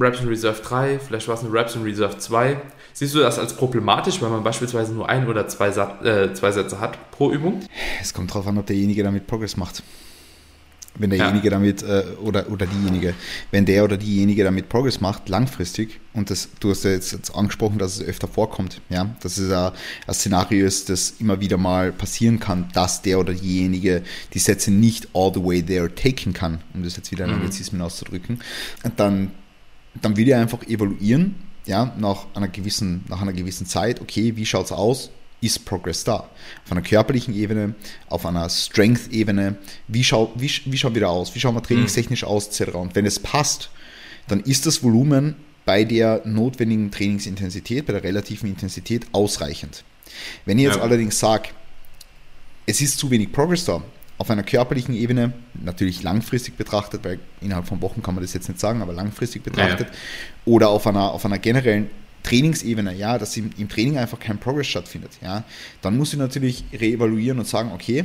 Raps 0.00 0.20
in 0.20 0.28
Reserve 0.28 0.60
3, 0.62 0.98
vielleicht 0.98 1.28
war 1.28 1.34
es 1.34 1.40
eine 1.42 1.52
Raps 1.52 1.74
in 1.74 1.82
Reserve 1.82 2.18
2. 2.18 2.56
Siehst 2.92 3.14
du 3.14 3.20
das 3.20 3.38
als 3.38 3.54
problematisch, 3.54 4.20
weil 4.20 4.30
man 4.30 4.42
beispielsweise 4.42 4.92
nur 4.92 5.08
ein 5.08 5.26
oder 5.26 5.48
zwei, 5.48 5.70
Sat 5.70 6.04
äh, 6.04 6.34
zwei 6.34 6.52
Sätze 6.52 6.80
hat 6.80 7.10
pro 7.10 7.30
Übung? 7.30 7.62
Es 8.00 8.12
kommt 8.12 8.30
darauf 8.30 8.46
an, 8.46 8.58
ob 8.58 8.66
derjenige 8.66 9.02
damit 9.02 9.26
Progress 9.26 9.56
macht. 9.56 9.82
Wenn 10.94 11.08
derjenige 11.08 11.46
ja. 11.46 11.50
damit, 11.52 11.82
äh, 11.82 12.04
oder, 12.22 12.50
oder 12.50 12.66
diejenige, 12.66 13.14
wenn 13.50 13.64
der 13.64 13.84
oder 13.84 13.96
diejenige 13.96 14.44
damit 14.44 14.68
Progress 14.68 15.00
macht, 15.00 15.30
langfristig, 15.30 16.00
und 16.12 16.28
das, 16.28 16.50
du 16.60 16.70
hast 16.70 16.84
ja 16.84 16.90
jetzt, 16.90 17.12
jetzt 17.12 17.34
angesprochen, 17.34 17.78
dass 17.78 17.98
es 17.98 18.06
öfter 18.06 18.28
vorkommt, 18.28 18.82
ja, 18.90 19.16
dass 19.22 19.38
es 19.38 19.50
ein, 19.50 19.72
ein 20.06 20.14
Szenario 20.14 20.66
ist, 20.66 20.90
das 20.90 21.14
immer 21.18 21.40
wieder 21.40 21.56
mal 21.56 21.92
passieren 21.92 22.40
kann, 22.40 22.68
dass 22.74 23.00
der 23.00 23.20
oder 23.20 23.32
diejenige 23.32 24.02
die 24.34 24.38
Sätze 24.38 24.70
nicht 24.70 25.08
all 25.14 25.32
the 25.32 25.42
way 25.42 25.62
there 25.62 25.92
taken 25.94 26.34
kann, 26.34 26.60
um 26.74 26.82
das 26.82 26.98
jetzt 26.98 27.10
wieder 27.10 27.24
in 27.24 27.30
mhm. 27.30 27.36
Anglizismen 27.36 27.80
auszudrücken, 27.80 28.42
dann 28.96 29.30
dann 30.00 30.16
will 30.16 30.28
ich 30.28 30.34
einfach 30.34 30.62
evaluieren, 30.66 31.34
ja, 31.66 31.94
nach 31.98 32.26
einer 32.34 32.48
gewissen, 32.48 33.04
nach 33.08 33.22
einer 33.22 33.32
gewissen 33.32 33.66
Zeit, 33.66 34.00
okay, 34.00 34.36
wie 34.36 34.46
schaut 34.46 34.66
es 34.66 34.72
aus? 34.72 35.10
Ist 35.40 35.64
Progress 35.64 36.04
da? 36.04 36.28
Auf 36.64 36.70
einer 36.70 36.82
körperlichen 36.82 37.34
Ebene, 37.34 37.74
auf 38.08 38.26
einer 38.26 38.48
Strength-Ebene, 38.48 39.56
wie 39.88 40.04
schaut, 40.04 40.30
wie, 40.36 40.50
wie 40.66 40.78
schaut 40.78 40.94
wieder 40.94 41.10
aus? 41.10 41.34
Wie 41.34 41.40
schauen 41.40 41.54
wir 41.54 41.62
trainingstechnisch 41.62 42.24
aus, 42.24 42.46
etc. 42.48 42.74
Und 42.74 42.94
wenn 42.94 43.06
es 43.06 43.18
passt, 43.18 43.70
dann 44.28 44.40
ist 44.40 44.66
das 44.66 44.82
Volumen 44.82 45.34
bei 45.64 45.84
der 45.84 46.22
notwendigen 46.24 46.90
Trainingsintensität, 46.90 47.86
bei 47.86 47.92
der 47.92 48.04
relativen 48.04 48.48
Intensität 48.48 49.06
ausreichend. 49.12 49.84
Wenn 50.44 50.58
ich 50.58 50.64
jetzt 50.64 50.76
ja. 50.76 50.82
allerdings 50.82 51.18
sage, 51.18 51.50
es 52.66 52.80
ist 52.80 52.98
zu 52.98 53.10
wenig 53.10 53.32
Progress 53.32 53.64
da, 53.64 53.82
auf 54.22 54.30
einer 54.30 54.44
körperlichen 54.44 54.94
Ebene, 54.94 55.32
natürlich 55.52 56.04
langfristig 56.04 56.56
betrachtet, 56.56 57.04
weil 57.04 57.18
innerhalb 57.40 57.66
von 57.66 57.82
Wochen 57.82 58.04
kann 58.04 58.14
man 58.14 58.22
das 58.22 58.32
jetzt 58.34 58.48
nicht 58.48 58.60
sagen, 58.60 58.80
aber 58.80 58.92
langfristig 58.92 59.42
betrachtet, 59.42 59.88
ja. 59.88 59.94
oder 60.44 60.68
auf 60.68 60.86
einer, 60.86 61.10
auf 61.10 61.24
einer 61.24 61.40
generellen 61.40 61.90
Trainingsebene, 62.22 62.94
ja, 62.94 63.18
dass 63.18 63.36
im, 63.36 63.50
im 63.58 63.68
Training 63.68 63.98
einfach 63.98 64.20
kein 64.20 64.38
Progress 64.38 64.68
stattfindet, 64.68 65.10
ja, 65.22 65.42
dann 65.80 65.96
muss 65.96 66.12
ich 66.12 66.20
natürlich 66.20 66.64
reevaluieren 66.72 67.40
und 67.40 67.48
sagen, 67.48 67.72
okay, 67.74 68.04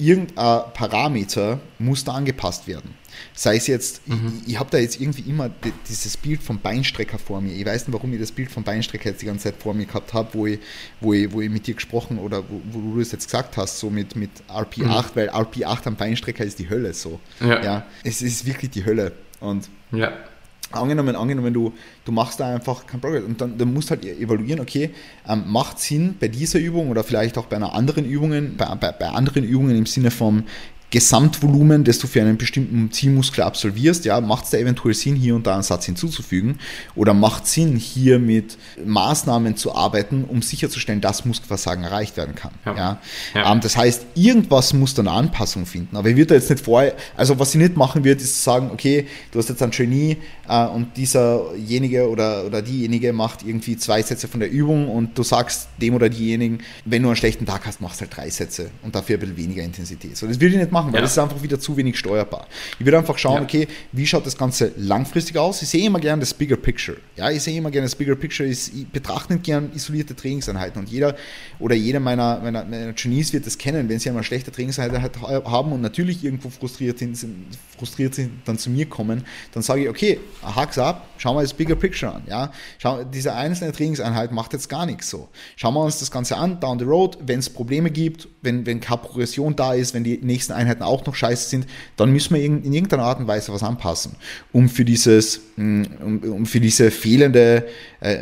irgendein 0.00 0.72
Parameter 0.72 1.60
muss 1.78 2.04
da 2.04 2.12
angepasst 2.14 2.66
werden. 2.66 2.94
Sei 3.34 3.56
es 3.56 3.66
jetzt, 3.66 4.06
mhm. 4.08 4.40
ich, 4.46 4.52
ich 4.52 4.58
habe 4.58 4.70
da 4.70 4.78
jetzt 4.78 5.00
irgendwie 5.00 5.28
immer 5.28 5.50
dieses 5.88 6.16
Bild 6.16 6.42
vom 6.42 6.58
Beinstrecker 6.58 7.18
vor 7.18 7.40
mir. 7.40 7.52
Ich 7.52 7.66
weiß 7.66 7.86
nicht, 7.86 7.94
warum 7.94 8.12
ich 8.12 8.20
das 8.20 8.32
Bild 8.32 8.50
vom 8.50 8.64
Beinstrecker 8.64 9.10
jetzt 9.10 9.22
die 9.22 9.26
ganze 9.26 9.44
Zeit 9.44 9.56
vor 9.60 9.74
mir 9.74 9.86
gehabt 9.86 10.14
habe, 10.14 10.28
wo 10.32 10.46
ich, 10.46 10.58
wo, 11.00 11.12
ich, 11.12 11.30
wo 11.32 11.40
ich 11.40 11.50
mit 11.50 11.66
dir 11.66 11.74
gesprochen 11.74 12.18
oder 12.18 12.42
wo, 12.48 12.60
wo 12.70 12.94
du 12.94 13.00
es 13.00 13.12
jetzt 13.12 13.26
gesagt 13.26 13.56
hast, 13.56 13.78
so 13.78 13.90
mit, 13.90 14.16
mit 14.16 14.30
RP8, 14.48 14.82
mhm. 14.84 15.04
weil 15.14 15.30
RP8 15.30 15.86
am 15.86 15.96
Beinstrecker 15.96 16.44
ist 16.44 16.58
die 16.58 16.70
Hölle 16.70 16.94
so. 16.94 17.20
Ja. 17.40 17.62
ja. 17.62 17.86
Es 18.04 18.22
ist 18.22 18.46
wirklich 18.46 18.70
die 18.70 18.84
Hölle. 18.84 19.12
Und 19.40 19.68
ja 19.92 20.12
angenommen, 20.72 21.16
angenommen 21.16 21.52
du, 21.52 21.72
du 22.04 22.12
machst 22.12 22.40
da 22.40 22.54
einfach 22.54 22.86
kein 22.86 23.00
Progress. 23.00 23.24
Und 23.24 23.40
dann, 23.40 23.58
dann 23.58 23.72
musst 23.72 23.90
halt 23.90 24.04
evaluieren, 24.04 24.60
okay, 24.60 24.90
ähm, 25.28 25.44
macht 25.46 25.78
Sinn 25.78 26.16
bei 26.18 26.28
dieser 26.28 26.58
Übung 26.58 26.90
oder 26.90 27.04
vielleicht 27.04 27.38
auch 27.38 27.46
bei 27.46 27.56
einer 27.56 27.74
anderen 27.74 28.04
Übungen, 28.04 28.56
bei, 28.56 28.66
bei, 28.74 28.92
bei 28.92 29.08
anderen 29.08 29.44
Übungen 29.44 29.76
im 29.76 29.86
Sinne 29.86 30.10
von 30.10 30.44
Gesamtvolumen, 30.90 31.84
das 31.84 31.98
du 31.98 32.08
für 32.08 32.20
einen 32.20 32.36
bestimmten 32.36 32.90
Zielmuskel 32.90 33.44
absolvierst, 33.44 34.04
ja, 34.04 34.20
macht 34.20 34.44
es 34.44 34.50
da 34.50 34.58
eventuell 34.58 34.94
Sinn, 34.94 35.14
hier 35.14 35.36
und 35.36 35.46
da 35.46 35.54
einen 35.54 35.62
Satz 35.62 35.86
hinzuzufügen? 35.86 36.58
Oder 36.96 37.14
macht 37.14 37.46
Sinn, 37.46 37.76
hier 37.76 38.18
mit 38.18 38.58
Maßnahmen 38.84 39.56
zu 39.56 39.74
arbeiten, 39.74 40.24
um 40.24 40.42
sicherzustellen, 40.42 41.00
dass 41.00 41.24
Muskelversagen 41.24 41.84
erreicht 41.84 42.16
werden 42.16 42.34
kann? 42.34 42.50
Ja. 42.66 42.76
ja? 42.76 43.00
ja. 43.34 43.52
Ähm, 43.52 43.60
das 43.60 43.76
heißt, 43.76 44.06
irgendwas 44.14 44.72
muss 44.72 44.94
da 44.94 45.02
eine 45.02 45.12
Anpassung 45.12 45.64
finden. 45.64 45.96
Aber 45.96 46.08
ich 46.08 46.16
würde 46.16 46.26
da 46.26 46.34
jetzt 46.34 46.50
nicht 46.50 46.64
vorher, 46.64 46.94
also 47.16 47.38
was 47.38 47.54
ich 47.54 47.60
nicht 47.60 47.76
machen 47.76 48.04
würde, 48.04 48.20
ist 48.20 48.38
zu 48.38 48.42
sagen, 48.42 48.70
okay, 48.72 49.06
du 49.30 49.38
hast 49.38 49.48
jetzt 49.48 49.62
einen 49.62 49.72
Trainee 49.72 50.16
äh, 50.48 50.66
und 50.66 50.96
dieserjenige 50.96 52.08
oder, 52.08 52.44
oder 52.44 52.62
diejenige 52.62 53.12
macht 53.12 53.44
irgendwie 53.44 53.76
zwei 53.76 54.02
Sätze 54.02 54.26
von 54.26 54.40
der 54.40 54.50
Übung 54.50 54.88
und 54.88 55.16
du 55.16 55.22
sagst 55.22 55.68
dem 55.80 55.94
oder 55.94 56.08
diejenigen, 56.08 56.58
wenn 56.84 57.02
du 57.02 57.08
einen 57.08 57.16
schlechten 57.16 57.46
Tag 57.46 57.66
hast, 57.66 57.80
machst 57.80 58.00
halt 58.00 58.16
drei 58.16 58.28
Sätze 58.28 58.70
und 58.82 58.96
dafür 58.96 59.16
ein 59.16 59.20
bisschen 59.20 59.36
weniger 59.36 59.62
Intensität. 59.62 60.16
So, 60.16 60.26
das 60.26 60.40
würde 60.40 60.54
ich 60.54 60.60
nicht 60.60 60.72
machen 60.72 60.79
machen, 60.80 60.92
weil 60.92 61.00
ja. 61.00 61.02
das 61.02 61.12
ist 61.12 61.18
einfach 61.18 61.42
wieder 61.42 61.58
zu 61.60 61.76
wenig 61.76 61.98
steuerbar. 61.98 62.46
Ich 62.78 62.84
würde 62.84 62.98
einfach 62.98 63.18
schauen, 63.18 63.36
ja. 63.36 63.42
okay, 63.42 63.68
wie 63.92 64.06
schaut 64.06 64.26
das 64.26 64.36
Ganze 64.36 64.72
langfristig 64.76 65.36
aus? 65.36 65.62
Ich 65.62 65.68
sehe 65.68 65.86
immer 65.86 66.00
gerne 66.00 66.20
das 66.20 66.34
Bigger 66.34 66.56
Picture. 66.56 66.96
Ja, 67.16 67.30
ich 67.30 67.42
sehe 67.42 67.56
immer 67.56 67.70
gerne 67.70 67.86
das 67.86 67.94
Bigger 67.94 68.16
Picture. 68.16 68.48
Ich 68.48 68.86
betrachte 68.92 69.34
nicht 69.34 69.44
gerne 69.44 69.70
isolierte 69.74 70.16
Trainingseinheiten 70.16 70.80
und 70.80 70.88
jeder 70.88 71.16
oder 71.58 71.74
jeder 71.74 72.00
meiner, 72.00 72.40
meiner, 72.40 72.64
meiner 72.64 72.92
Genies 72.92 73.32
wird 73.32 73.46
das 73.46 73.58
kennen, 73.58 73.88
wenn 73.88 73.98
sie 73.98 74.08
einmal 74.08 74.24
schlechte 74.24 74.50
Trainingseinheiten 74.50 75.22
haben 75.22 75.72
und 75.72 75.80
natürlich 75.80 76.24
irgendwo 76.24 76.50
frustriert 76.50 76.98
sind, 76.98 77.18
frustriert 77.76 78.14
sind, 78.14 78.30
dann 78.44 78.58
zu 78.58 78.70
mir 78.70 78.86
kommen, 78.86 79.24
dann 79.52 79.62
sage 79.62 79.82
ich, 79.82 79.88
okay, 79.88 80.20
hack's 80.42 80.78
ab, 80.78 81.08
schauen 81.18 81.36
wir 81.36 81.42
das 81.42 81.54
Bigger 81.54 81.76
Picture 81.76 82.14
an. 82.14 82.22
Ja? 82.26 82.52
Schau, 82.78 83.04
diese 83.04 83.34
einzelne 83.34 83.72
Trainingseinheit 83.72 84.32
macht 84.32 84.52
jetzt 84.52 84.68
gar 84.68 84.86
nichts 84.86 85.10
so. 85.10 85.28
Schauen 85.56 85.74
wir 85.74 85.84
uns 85.84 85.98
das 85.98 86.10
Ganze 86.10 86.36
an, 86.36 86.60
down 86.60 86.78
the 86.78 86.84
road, 86.84 87.18
wenn 87.24 87.38
es 87.38 87.50
Probleme 87.50 87.90
gibt, 87.90 88.28
wenn, 88.42 88.66
wenn 88.66 88.80
keine 88.80 88.98
Progression 88.98 89.56
da 89.56 89.74
ist, 89.74 89.94
wenn 89.94 90.04
die 90.04 90.18
nächsten 90.18 90.52
Einheiten 90.52 90.69
auch 90.78 91.04
noch 91.06 91.14
scheiße 91.14 91.48
sind, 91.48 91.66
dann 91.96 92.12
müssen 92.12 92.34
wir 92.34 92.42
in, 92.42 92.62
in 92.62 92.72
irgendeiner 92.72 93.04
Art 93.04 93.18
und 93.18 93.26
Weise 93.26 93.52
was 93.52 93.62
anpassen, 93.62 94.16
um 94.52 94.68
für 94.68 94.84
dieses, 94.84 95.40
mm, 95.56 95.82
um, 96.22 96.46
für 96.46 96.60
diese 96.60 96.90
fehlende 96.90 97.66
äh, 98.00 98.18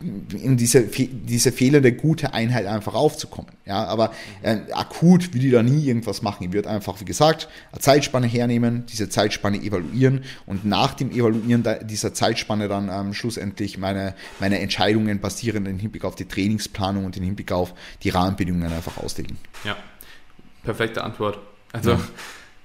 diese, 0.00 0.82
diese 0.82 1.50
fehlende 1.50 1.92
gute 1.92 2.32
Einheit 2.32 2.66
einfach 2.66 2.94
aufzukommen. 2.94 3.50
Ja, 3.66 3.84
aber 3.84 4.12
äh, 4.42 4.58
akut 4.72 5.34
will 5.34 5.44
ich 5.44 5.50
da 5.50 5.62
nie 5.62 5.86
irgendwas 5.86 6.22
machen. 6.22 6.44
Ich 6.44 6.52
würde 6.52 6.70
einfach, 6.70 7.00
wie 7.00 7.04
gesagt, 7.04 7.48
eine 7.72 7.80
Zeitspanne 7.80 8.28
hernehmen, 8.28 8.86
diese 8.86 9.08
Zeitspanne 9.08 9.58
evaluieren 9.58 10.22
und 10.46 10.64
nach 10.64 10.94
dem 10.94 11.10
Evaluieren 11.10 11.64
dieser 11.82 12.14
Zeitspanne 12.14 12.68
dann 12.68 12.88
ähm, 12.88 13.12
schlussendlich 13.12 13.76
meine, 13.78 14.14
meine 14.38 14.60
Entscheidungen 14.60 15.20
basierend 15.20 15.66
im 15.66 15.80
Hinblick 15.80 16.04
auf 16.04 16.14
die 16.14 16.26
Trainingsplanung 16.26 17.04
und 17.04 17.16
im 17.16 17.24
Hinblick 17.24 17.50
auf 17.50 17.74
die 18.04 18.10
Rahmenbedingungen 18.10 18.72
einfach 18.72 18.98
auslegen. 18.98 19.36
Ja, 19.64 19.76
perfekte 20.68 21.02
Antwort. 21.02 21.38
Also 21.72 21.92
ja. 21.92 22.00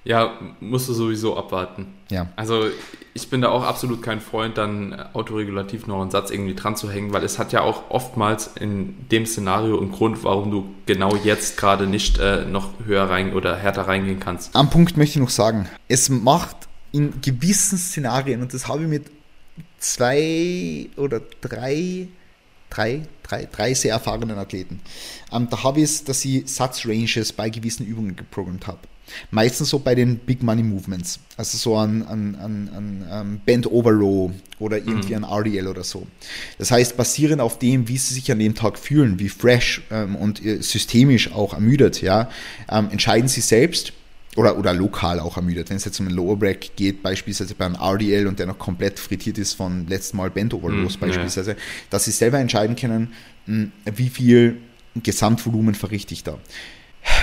Ja, 0.06 0.38
musst 0.60 0.90
du 0.90 0.94
sowieso 0.94 1.38
abwarten. 1.38 1.88
Ja. 2.10 2.28
Also 2.36 2.66
ich 3.14 3.30
bin 3.30 3.40
da 3.40 3.48
auch 3.48 3.64
absolut 3.64 4.02
kein 4.02 4.20
Freund, 4.20 4.58
dann 4.58 4.94
autoregulativ 5.14 5.88
noch 5.88 6.02
einen 6.02 6.12
Satz 6.12 6.30
irgendwie 6.30 6.56
dran 6.56 6.76
zu 6.76 6.92
hängen, 6.92 7.14
weil 7.14 7.24
es 7.24 7.40
hat 7.40 7.54
ja 7.54 7.62
auch 7.62 7.90
oftmals 7.90 8.52
in 8.60 9.08
dem 9.10 9.26
Szenario 9.26 9.80
einen 9.80 9.94
Grund, 9.94 10.26
warum 10.26 10.52
du 10.52 10.66
genau 10.86 11.16
jetzt 11.24 11.56
gerade 11.56 11.88
nicht 11.88 12.20
äh, 12.20 12.44
noch 12.44 12.72
höher 12.86 13.10
rein 13.10 13.32
oder 13.32 13.56
härter 13.56 13.84
reingehen 13.88 14.20
kannst. 14.20 14.54
Am 14.58 14.70
Punkt 14.70 14.98
möchte 14.98 15.20
ich 15.20 15.24
noch 15.24 15.30
sagen, 15.30 15.70
es 15.88 16.10
macht 16.10 16.58
in 16.92 17.22
gewissen 17.22 17.78
Szenarien, 17.78 18.42
und 18.42 18.54
das 18.54 18.68
habe 18.68 18.84
ich 18.84 18.90
mit 18.90 19.06
zwei 19.80 20.90
oder 20.98 21.22
drei, 21.40 22.10
drei, 22.74 23.04
drei, 23.24 23.48
drei 23.52 23.74
sehr 23.74 23.94
erfahrenen 23.94 24.38
Athleten, 24.38 24.82
ähm, 25.32 25.48
da 25.50 25.64
habe 25.64 25.80
ich 25.80 25.86
es, 25.86 26.04
dass 26.04 26.26
ich 26.26 26.48
Satzranges 26.50 27.34
bei 27.34 27.50
gewissen 27.50 27.86
Übungen 27.86 28.16
geprogrammt 28.16 28.68
habe. 28.68 28.80
Meistens 29.32 29.70
so 29.70 29.80
bei 29.80 29.96
den 29.96 30.18
Big 30.18 30.42
Money 30.42 30.64
Movements, 30.64 31.20
also 31.36 31.58
so 31.58 31.76
an, 31.76 32.04
an, 32.04 32.36
an, 32.36 32.70
an 32.74 33.06
ähm, 33.12 33.42
Bend 33.46 33.70
Over 33.70 33.92
Row 33.92 34.32
oder 34.60 34.78
irgendwie 34.78 35.16
mhm. 35.16 35.26
an 35.26 35.40
RDL 35.40 35.68
oder 35.68 35.84
so. 35.84 36.08
Das 36.58 36.72
heißt, 36.72 36.96
basierend 36.96 37.42
auf 37.42 37.60
dem, 37.60 37.88
wie 37.90 37.98
sie 37.98 38.14
sich 38.14 38.32
an 38.32 38.40
dem 38.40 38.56
Tag 38.56 38.80
fühlen, 38.80 39.20
wie 39.20 39.30
fresh 39.30 39.82
ähm, 39.92 40.16
und 40.16 40.44
äh, 40.44 40.62
systemisch 40.62 41.32
auch 41.34 41.54
ermüdet, 41.54 42.02
ja, 42.02 42.30
ähm, 42.72 42.90
entscheiden 42.92 43.28
sie 43.28 43.42
selbst 43.42 43.94
oder, 44.36 44.58
oder 44.58 44.74
lokal 44.74 45.20
auch 45.20 45.38
ermüdet. 45.38 45.70
Wenn 45.70 45.78
es 45.78 45.86
jetzt 45.86 46.00
um 46.00 46.08
einen 46.08 46.16
Lower 46.16 46.38
Break 46.38 46.76
geht, 46.76 47.04
beispielsweise 47.04 47.56
beim 47.56 47.76
RDL 47.76 48.28
und 48.28 48.40
der 48.40 48.48
noch 48.48 48.58
komplett 48.58 49.00
frittiert 49.00 49.38
ist 49.38 49.54
von 49.54 49.88
letzten 49.88 50.18
Mal 50.18 50.30
Bend 50.30 50.54
Over 50.54 50.70
Rows 50.70 50.96
mhm, 50.96 51.02
beispielsweise, 51.02 51.52
ja. 51.52 51.58
dass 51.90 52.06
sie 52.06 52.12
selber 52.12 52.40
entscheiden 52.40 52.76
können, 52.76 53.14
mh, 53.46 53.68
wie 53.96 54.10
viel 54.10 54.58
Gesamtvolumen 54.96 55.76
verrichte 55.76 56.14
ich 56.14 56.24
da. 56.24 56.38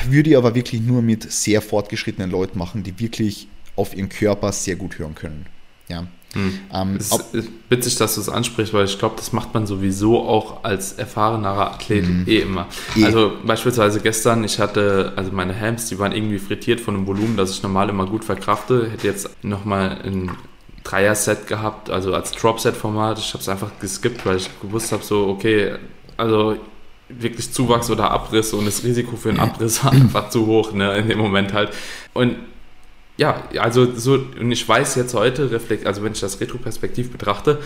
Würde 0.09 0.31
ich 0.31 0.37
aber 0.37 0.55
wirklich 0.55 0.81
nur 0.83 1.03
mit 1.03 1.31
sehr 1.31 1.63
fortgeschrittenen 1.63 2.31
Leuten 2.31 2.59
machen, 2.59 2.83
die 2.83 2.99
wirklich 2.99 3.49
auf 3.77 3.97
ihren 3.97 4.09
Körper 4.09 4.53
sehr 4.53 4.77
gut 4.77 4.99
hören 4.99 5.15
können. 5.15 5.47
Ja. 5.89 6.07
Hm. 6.35 6.61
Ähm, 6.73 6.97
es 6.97 7.11
ist 7.33 7.49
witzig, 7.69 7.97
dass 7.97 8.15
du 8.15 8.21
es 8.21 8.29
ansprichst, 8.29 8.73
weil 8.73 8.85
ich 8.85 8.99
glaube, 8.99 9.17
das 9.17 9.33
macht 9.33 9.53
man 9.53 9.67
sowieso 9.67 10.21
auch 10.21 10.63
als 10.63 10.93
erfahrenerer 10.93 11.73
Athlet 11.73 12.09
mhm. 12.09 12.25
eh 12.27 12.39
immer. 12.39 12.67
Eh. 12.97 13.05
Also 13.05 13.33
beispielsweise 13.45 14.01
gestern, 14.01 14.45
ich 14.45 14.61
hatte, 14.61 15.13
also 15.17 15.33
meine 15.33 15.59
Hams, 15.59 15.87
die 15.87 15.99
waren 15.99 16.13
irgendwie 16.13 16.39
frittiert 16.39 16.81
von 16.81 16.95
einem 16.95 17.07
Volumen, 17.07 17.37
das 17.37 17.51
ich 17.51 17.63
normal 17.63 17.89
immer 17.89 18.07
gut 18.07 18.25
verkrafte. 18.25 18.91
Hätte 18.91 19.07
jetzt 19.09 19.29
nochmal 19.43 19.99
ein 20.05 20.31
Dreier-Set 20.85 21.47
gehabt, 21.47 21.91
also 21.91 22.15
als 22.15 22.33
Drop-Set-Format. 22.33 23.19
Ich 23.19 23.33
habe 23.33 23.43
es 23.43 23.49
einfach 23.49 23.71
geskippt, 23.81 24.25
weil 24.25 24.37
ich 24.37 24.51
gewusst 24.61 24.93
habe, 24.93 25.03
so, 25.03 25.29
okay, 25.29 25.75
also 26.17 26.57
wirklich 27.09 27.53
Zuwachs 27.53 27.91
oder 27.91 28.11
Abriss 28.11 28.53
und 28.53 28.67
das 28.67 28.85
Risiko 28.85 29.17
für 29.17 29.31
einen 29.31 29.41
Abriss 29.41 29.85
war 29.85 29.93
einfach 29.93 30.31
zu 30.31 30.47
hoch, 30.47 30.73
ne, 30.73 30.97
in 30.97 31.09
dem 31.09 31.19
Moment 31.19 31.53
halt. 31.53 31.71
Und 32.13 32.37
ja, 33.21 33.43
also 33.59 33.95
so, 33.95 34.15
und 34.15 34.51
ich 34.51 34.67
weiß 34.67 34.95
jetzt 34.95 35.13
heute, 35.13 35.51
reflekt, 35.51 35.87
also 35.87 36.03
wenn 36.03 36.13
ich 36.13 36.21
das 36.21 36.41
retroperspektiv 36.41 37.13
betrachte, 37.13 37.59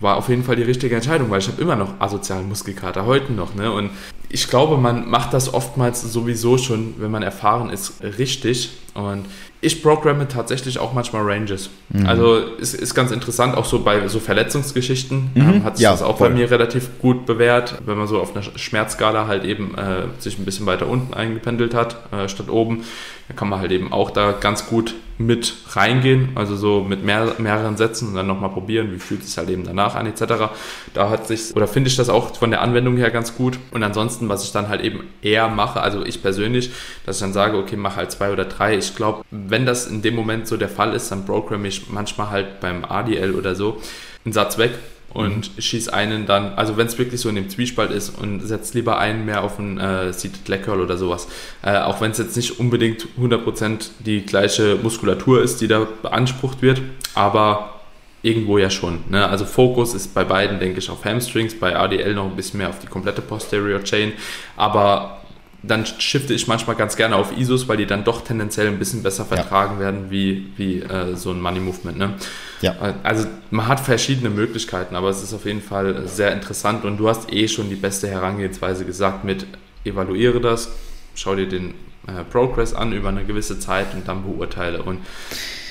war 0.00 0.16
auf 0.16 0.28
jeden 0.28 0.44
Fall 0.44 0.54
die 0.54 0.62
richtige 0.62 0.94
Entscheidung, 0.94 1.30
weil 1.30 1.40
ich 1.40 1.48
habe 1.48 1.60
immer 1.60 1.74
noch 1.74 2.00
asozialen 2.00 2.48
Muskelkater, 2.48 3.04
heute 3.04 3.32
noch. 3.32 3.56
Ne? 3.56 3.72
Und 3.72 3.90
ich 4.28 4.46
glaube, 4.48 4.76
man 4.76 5.10
macht 5.10 5.34
das 5.34 5.52
oftmals 5.52 6.00
sowieso 6.02 6.58
schon, 6.58 6.94
wenn 6.98 7.10
man 7.10 7.24
erfahren 7.24 7.70
ist, 7.70 7.94
richtig. 8.18 8.70
Und 8.98 9.26
ich 9.60 9.80
programme 9.80 10.26
tatsächlich 10.26 10.80
auch 10.80 10.92
manchmal 10.92 11.22
Ranges. 11.22 11.70
Mhm. 11.90 12.06
Also 12.06 12.36
ist, 12.36 12.74
ist 12.74 12.96
ganz 12.96 13.12
interessant, 13.12 13.56
auch 13.56 13.64
so 13.64 13.84
bei 13.84 14.08
so 14.08 14.18
Verletzungsgeschichten 14.18 15.30
mhm. 15.34 15.40
ähm, 15.40 15.64
hat 15.64 15.76
sich 15.76 15.84
ja, 15.84 15.92
das 15.92 16.02
auch 16.02 16.18
voll. 16.18 16.30
bei 16.30 16.34
mir 16.34 16.50
relativ 16.50 16.98
gut 16.98 17.24
bewährt, 17.24 17.80
wenn 17.86 17.96
man 17.96 18.08
so 18.08 18.20
auf 18.20 18.34
einer 18.34 18.42
Schmerzskala 18.42 19.28
halt 19.28 19.44
eben 19.44 19.76
äh, 19.78 20.06
sich 20.18 20.38
ein 20.40 20.44
bisschen 20.44 20.66
weiter 20.66 20.88
unten 20.88 21.14
eingependelt 21.14 21.74
hat, 21.74 22.12
äh, 22.12 22.28
statt 22.28 22.50
oben. 22.50 22.84
Da 23.28 23.34
kann 23.34 23.48
man 23.48 23.60
halt 23.60 23.70
eben 23.70 23.92
auch 23.92 24.10
da 24.10 24.32
ganz 24.32 24.66
gut 24.66 24.94
mit 25.18 25.52
reingehen, 25.72 26.30
also 26.36 26.56
so 26.56 26.80
mit 26.80 27.04
mehr, 27.04 27.34
mehreren 27.38 27.76
Sätzen 27.76 28.08
und 28.08 28.14
dann 28.14 28.28
nochmal 28.28 28.50
probieren, 28.50 28.92
wie 28.92 28.98
fühlt 28.98 29.20
es 29.20 29.28
sich 29.28 29.38
halt 29.38 29.50
eben 29.50 29.64
danach 29.64 29.96
an, 29.96 30.06
etc. 30.06 30.50
Da 30.94 31.10
hat 31.10 31.26
sich, 31.26 31.54
oder 31.56 31.66
finde 31.66 31.90
ich 31.90 31.96
das 31.96 32.08
auch 32.08 32.36
von 32.36 32.50
der 32.50 32.62
Anwendung 32.62 32.96
her 32.96 33.10
ganz 33.10 33.36
gut. 33.36 33.58
Und 33.72 33.82
ansonsten, 33.82 34.28
was 34.28 34.44
ich 34.44 34.52
dann 34.52 34.68
halt 34.68 34.80
eben 34.80 35.00
eher 35.20 35.48
mache, 35.48 35.80
also 35.80 36.04
ich 36.04 36.22
persönlich, 36.22 36.70
dass 37.04 37.16
ich 37.16 37.20
dann 37.20 37.32
sage, 37.32 37.58
okay, 37.58 37.76
mach 37.76 37.96
halt 37.96 38.12
zwei 38.12 38.32
oder 38.32 38.44
drei. 38.44 38.78
Ich 38.78 38.87
glaube, 38.96 39.24
wenn 39.30 39.66
das 39.66 39.86
in 39.86 40.02
dem 40.02 40.14
Moment 40.14 40.46
so 40.46 40.56
der 40.56 40.68
Fall 40.68 40.94
ist, 40.94 41.10
dann 41.10 41.24
programme 41.24 41.68
ich 41.68 41.88
manchmal 41.90 42.30
halt 42.30 42.60
beim 42.60 42.84
ADL 42.84 43.34
oder 43.34 43.54
so 43.54 43.80
einen 44.24 44.32
Satz 44.32 44.58
weg 44.58 44.72
und 45.12 45.56
mhm. 45.56 45.60
schieß 45.60 45.88
einen 45.88 46.26
dann, 46.26 46.52
also 46.54 46.76
wenn 46.76 46.86
es 46.86 46.98
wirklich 46.98 47.20
so 47.20 47.28
in 47.28 47.34
dem 47.34 47.48
Zwiespalt 47.48 47.90
ist 47.90 48.10
und 48.10 48.40
setzt 48.40 48.74
lieber 48.74 48.98
einen 48.98 49.24
mehr 49.24 49.42
auf 49.42 49.58
einen 49.58 49.78
äh, 49.78 50.12
Seated 50.12 50.48
Leg 50.48 50.64
Curl 50.64 50.80
oder 50.80 50.96
sowas. 50.96 51.28
Äh, 51.62 51.78
auch 51.78 52.00
wenn 52.00 52.10
es 52.10 52.18
jetzt 52.18 52.36
nicht 52.36 52.60
unbedingt 52.60 53.06
100% 53.20 53.90
die 54.00 54.24
gleiche 54.24 54.76
Muskulatur 54.76 55.42
ist, 55.42 55.60
die 55.60 55.68
da 55.68 55.86
beansprucht 56.02 56.60
wird, 56.60 56.82
aber 57.14 57.74
irgendwo 58.22 58.58
ja 58.58 58.68
schon. 58.68 59.00
Ne? 59.08 59.26
Also 59.26 59.44
Fokus 59.44 59.94
ist 59.94 60.12
bei 60.12 60.24
beiden, 60.24 60.58
denke 60.58 60.80
ich, 60.80 60.90
auf 60.90 61.04
Hamstrings, 61.04 61.58
bei 61.58 61.76
ADL 61.76 62.14
noch 62.14 62.26
ein 62.26 62.36
bisschen 62.36 62.58
mehr 62.58 62.68
auf 62.68 62.80
die 62.80 62.88
komplette 62.88 63.22
Posterior 63.22 63.82
Chain, 63.84 64.12
aber 64.56 65.17
dann 65.62 65.84
shifte 65.86 66.34
ich 66.34 66.46
manchmal 66.46 66.76
ganz 66.76 66.96
gerne 66.96 67.16
auf 67.16 67.36
ISOs, 67.36 67.66
weil 67.66 67.78
die 67.78 67.86
dann 67.86 68.04
doch 68.04 68.22
tendenziell 68.22 68.68
ein 68.68 68.78
bisschen 68.78 69.02
besser 69.02 69.24
vertragen 69.24 69.74
ja. 69.74 69.80
werden 69.80 70.10
wie, 70.10 70.52
wie 70.56 70.80
äh, 70.80 71.16
so 71.16 71.32
ein 71.32 71.40
Money 71.40 71.58
Movement. 71.58 71.98
Ne? 71.98 72.14
Ja. 72.60 72.72
Äh, 72.80 72.94
also 73.02 73.26
man 73.50 73.66
hat 73.66 73.80
verschiedene 73.80 74.30
Möglichkeiten, 74.30 74.94
aber 74.94 75.10
es 75.10 75.22
ist 75.22 75.34
auf 75.34 75.46
jeden 75.46 75.62
Fall 75.62 76.06
sehr 76.06 76.32
interessant 76.32 76.84
und 76.84 76.96
du 76.96 77.08
hast 77.08 77.32
eh 77.32 77.48
schon 77.48 77.70
die 77.70 77.76
beste 77.76 78.08
Herangehensweise 78.08 78.84
gesagt 78.84 79.24
mit 79.24 79.46
evaluiere 79.84 80.40
das, 80.40 80.68
schau 81.16 81.34
dir 81.34 81.48
den 81.48 81.70
äh, 82.06 82.22
Progress 82.30 82.72
an 82.72 82.92
über 82.92 83.08
eine 83.08 83.24
gewisse 83.24 83.58
Zeit 83.58 83.94
und 83.94 84.06
dann 84.06 84.22
beurteile 84.22 84.82
und 84.82 85.00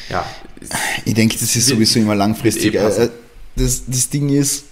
ja. 0.09 0.25
Ich 1.05 1.13
denke, 1.13 1.37
das 1.37 1.55
ist 1.55 1.67
sowieso 1.67 1.99
immer 1.99 2.15
langfristig. 2.15 2.75
Eh 2.75 3.09
das, 3.55 3.83
das 3.87 4.09
Ding 4.09 4.29
ist, 4.29 4.65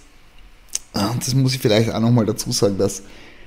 ah, 0.94 1.14
das 1.18 1.34
muss 1.34 1.54
ich 1.54 1.60
vielleicht 1.60 1.90
auch 1.90 2.00
nochmal 2.00 2.24
dazu 2.24 2.52
sagen, 2.52 2.78
dass 2.78 3.02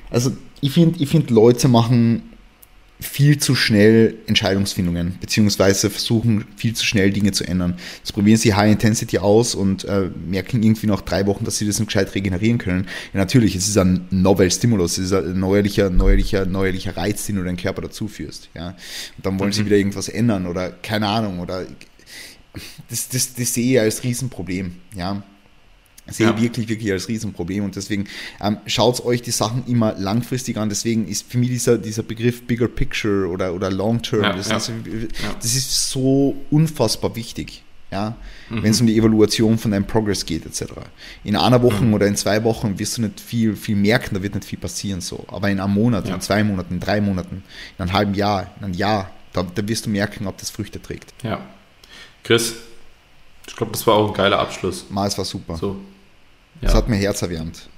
also 0.10 0.32
ich 0.62 0.72
finde, 0.72 1.02
ich 1.02 1.10
find, 1.10 1.30
Leute 1.30 1.68
machen 1.68 2.24
viel 3.02 3.38
zu 3.38 3.56
schnell 3.56 4.18
Entscheidungsfindungen, 4.28 5.18
beziehungsweise 5.22 5.90
versuchen 5.90 6.44
viel 6.58 6.76
zu 6.76 6.86
schnell 6.86 7.12
Dinge 7.12 7.32
zu 7.32 7.46
ändern. 7.46 7.78
Jetzt 8.00 8.12
probieren 8.12 8.38
sie 8.38 8.54
High 8.54 8.74
Intensity 8.74 9.20
aus 9.20 9.56
und 9.56 9.86
äh, 9.86 10.10
merken 10.28 10.62
irgendwie 10.62 10.88
nach 10.88 11.02
drei 11.02 11.26
Wochen, 11.26 11.46
dass 11.46 11.58
sie 11.58 11.66
das 11.66 11.80
nicht 11.80 11.88
gescheit 11.88 12.14
regenerieren 12.14 12.58
können. 12.58 12.88
Ja, 13.14 13.20
natürlich, 13.20 13.56
es 13.56 13.70
ist 13.70 13.78
ein 13.78 14.06
Novel 14.10 14.52
Stimulus, 14.52 14.98
es 14.98 15.12
ist 15.12 15.14
ein 15.14 15.40
neuerlicher, 15.40 15.90
neuerlicher, 15.90 16.46
neuerlicher 16.46 16.98
Reiz, 16.98 17.26
den 17.26 17.38
du 17.38 17.44
deinem 17.44 17.56
Körper 17.56 17.84
dazu 17.84 18.10
führst. 18.10 18.50
Ja? 18.54 18.70
Und 19.16 19.26
dann 19.26 19.40
wollen 19.40 19.52
mhm. 19.52 19.54
sie 19.54 19.66
wieder 19.66 19.78
irgendwas 19.78 20.10
ändern 20.10 20.46
oder 20.46 20.70
keine 20.70 21.08
Ahnung, 21.08 21.40
oder 21.40 21.66
das, 22.90 23.08
das, 23.08 23.34
das 23.34 23.54
sehe 23.54 23.76
ich 23.76 23.80
als 23.80 24.04
Riesenproblem. 24.04 24.74
Ja? 24.94 25.24
Sehe 26.12 26.28
ja. 26.28 26.42
wirklich, 26.42 26.70
wirklich 26.70 26.92
als 26.92 27.08
Riesenproblem 27.08 27.64
und 27.64 27.76
deswegen 27.76 28.06
ähm, 28.42 28.58
schaut 28.66 29.04
euch 29.06 29.22
die 29.22 29.32
Sachen 29.32 29.66
immer 29.68 29.94
langfristig 29.98 30.58
an. 30.58 30.70
Deswegen 30.70 31.08
ist 31.08 31.30
für 31.32 31.38
mich 31.38 31.50
dieser, 31.50 31.78
dieser 31.78 32.04
Begriff 32.04 32.46
Bigger 32.46 32.68
Picture 32.68 33.28
oder, 33.28 33.54
oder 33.54 33.72
Long 33.72 34.02
Term, 34.02 34.24
ja, 34.24 34.34
das, 34.34 34.50
ja. 34.50 34.58
Ist, 34.58 34.72
das, 35.42 35.56
ist 35.56 35.90
so 35.90 36.36
unfassbar 36.50 37.16
wichtig. 37.16 37.64
Ja, 37.92 38.16
mhm. 38.52 38.62
wenn 38.62 38.70
es 38.70 38.80
um 38.80 38.86
die 38.86 38.96
Evaluation 38.96 39.58
von 39.58 39.72
deinem 39.72 39.88
Progress 39.88 40.24
geht, 40.24 40.46
etc. 40.46 40.74
In 41.24 41.36
einer 41.36 41.64
Woche 41.64 41.84
mhm. 41.84 41.96
oder 41.96 42.06
in 42.06 42.16
zwei 42.16 42.44
Wochen 42.44 42.78
wirst 42.78 42.98
du 42.98 43.02
nicht 43.02 43.20
viel, 43.20 43.56
viel 43.56 43.76
merken, 43.76 44.14
da 44.14 44.22
wird 44.22 44.36
nicht 44.36 44.46
viel 44.46 44.60
passieren 44.60 45.02
so. 45.02 45.26
Aber 45.28 45.50
in 45.50 45.60
einem 45.60 45.74
Monat, 45.74 46.08
in 46.08 46.22
zwei 46.22 46.44
Monaten, 46.44 46.76
in 46.76 46.80
drei 46.80 47.02
Monaten, 47.02 47.44
in 47.78 47.82
einem 47.82 47.94
halben 47.94 48.14
Jahr, 48.14 48.52
in 48.60 48.66
einem 48.66 48.74
Jahr, 48.76 49.10
da, 49.34 49.42
da 49.42 49.68
wirst 49.68 49.88
du 49.88 49.90
merken, 49.90 50.28
ob 50.28 50.38
das 50.38 50.52
Früchte 50.52 50.80
trägt. 50.80 51.14
Ja. 51.24 51.40
Chris, 52.24 52.54
ich 53.48 53.56
glaube, 53.56 53.72
das 53.72 53.86
war 53.88 53.96
auch 53.96 54.10
ein 54.10 54.14
geiler 54.14 54.40
Abschluss. 54.40 54.86
Mal, 54.90 55.08
es 55.08 55.18
war 55.18 55.26
super. 55.26 55.58
So. 55.58 55.78
Das 56.62 56.76
hat 56.76 56.90
mir 56.90 56.98
Herz 56.98 57.22
erwärmt. 57.22 57.70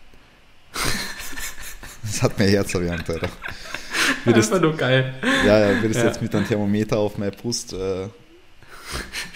das 2.04 2.24
hat 2.24 2.40
mir 2.40 2.46
Herz 2.48 2.74
erwärmt, 2.74 3.10
Alter. 3.10 3.30
Würdest, 4.26 4.52
Einfach 4.52 4.64
nur 4.64 4.78
geil. 4.78 5.14
Ja, 5.46 5.60
ja, 5.60 5.82
würdest 5.82 6.00
ja. 6.00 6.08
jetzt 6.08 6.22
mit 6.22 6.34
einem 6.34 6.48
Thermometer 6.48 6.98
auf 6.98 7.18
meine 7.18 7.32
Brust 7.32 7.74
äh, 7.74 8.08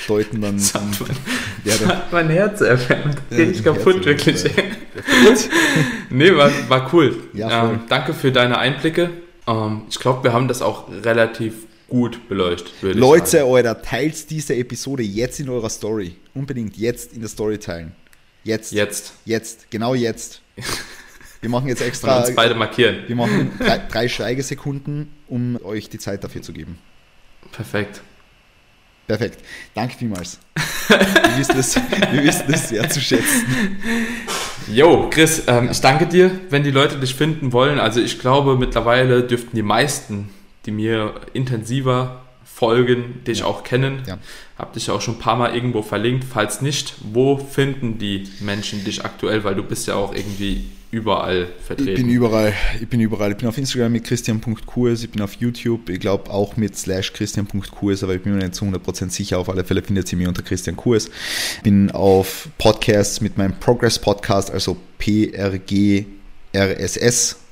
deuten, 0.08 0.42
dann. 0.42 0.58
Das 0.58 0.74
hat 0.74 0.84
mein, 1.00 1.18
ja, 1.64 1.76
dann, 1.78 1.88
hat 1.90 2.12
mein 2.12 2.30
Herz 2.30 2.62
erwärmt. 2.62 3.18
Ja, 3.30 3.38
nicht 3.38 3.64
kaputt, 3.64 4.06
wirklich. 4.06 4.44
nee, 6.10 6.36
war, 6.36 6.52
war 6.68 6.94
cool. 6.94 7.16
Ja, 7.34 7.70
ähm, 7.70 7.82
danke 7.90 8.14
für 8.14 8.32
deine 8.32 8.58
Einblicke. 8.58 9.10
Ähm, 9.48 9.84
ich 9.90 10.00
glaube, 10.00 10.24
wir 10.24 10.34
haben 10.34 10.48
das 10.48 10.62
auch 10.62 10.90
relativ 11.04 11.54
gut 11.88 12.28
beleuchtet. 12.28 12.74
Leute, 12.82 13.44
Alter, 13.44 13.82
teilt 13.82 14.30
diese 14.30 14.56
Episode 14.56 15.04
jetzt 15.04 15.40
in 15.40 15.50
eurer 15.50 15.70
Story. 15.70 16.16
Unbedingt 16.34 16.78
jetzt 16.78 17.14
in 17.14 17.22
der 17.22 17.30
Story 17.30 17.58
teilen. 17.58 17.94
Jetzt. 18.46 18.72
Jetzt. 18.74 19.14
Jetzt. 19.26 19.72
Genau 19.72 19.96
jetzt. 19.96 20.42
Wir 21.42 21.50
machen 21.50 21.68
jetzt 21.68 21.82
extra. 21.82 22.18
Und 22.20 22.28
uns 22.28 22.36
beide 22.36 22.56
markieren. 22.56 23.04
Wir 23.08 23.16
machen 23.16 23.52
drei, 23.60 23.80
drei 23.80 24.08
Schweigesekunden, 24.08 25.12
um 25.28 25.60
euch 25.64 25.90
die 25.90 26.00
Zeit 26.00 26.24
dafür 26.24 26.42
zu 26.42 26.54
geben. 26.54 26.80
Perfekt. 27.52 28.02
Perfekt. 29.08 29.40
Danke 29.76 29.96
vielmals. 29.98 30.40
wir, 30.88 31.38
wissen 31.38 31.60
es, 31.60 31.76
wir 31.76 32.24
wissen 32.24 32.54
es 32.54 32.70
sehr 32.70 32.90
zu 32.90 33.00
schätzen. 33.00 33.78
Jo, 34.72 35.10
Chris, 35.12 35.44
ähm, 35.46 35.70
ich 35.72 35.82
danke 35.82 36.08
dir, 36.08 36.32
wenn 36.50 36.64
die 36.64 36.72
Leute 36.72 37.00
dich 37.00 37.14
finden 37.14 37.52
wollen. 37.54 37.80
Also 37.80 38.02
ich 38.02 38.20
glaube, 38.20 38.58
mittlerweile 38.58 39.24
dürften 39.24 39.56
die 39.56 39.62
meisten, 39.62 40.30
die 40.66 40.72
mir 40.72 41.22
intensiver 41.34 42.25
folgen, 42.56 43.22
dich 43.28 43.40
ja. 43.40 43.46
auch 43.46 43.66
kennen. 43.66 44.04
Ja. 44.08 44.18
Hab 44.58 44.72
dich 44.72 44.90
auch 44.90 45.02
schon 45.02 45.16
ein 45.16 45.20
paar 45.20 45.36
Mal 45.36 45.54
irgendwo 45.54 45.82
verlinkt. 45.82 46.24
Falls 46.24 46.62
nicht, 46.62 46.96
wo 47.12 47.36
finden 47.36 47.98
die 47.98 48.30
Menschen 48.40 48.86
dich 48.86 49.04
aktuell? 49.04 49.44
Weil 49.44 49.56
du 49.56 49.64
bist 49.64 49.88
ja 49.88 49.96
auch 49.96 50.16
irgendwie 50.16 50.64
überall 50.90 51.50
vertreten. 51.68 51.90
Ich 51.90 51.96
bin 51.96 52.10
überall. 52.10 52.54
Ich 52.80 52.88
bin 52.88 53.02
überall. 53.02 53.32
Ich 53.32 53.38
bin 53.38 53.50
auf 53.50 53.58
Instagram 53.58 53.92
mit 53.92 54.06
christian.kurs, 54.06 55.04
ich 55.04 55.10
bin 55.10 55.22
auf 55.22 55.34
YouTube, 55.34 55.90
ich 55.90 56.00
glaube 56.00 56.32
auch 56.32 56.56
mit 56.56 56.78
slash 56.78 57.12
christian.kurs, 57.12 58.04
aber 58.04 58.16
ich 58.16 58.22
bin 58.22 58.34
mir 58.34 58.40
nicht 58.40 58.56
zu 58.56 58.64
100% 58.64 59.10
sicher. 59.10 59.38
Auf 59.38 59.50
alle 59.50 59.66
Fälle 59.66 59.82
findet 59.82 60.10
ihr 60.14 60.18
mich 60.18 60.28
unter 60.30 60.42
Christian 60.42 60.78
Kurs. 60.78 61.10
Bin 61.62 61.92
auf 61.92 62.48
Podcasts 62.58 63.20
mit 63.20 63.38
meinem 63.38 63.60
Progress 63.60 64.00
Podcast, 64.00 64.50
also 64.50 64.78
PRG 64.98 66.06
RSS 66.56 67.45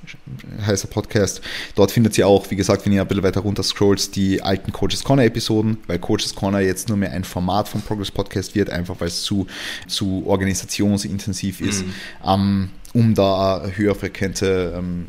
heißt 0.66 0.84
der 0.84 0.90
Podcast. 0.90 1.42
Dort 1.76 1.92
findet 1.92 2.18
ihr 2.18 2.28
auch, 2.28 2.50
wie 2.52 2.56
gesagt, 2.56 2.86
wenn 2.86 2.94
ihr 2.94 3.02
ein 3.02 3.08
bisschen 3.08 3.24
weiter 3.24 3.42
runter 3.42 3.64
scrollt, 3.64 4.16
die 4.16 4.42
alten 4.42 4.72
Coaches 4.72 5.04
Corner 5.04 5.24
Episoden, 5.24 5.78
weil 5.88 6.00
Coaches 6.00 6.36
Corner 6.36 6.60
jetzt 6.60 6.90
nur 6.90 6.98
mehr 6.98 7.12
ein 7.12 7.24
Format 7.24 7.68
vom 7.68 7.82
Progress 7.82 8.12
Podcast 8.12 8.56
wird, 8.56 8.70
einfach 8.70 9.00
weil 9.00 9.08
es 9.08 9.24
zu, 9.24 9.48
zu 9.88 10.24
organisationsintensiv 10.26 11.62
ist, 11.62 11.86
mhm. 11.86 11.94
ähm, 12.26 12.70
um 12.94 13.14
da 13.14 13.66
höher 13.76 13.96
frequente 13.96 14.74
ähm, 14.78 15.08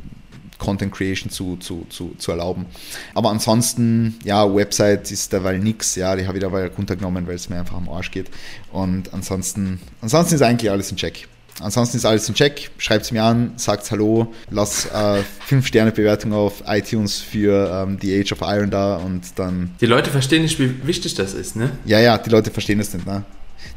Content 0.58 0.92
Creation 0.92 1.30
zu, 1.30 1.56
zu, 1.56 1.86
zu, 1.90 2.14
zu 2.16 2.30
erlauben. 2.30 2.66
Aber 3.14 3.30
ansonsten, 3.30 4.18
ja, 4.24 4.52
Website 4.54 5.10
ist 5.10 5.32
derweil 5.32 5.58
nix, 5.58 5.94
ja, 5.96 6.16
die 6.16 6.26
habe 6.26 6.38
ich 6.38 6.42
derweil 6.42 6.70
runtergenommen, 6.76 7.26
weil 7.26 7.34
es 7.34 7.48
mir 7.48 7.58
einfach 7.58 7.76
am 7.76 7.88
Arsch 7.88 8.10
geht. 8.10 8.30
Und 8.72 9.12
ansonsten, 9.12 9.80
ansonsten 10.00 10.36
ist 10.36 10.42
eigentlich 10.42 10.70
alles 10.70 10.90
in 10.90 10.96
Check. 10.96 11.28
Ansonsten 11.60 11.96
ist 11.96 12.04
alles 12.04 12.28
im 12.28 12.34
Check. 12.34 12.70
Schreibt 12.78 13.04
es 13.04 13.12
mir 13.12 13.22
an, 13.22 13.52
sagt 13.56 13.88
Hallo, 13.90 14.32
lasst 14.50 14.86
äh, 14.92 15.22
5-Sterne-Bewertung 15.48 16.32
auf 16.32 16.62
iTunes 16.66 17.20
für 17.20 17.70
ähm, 17.86 17.98
The 18.00 18.20
Age 18.20 18.32
of 18.32 18.38
Iron 18.42 18.70
da 18.70 18.96
und 18.96 19.22
dann. 19.38 19.74
Die 19.80 19.86
Leute 19.86 20.10
verstehen 20.10 20.42
nicht, 20.42 20.58
wie 20.58 20.86
wichtig 20.86 21.14
das 21.14 21.32
ist, 21.32 21.54
ne? 21.56 21.70
Ja, 21.84 22.00
ja, 22.00 22.18
die 22.18 22.30
Leute 22.30 22.50
verstehen 22.50 22.80
es 22.80 22.92
nicht, 22.92 23.06
ne? 23.06 23.24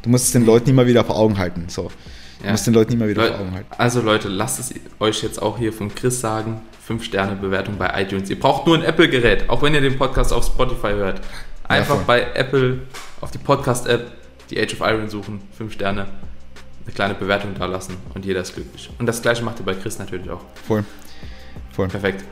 Du 0.02 0.10
musst 0.10 0.26
es 0.26 0.32
den 0.32 0.44
Leuten 0.44 0.68
immer 0.70 0.86
wieder 0.86 1.04
vor 1.04 1.16
Augen 1.16 1.38
halten. 1.38 1.66
So. 1.68 1.90
Du 2.40 2.44
Ja. 2.46 2.52
musst 2.52 2.66
den 2.66 2.74
Leuten 2.74 2.92
immer 2.94 3.08
wieder 3.08 3.22
Leu- 3.22 3.28
vor 3.30 3.40
Augen 3.40 3.52
halten. 3.54 3.68
Also 3.78 4.00
Leute, 4.00 4.28
lasst 4.28 4.58
es 4.60 4.74
euch 5.00 5.22
jetzt 5.22 5.40
auch 5.40 5.58
hier 5.58 5.72
von 5.72 5.92
Chris 5.94 6.20
sagen. 6.20 6.60
5 6.86 7.04
Sterne 7.04 7.36
Bewertung 7.36 7.76
bei 7.78 7.90
iTunes. 8.02 8.28
Ihr 8.30 8.40
braucht 8.40 8.66
nur 8.66 8.76
ein 8.76 8.82
Apple-Gerät, 8.82 9.48
auch 9.50 9.62
wenn 9.62 9.74
ihr 9.74 9.80
den 9.80 9.98
Podcast 9.98 10.32
auf 10.32 10.44
Spotify 10.46 10.92
hört. 10.92 11.20
Einfach 11.68 11.96
voll. 11.96 12.04
bei 12.06 12.26
Apple 12.34 12.78
auf 13.20 13.30
die 13.30 13.38
Podcast-App 13.38 14.10
die 14.50 14.58
Age 14.58 14.72
of 14.74 14.80
Iron 14.88 15.08
suchen, 15.10 15.42
5 15.56 15.72
Sterne, 15.74 16.06
eine 16.88 16.94
kleine 16.94 17.14
Bewertung 17.14 17.54
da 17.54 17.66
lassen 17.66 17.96
und 18.14 18.24
jeder 18.24 18.40
ist 18.40 18.54
glücklich. 18.54 18.88
Und 18.98 19.06
das 19.06 19.20
gleiche 19.20 19.44
macht 19.44 19.60
ihr 19.60 19.66
bei 19.66 19.74
Chris 19.74 19.98
natürlich 19.98 20.30
auch. 20.30 20.40
Voll. 20.66 20.84
Voll. 21.72 21.88
Perfekt. 21.88 22.24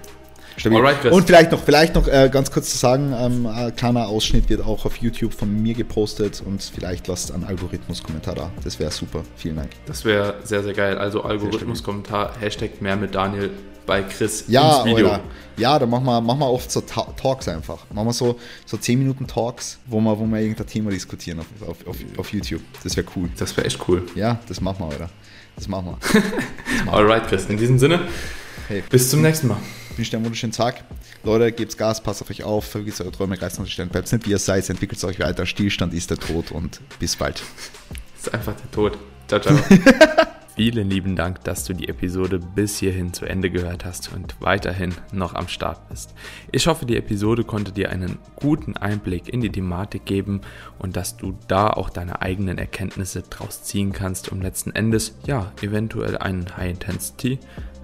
Stabil. 0.56 0.78
Alright. 0.78 1.04
Und 1.12 1.26
vielleicht 1.26 1.52
noch, 1.52 1.62
vielleicht 1.62 1.94
noch 1.94 2.08
äh, 2.08 2.28
ganz 2.32 2.50
kurz 2.50 2.70
zu 2.70 2.78
sagen, 2.78 3.14
ähm, 3.18 3.46
ein 3.46 3.76
kleiner 3.76 4.08
Ausschnitt 4.08 4.48
wird 4.48 4.62
auch 4.62 4.84
auf 4.86 4.96
YouTube 4.96 5.34
von 5.34 5.62
mir 5.62 5.74
gepostet 5.74 6.42
und 6.44 6.62
vielleicht 6.62 7.06
lasst 7.08 7.32
einen 7.32 7.44
Algorithmus-Kommentar 7.44 8.34
da. 8.34 8.50
Das 8.64 8.78
wäre 8.78 8.90
super. 8.90 9.22
Vielen 9.36 9.56
Dank. 9.56 9.70
Das 9.86 10.04
wäre 10.04 10.34
sehr, 10.44 10.62
sehr 10.62 10.72
geil. 10.72 10.96
Also 10.98 11.22
Algorithmus-Kommentar, 11.24 12.32
Hashtag 12.40 12.80
mehr 12.80 12.96
mit 12.96 13.14
Daniel 13.14 13.50
bei 13.84 14.02
Chris 14.02 14.44
Ja, 14.48 14.78
ins 14.78 14.86
Video. 14.86 15.06
oder? 15.06 15.20
Ja, 15.58 15.78
da 15.78 15.86
machen 15.86 16.04
wir, 16.06 16.20
machen 16.20 16.40
wir 16.40 16.50
oft 16.50 16.70
so 16.72 16.80
Ta 16.80 17.02
Talks 17.16 17.46
einfach. 17.48 17.84
Machen 17.92 18.08
wir 18.08 18.12
so, 18.12 18.36
so 18.64 18.76
10 18.76 18.98
Minuten 18.98 19.26
Talks, 19.26 19.78
wo 19.86 20.00
wir, 20.00 20.18
wo 20.18 20.24
wir 20.26 20.40
irgendein 20.40 20.66
Thema 20.66 20.90
diskutieren 20.90 21.38
auf, 21.40 21.46
auf, 21.68 21.86
auf, 21.86 21.96
auf 22.18 22.32
YouTube. 22.32 22.62
Das 22.82 22.96
wäre 22.96 23.06
cool. 23.14 23.28
Das 23.38 23.56
wäre 23.56 23.66
echt 23.66 23.78
cool. 23.88 24.02
Ja, 24.16 24.38
das 24.48 24.60
machen 24.60 24.78
wir, 24.80 24.96
oder? 24.96 25.08
Das 25.54 25.68
machen 25.68 25.96
wir. 26.86 26.92
Alright, 26.92 27.28
Chris. 27.28 27.46
In 27.46 27.58
diesem 27.58 27.78
Sinne, 27.78 28.00
Hey. 28.68 28.82
bis 28.90 29.08
zum 29.10 29.22
nächsten 29.22 29.46
Mal. 29.46 29.58
Ich 29.96 29.98
wünsche 29.98 30.10
dir 30.10 30.16
einen 30.18 30.26
wunderschönen 30.26 30.52
Tag. 30.52 30.84
Leute, 31.24 31.50
gebt's 31.52 31.74
Gas, 31.74 32.02
passt 32.02 32.20
auf 32.20 32.28
euch 32.28 32.44
auf, 32.44 32.66
vergisst 32.66 33.00
eure 33.00 33.12
Träume, 33.12 33.40
reißt 33.40 33.58
an 33.58 33.66
Stellen, 33.66 33.88
bleibt 33.88 34.12
nicht 34.12 34.26
wie 34.26 34.30
ihr 34.32 34.38
seid, 34.38 34.68
entwickelt 34.68 35.02
euch 35.04 35.18
weiter. 35.18 35.46
Stillstand 35.46 35.94
ist 35.94 36.10
der 36.10 36.18
Tod 36.18 36.52
und 36.52 36.82
bis 36.98 37.16
bald. 37.16 37.42
Das 38.14 38.26
ist 38.26 38.34
einfach 38.34 38.54
der 38.54 38.70
Tod. 38.72 38.98
Ciao, 39.26 39.40
ciao. 39.40 39.56
Vielen 40.54 40.90
lieben 40.90 41.16
Dank, 41.16 41.42
dass 41.44 41.64
du 41.64 41.72
die 41.72 41.88
Episode 41.88 42.38
bis 42.40 42.76
hierhin 42.76 43.14
zu 43.14 43.24
Ende 43.24 43.48
gehört 43.48 43.86
hast 43.86 44.12
und 44.12 44.36
weiterhin 44.38 44.94
noch 45.12 45.32
am 45.32 45.48
Start 45.48 45.88
bist. 45.88 46.12
Ich 46.52 46.66
hoffe, 46.66 46.84
die 46.84 46.98
Episode 46.98 47.44
konnte 47.44 47.72
dir 47.72 47.88
einen 47.88 48.18
guten 48.34 48.76
Einblick 48.76 49.30
in 49.30 49.40
die 49.40 49.50
Thematik 49.50 50.04
geben 50.04 50.42
und 50.78 50.94
dass 50.98 51.16
du 51.16 51.38
da 51.48 51.70
auch 51.70 51.88
deine 51.88 52.20
eigenen 52.20 52.58
Erkenntnisse 52.58 53.22
draus 53.22 53.62
ziehen 53.62 53.94
kannst, 53.94 54.30
um 54.30 54.42
letzten 54.42 54.72
Endes, 54.72 55.14
ja, 55.24 55.52
eventuell 55.62 56.18
einen 56.18 56.54
High 56.54 56.72
Intensity, 56.72 57.38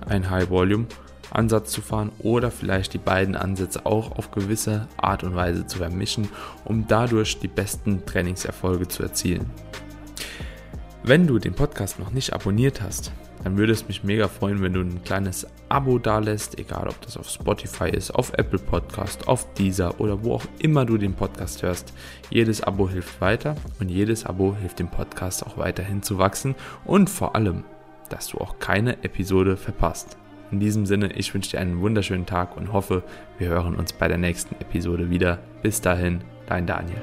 einen 0.06 0.28
High 0.28 0.50
Volume 0.50 0.86
Ansatz 1.34 1.70
zu 1.70 1.80
fahren 1.80 2.12
oder 2.18 2.50
vielleicht 2.50 2.94
die 2.94 2.98
beiden 2.98 3.36
Ansätze 3.36 3.86
auch 3.86 4.12
auf 4.12 4.30
gewisse 4.30 4.88
Art 4.96 5.24
und 5.24 5.34
Weise 5.34 5.66
zu 5.66 5.78
vermischen, 5.78 6.28
um 6.64 6.86
dadurch 6.86 7.38
die 7.40 7.48
besten 7.48 8.04
Trainingserfolge 8.06 8.88
zu 8.88 9.02
erzielen. 9.02 9.50
Wenn 11.04 11.26
du 11.26 11.38
den 11.38 11.54
Podcast 11.54 11.98
noch 11.98 12.12
nicht 12.12 12.32
abonniert 12.32 12.80
hast, 12.80 13.12
dann 13.42 13.56
würde 13.56 13.72
es 13.72 13.88
mich 13.88 14.04
mega 14.04 14.28
freuen, 14.28 14.62
wenn 14.62 14.72
du 14.72 14.80
ein 14.80 15.02
kleines 15.02 15.46
Abo 15.68 15.98
dalässt, 15.98 16.58
egal 16.58 16.88
ob 16.88 17.00
das 17.00 17.16
auf 17.16 17.28
Spotify 17.28 17.88
ist, 17.88 18.12
auf 18.12 18.32
Apple 18.34 18.58
Podcast, 18.58 19.26
auf 19.26 19.52
Deezer 19.54 20.00
oder 20.00 20.22
wo 20.22 20.34
auch 20.34 20.44
immer 20.60 20.84
du 20.84 20.98
den 20.98 21.14
Podcast 21.14 21.62
hörst. 21.62 21.92
Jedes 22.30 22.62
Abo 22.62 22.88
hilft 22.88 23.20
weiter 23.20 23.56
und 23.80 23.88
jedes 23.88 24.24
Abo 24.24 24.54
hilft 24.54 24.78
dem 24.78 24.88
Podcast 24.88 25.44
auch 25.44 25.58
weiterhin 25.58 26.02
zu 26.02 26.18
wachsen 26.18 26.54
und 26.84 27.10
vor 27.10 27.34
allem, 27.34 27.64
dass 28.08 28.28
du 28.28 28.38
auch 28.38 28.58
keine 28.58 29.02
Episode 29.02 29.56
verpasst. 29.56 30.16
In 30.52 30.60
diesem 30.60 30.84
Sinne, 30.84 31.12
ich 31.14 31.32
wünsche 31.32 31.52
dir 31.52 31.60
einen 31.60 31.80
wunderschönen 31.80 32.26
Tag 32.26 32.58
und 32.58 32.74
hoffe, 32.74 33.02
wir 33.38 33.48
hören 33.48 33.74
uns 33.74 33.94
bei 33.94 34.06
der 34.06 34.18
nächsten 34.18 34.54
Episode 34.56 35.08
wieder. 35.08 35.38
Bis 35.62 35.80
dahin, 35.80 36.20
dein 36.46 36.66
Daniel. 36.66 37.00